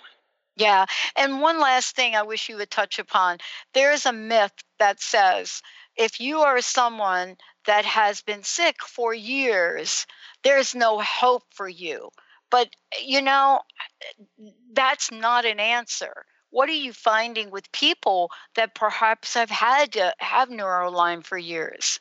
Yeah. 0.59 0.85
And 1.15 1.41
one 1.41 1.59
last 1.59 1.95
thing 1.95 2.15
I 2.15 2.21
wish 2.23 2.49
you 2.49 2.57
would 2.57 2.69
touch 2.69 2.99
upon. 2.99 3.39
There 3.73 3.91
is 3.91 4.05
a 4.05 4.13
myth 4.13 4.53
that 4.77 5.01
says 5.01 5.61
if 5.95 6.19
you 6.19 6.41
are 6.41 6.61
someone 6.61 7.37
that 7.65 7.85
has 7.85 8.21
been 8.21 8.43
sick 8.43 8.77
for 8.83 9.13
years, 9.13 10.05
there's 10.43 10.75
no 10.75 10.99
hope 10.99 11.43
for 11.51 11.67
you. 11.67 12.09
But, 12.51 12.69
you 13.01 13.21
know, 13.23 13.61
that's 14.73 15.11
not 15.11 15.45
an 15.45 15.59
answer. 15.59 16.25
What 16.49 16.69
are 16.69 16.73
you 16.73 16.93
finding 16.93 17.51
with 17.51 17.71
people 17.71 18.31
that 18.55 18.75
perhaps 18.75 19.35
have 19.35 19.49
had 19.51 19.93
to 19.93 20.13
have 20.19 20.49
Lyme 20.89 21.21
for 21.21 21.37
years? 21.37 21.99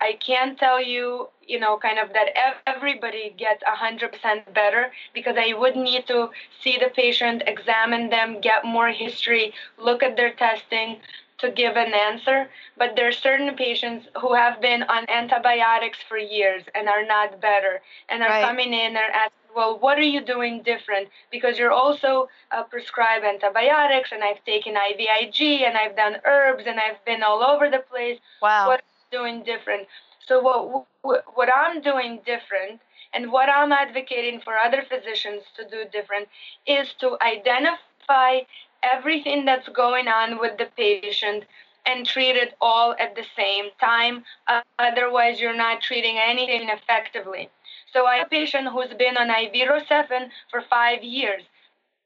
I 0.00 0.14
can't 0.14 0.58
tell 0.58 0.82
you, 0.82 1.28
you 1.46 1.60
know, 1.60 1.76
kind 1.76 1.98
of 1.98 2.12
that 2.14 2.28
everybody 2.66 3.34
gets 3.36 3.62
100% 3.64 4.54
better 4.54 4.92
because 5.14 5.36
I 5.38 5.52
would 5.52 5.76
need 5.76 6.06
to 6.06 6.30
see 6.62 6.78
the 6.78 6.90
patient, 6.94 7.42
examine 7.46 8.08
them, 8.08 8.40
get 8.40 8.64
more 8.64 8.88
history, 8.88 9.52
look 9.78 10.02
at 10.02 10.16
their 10.16 10.32
testing 10.32 10.98
to 11.38 11.50
give 11.50 11.76
an 11.76 11.92
answer. 11.92 12.48
But 12.78 12.96
there 12.96 13.08
are 13.08 13.12
certain 13.12 13.54
patients 13.56 14.06
who 14.20 14.34
have 14.34 14.60
been 14.60 14.82
on 14.84 15.08
antibiotics 15.10 15.98
for 16.08 16.16
years 16.16 16.62
and 16.74 16.88
are 16.88 17.04
not 17.04 17.40
better 17.40 17.82
and 18.08 18.22
are 18.22 18.28
right. 18.28 18.44
coming 18.44 18.72
in 18.72 18.96
and 18.96 19.12
asking, 19.14 19.36
well, 19.54 19.78
what 19.78 19.98
are 19.98 20.02
you 20.02 20.20
doing 20.20 20.62
different? 20.62 21.08
Because 21.30 21.58
you're 21.58 21.72
also 21.72 22.28
uh, 22.52 22.62
prescribed 22.62 23.24
antibiotics, 23.24 24.12
and 24.12 24.22
I've 24.22 24.44
taken 24.44 24.74
IVIG, 24.74 25.62
and 25.66 25.76
I've 25.76 25.96
done 25.96 26.18
herbs, 26.24 26.64
and 26.68 26.78
I've 26.78 27.04
been 27.04 27.24
all 27.24 27.42
over 27.42 27.68
the 27.68 27.80
place. 27.90 28.20
Wow. 28.40 28.68
What 28.68 28.82
doing 29.10 29.42
different? 29.42 29.86
So 30.26 30.40
what 30.40 30.86
what 31.34 31.48
I'm 31.54 31.80
doing 31.80 32.20
different, 32.24 32.80
and 33.12 33.32
what 33.32 33.48
I'm 33.48 33.72
advocating 33.72 34.40
for 34.40 34.56
other 34.56 34.82
physicians 34.88 35.42
to 35.56 35.64
do 35.68 35.84
different, 35.90 36.28
is 36.66 36.94
to 37.00 37.16
identify 37.22 38.40
everything 38.82 39.44
that's 39.44 39.68
going 39.68 40.08
on 40.08 40.38
with 40.38 40.56
the 40.58 40.68
patient 40.76 41.44
and 41.86 42.06
treat 42.06 42.36
it 42.36 42.54
all 42.60 42.94
at 42.98 43.14
the 43.16 43.24
same 43.36 43.70
time. 43.80 44.24
Uh, 44.46 44.60
otherwise, 44.78 45.40
you're 45.40 45.56
not 45.56 45.80
treating 45.80 46.18
anything 46.18 46.68
effectively. 46.68 47.48
So 47.92 48.06
I 48.06 48.16
have 48.16 48.26
a 48.26 48.30
patient 48.30 48.68
who's 48.68 48.94
been 48.94 49.16
on 49.16 49.28
Ivero-7 49.28 50.28
for 50.50 50.62
five 50.68 51.02
years. 51.02 51.42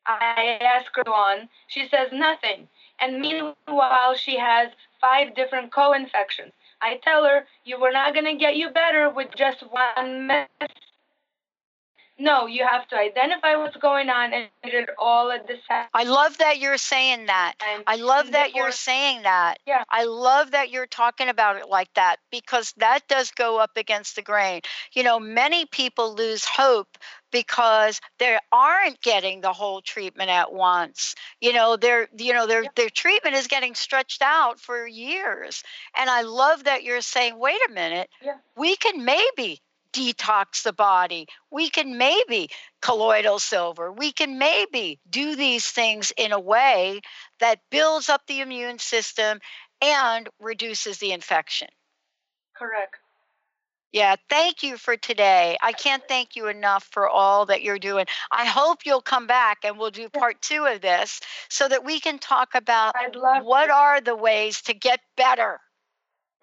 I 0.07 0.59
ask 0.61 0.95
her 0.97 1.09
on, 1.09 1.49
she 1.67 1.89
says 1.89 2.09
nothing. 2.13 2.69
And 3.01 3.21
meanwhile, 3.21 4.15
she 4.15 4.39
has 4.39 4.71
five 5.01 5.35
different 5.35 5.73
co-infections. 5.73 6.53
I 6.85 7.01
tell 7.05 7.25
her, 7.25 7.47
you 7.65 7.81
were 7.81 7.93
not 7.93 8.15
going 8.15 8.27
to 8.27 8.37
get 8.37 8.57
you 8.57 8.71
better 8.71 9.11
with 9.11 9.31
just 9.37 9.65
one 9.71 10.29
medicine 10.29 10.77
no, 12.19 12.47
you 12.47 12.65
have 12.67 12.87
to 12.89 12.97
identify 12.97 13.57
what's 13.57 13.77
going 13.77 14.09
on 14.09 14.33
and 14.33 14.49
it 14.63 14.89
all 14.99 15.33
at 15.33 15.47
the 15.49 15.55
same. 15.69 15.85
I 15.93 16.05
love 16.05 16.39
that 16.39 16.61
you're 16.61 16.79
saying 16.79 17.27
that. 17.27 17.55
I 17.87 17.97
love 17.97 18.33
that 18.33 18.55
you're 18.55 18.71
saying 18.71 19.23
that. 19.23 19.59
Yeah. 19.67 19.83
I 19.91 20.05
love 20.05 20.53
that 20.53 20.71
you're 20.71 20.87
talking 20.87 21.29
about 21.29 21.57
it 21.57 21.69
like 21.69 21.93
that 21.95 22.17
because 22.31 22.73
that 22.77 23.01
does 23.09 23.33
go 23.33 23.59
up 23.59 23.77
against 23.77 24.15
the 24.15 24.23
grain. 24.23 24.61
You 24.93 25.03
know, 25.03 25.19
many 25.19 25.67
people 25.67 26.15
lose 26.15 26.45
hope 26.45 26.99
because 27.33 28.01
they 28.21 28.39
aren't 28.53 29.01
getting 29.03 29.41
the 29.41 29.53
whole 29.53 29.81
treatment 29.81 30.31
at 30.31 30.53
once. 30.53 31.17
You 31.41 31.53
know, 31.53 31.77
their 31.77 32.09
you 32.17 32.33
know 32.33 32.47
their 32.47 32.63
yeah. 32.63 32.69
their 32.77 32.91
treatment 32.91 33.35
is 33.35 33.49
getting 33.49 33.75
stretched 33.75 34.23
out 34.23 34.61
for 34.61 34.87
years. 34.87 35.65
And 35.99 36.09
I 36.09 36.23
love 36.23 36.65
that 36.65 36.85
you're 36.85 37.01
saying, 37.01 37.37
wait 37.37 37.59
a 37.69 37.73
minute, 37.73 38.09
yeah. 38.23 38.37
we 38.57 38.77
can 38.77 39.05
maybe 39.05 39.61
detox 39.95 40.63
the 40.63 40.73
body. 40.73 41.27
We 41.51 41.71
can 41.71 41.97
maybe 41.97 42.51
colloidal 42.83 43.39
silver. 43.39 43.93
We 43.93 44.13
can 44.13 44.39
maybe 44.39 45.01
do 45.09 45.37
these 45.37 45.67
things 45.67 46.13
in 46.17 46.33
a 46.33 46.41
way 46.41 47.01
that 47.41 47.61
builds 47.71 48.09
up 48.09 48.23
the 48.27 48.41
immune 48.41 48.79
system 48.79 49.39
and 49.81 50.29
reduces 50.41 50.99
the 50.99 51.13
infection. 51.13 51.69
Correct. 52.57 52.97
Yeah, 53.93 54.17
thank 54.29 54.65
you 54.65 54.77
for 54.77 54.97
today. 54.97 55.57
I 55.63 55.71
can't 55.71 56.03
thank 56.09 56.35
you 56.35 56.49
enough 56.49 56.89
for 56.91 57.09
all 57.09 57.47
that 57.47 57.63
you're 57.63 57.79
doing. 57.79 58.07
I 58.33 58.45
hope 58.45 58.81
you'll 58.85 59.01
come 59.01 59.29
back 59.29 59.59
and 59.63 59.79
we'll 59.79 59.93
do 59.93 60.09
part 60.09 60.43
two 60.43 60.65
of 60.67 60.81
this 60.81 61.21
so 61.49 61.69
that 61.69 61.85
we 61.85 62.01
can 62.01 62.19
talk 62.19 62.57
about 62.57 62.93
what 63.45 63.71
are 63.71 64.01
the 64.01 64.17
ways 64.17 64.63
to 64.63 64.75
get 64.75 64.99
better. 65.17 65.61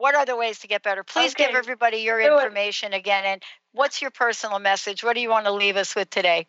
What 0.01 0.15
are 0.15 0.25
the 0.25 0.35
ways 0.35 0.57
to 0.61 0.67
get 0.67 0.81
better? 0.81 1.03
Please 1.03 1.33
okay. 1.33 1.45
give 1.45 1.55
everybody 1.55 1.97
your 1.97 2.19
information 2.19 2.91
again. 2.91 3.23
And 3.23 3.43
what's 3.71 4.01
your 4.01 4.09
personal 4.09 4.57
message? 4.57 5.03
What 5.03 5.13
do 5.13 5.21
you 5.21 5.29
want 5.29 5.45
to 5.45 5.51
leave 5.51 5.77
us 5.77 5.95
with 5.95 6.09
today? 6.09 6.47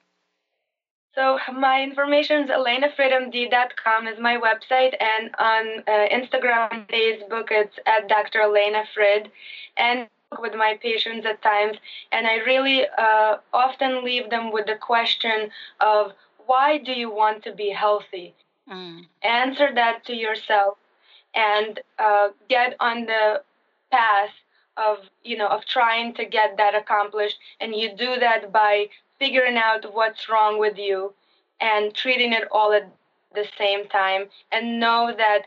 So 1.14 1.38
my 1.54 1.82
information 1.82 2.44
is 2.44 2.48
elenafridmd.com 2.48 4.08
is 4.08 4.18
my 4.18 4.38
website, 4.38 4.94
and 4.98 5.30
on 5.38 5.64
uh, 5.86 6.08
Instagram, 6.08 6.68
and 6.72 6.88
Facebook, 6.88 7.48
it's 7.50 7.76
at 7.84 8.08
Dr. 8.08 8.40
Elena 8.40 8.84
Frid. 8.94 9.30
And 9.76 10.08
with 10.40 10.54
my 10.54 10.78
patients 10.80 11.26
at 11.26 11.42
times, 11.42 11.76
and 12.10 12.26
I 12.26 12.36
really 12.36 12.86
uh, 12.86 13.36
often 13.52 14.02
leave 14.02 14.30
them 14.30 14.50
with 14.50 14.64
the 14.64 14.76
question 14.76 15.50
of 15.78 16.12
why 16.46 16.78
do 16.78 16.92
you 16.92 17.10
want 17.10 17.44
to 17.44 17.52
be 17.52 17.68
healthy? 17.68 18.34
Mm. 18.66 19.02
Answer 19.22 19.74
that 19.74 20.06
to 20.06 20.14
yourself 20.14 20.78
and 21.34 21.80
uh, 21.98 22.28
get 22.48 22.76
on 22.80 23.06
the 23.06 23.42
path 23.90 24.30
of 24.76 24.98
you 25.22 25.36
know 25.36 25.48
of 25.48 25.64
trying 25.66 26.14
to 26.14 26.24
get 26.24 26.56
that 26.56 26.74
accomplished 26.74 27.38
and 27.60 27.74
you 27.74 27.94
do 27.94 28.18
that 28.18 28.50
by 28.50 28.86
figuring 29.18 29.56
out 29.56 29.94
what's 29.94 30.28
wrong 30.30 30.58
with 30.58 30.78
you 30.78 31.12
and 31.60 31.94
treating 31.94 32.32
it 32.32 32.48
all 32.50 32.72
at 32.72 32.90
the 33.34 33.46
same 33.58 33.86
time 33.88 34.24
and 34.50 34.80
know 34.80 35.12
that 35.16 35.42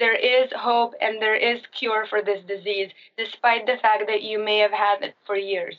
there 0.00 0.14
is 0.14 0.50
hope 0.56 0.94
and 1.00 1.20
there 1.20 1.36
is 1.36 1.60
cure 1.72 2.06
for 2.06 2.22
this 2.22 2.42
disease, 2.46 2.90
despite 3.16 3.66
the 3.66 3.76
fact 3.80 4.04
that 4.08 4.22
you 4.22 4.42
may 4.42 4.58
have 4.58 4.72
had 4.72 5.02
it 5.02 5.14
for 5.26 5.36
years. 5.36 5.76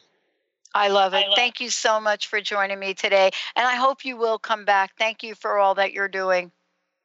I 0.74 0.88
love 0.88 1.14
it. 1.14 1.26
I 1.26 1.28
love 1.28 1.36
Thank 1.36 1.60
you 1.60 1.70
so 1.70 2.00
much 2.00 2.28
for 2.28 2.40
joining 2.40 2.80
me 2.80 2.94
today. 2.94 3.32
And 3.56 3.68
I 3.68 3.76
hope 3.76 4.06
you 4.06 4.16
will 4.16 4.40
come 4.40 4.64
back. 4.64 4.92
Thank 4.98 5.24
you 5.24 5.36
for 5.36 5.58
all 5.58 5.76
that 5.76 5.92
you're 5.92 6.08
doing. 6.08 6.52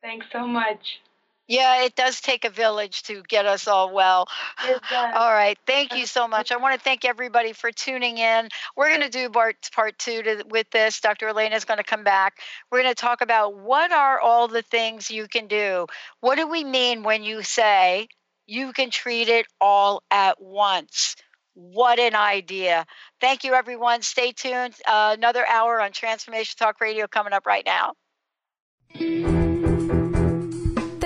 Thanks 0.02 0.26
so 0.30 0.46
much. 0.46 1.00
Yeah, 1.48 1.84
it 1.84 1.94
does 1.94 2.20
take 2.20 2.44
a 2.44 2.50
village 2.50 3.04
to 3.04 3.22
get 3.28 3.46
us 3.46 3.68
all 3.68 3.92
well. 3.92 4.26
All 4.92 5.32
right. 5.32 5.56
Thank 5.66 5.94
you 5.94 6.06
so 6.16 6.26
much. 6.26 6.50
I 6.50 6.56
want 6.56 6.74
to 6.74 6.80
thank 6.80 7.04
everybody 7.04 7.52
for 7.52 7.70
tuning 7.70 8.18
in. 8.18 8.48
We're 8.76 8.88
going 8.88 9.02
to 9.02 9.08
do 9.08 9.30
part, 9.30 9.56
part 9.72 9.98
two 9.98 10.22
to, 10.22 10.44
with 10.48 10.68
this. 10.70 11.00
Dr. 11.00 11.28
Elena 11.28 11.54
is 11.54 11.64
going 11.64 11.78
to 11.78 11.84
come 11.84 12.02
back. 12.02 12.38
We're 12.70 12.82
going 12.82 12.94
to 12.94 13.00
talk 13.00 13.20
about 13.20 13.56
what 13.56 13.92
are 13.92 14.20
all 14.20 14.48
the 14.48 14.62
things 14.62 15.10
you 15.10 15.28
can 15.28 15.46
do. 15.46 15.86
What 16.20 16.36
do 16.36 16.48
we 16.48 16.64
mean 16.64 17.04
when 17.04 17.22
you 17.22 17.42
say 17.42 18.08
you 18.46 18.72
can 18.72 18.90
treat 18.90 19.28
it 19.28 19.46
all 19.60 20.02
at 20.10 20.40
once? 20.40 21.14
What 21.54 21.98
an 21.98 22.14
idea. 22.14 22.84
Thank 23.20 23.44
you, 23.44 23.54
everyone. 23.54 24.02
Stay 24.02 24.32
tuned. 24.32 24.74
Uh, 24.86 25.14
another 25.16 25.46
hour 25.46 25.80
on 25.80 25.92
Transformation 25.92 26.56
Talk 26.58 26.80
Radio 26.80 27.06
coming 27.06 27.32
up 27.32 27.46
right 27.46 27.64
now. 27.64 27.94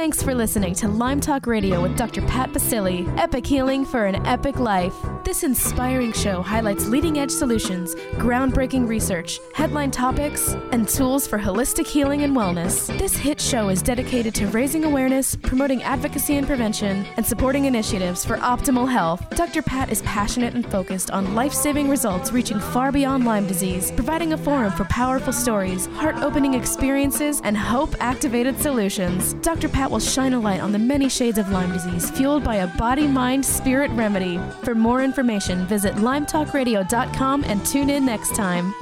Thanks 0.01 0.23
for 0.23 0.35
listening 0.35 0.75
to 0.77 0.89
Lyme 0.89 1.21
Talk 1.21 1.47
Radio 1.47 1.83
with 1.83 1.95
Dr. 1.95 2.23
Pat 2.23 2.55
Baccili. 2.55 3.07
Epic 3.19 3.45
Healing 3.45 3.85
for 3.85 4.07
an 4.07 4.27
Epic 4.27 4.59
Life. 4.59 4.97
This 5.23 5.45
inspiring 5.45 6.13
show 6.13 6.41
highlights 6.41 6.89
leading 6.89 7.19
edge 7.19 7.31
solutions, 7.31 7.95
groundbreaking 8.17 8.89
research, 8.89 9.39
headline 9.55 9.91
topics, 9.91 10.57
and 10.73 10.89
tools 10.89 11.27
for 11.27 11.39
holistic 11.39 11.87
healing 11.87 12.23
and 12.23 12.35
wellness. 12.35 12.87
This 12.99 13.17
hit 13.17 13.39
show 13.39 13.69
is 13.69 13.83
dedicated 13.83 14.35
to 14.37 14.47
raising 14.49 14.85
awareness, 14.85 15.37
promoting 15.37 15.83
advocacy 15.83 16.37
and 16.37 16.47
prevention, 16.47 17.05
and 17.19 17.25
supporting 17.25 17.67
initiatives 17.67 18.25
for 18.25 18.39
optimal 18.39 18.91
health. 18.91 19.23
Dr. 19.37 19.61
Pat 19.61 19.93
is 19.93 20.01
passionate 20.03 20.55
and 20.55 20.67
focused 20.67 21.11
on 21.11 21.35
life 21.35 21.53
saving 21.53 21.91
results 21.91 22.33
reaching 22.33 22.59
far 22.59 22.91
beyond 22.91 23.27
Lyme 23.27 23.47
disease, 23.47 23.93
providing 23.93 24.33
a 24.33 24.39
forum 24.39 24.73
for 24.73 24.85
powerful 24.85 25.35
stories, 25.35 25.87
heart 25.99 26.17
opening 26.17 26.55
experiences, 26.55 27.43
and 27.45 27.59
hope 27.59 27.95
activated 28.01 28.59
solutions. 28.59 29.35
Dr. 29.35 29.69
Pat 29.69 29.91
will 29.91 30.01
shine 30.01 30.33
a 30.33 30.41
light 30.41 30.61
on 30.61 30.73
the 30.73 30.79
many 30.79 31.11
shades 31.11 31.37
of 31.37 31.51
Lyme 31.51 31.73
disease 31.73 32.11
fueled 32.11 32.43
by 32.43 32.57
a 32.57 32.67
body, 32.79 33.07
mind, 33.07 33.45
spirit 33.45 33.91
remedy. 33.91 34.41
For 34.65 34.75
more 34.75 35.03
information, 35.11 35.67
visit 35.67 35.95
lymetalkradio.com 35.97 37.43
and 37.43 37.67
tune 37.67 37.91
in 37.91 38.07
next 38.07 38.37
time. 38.37 38.73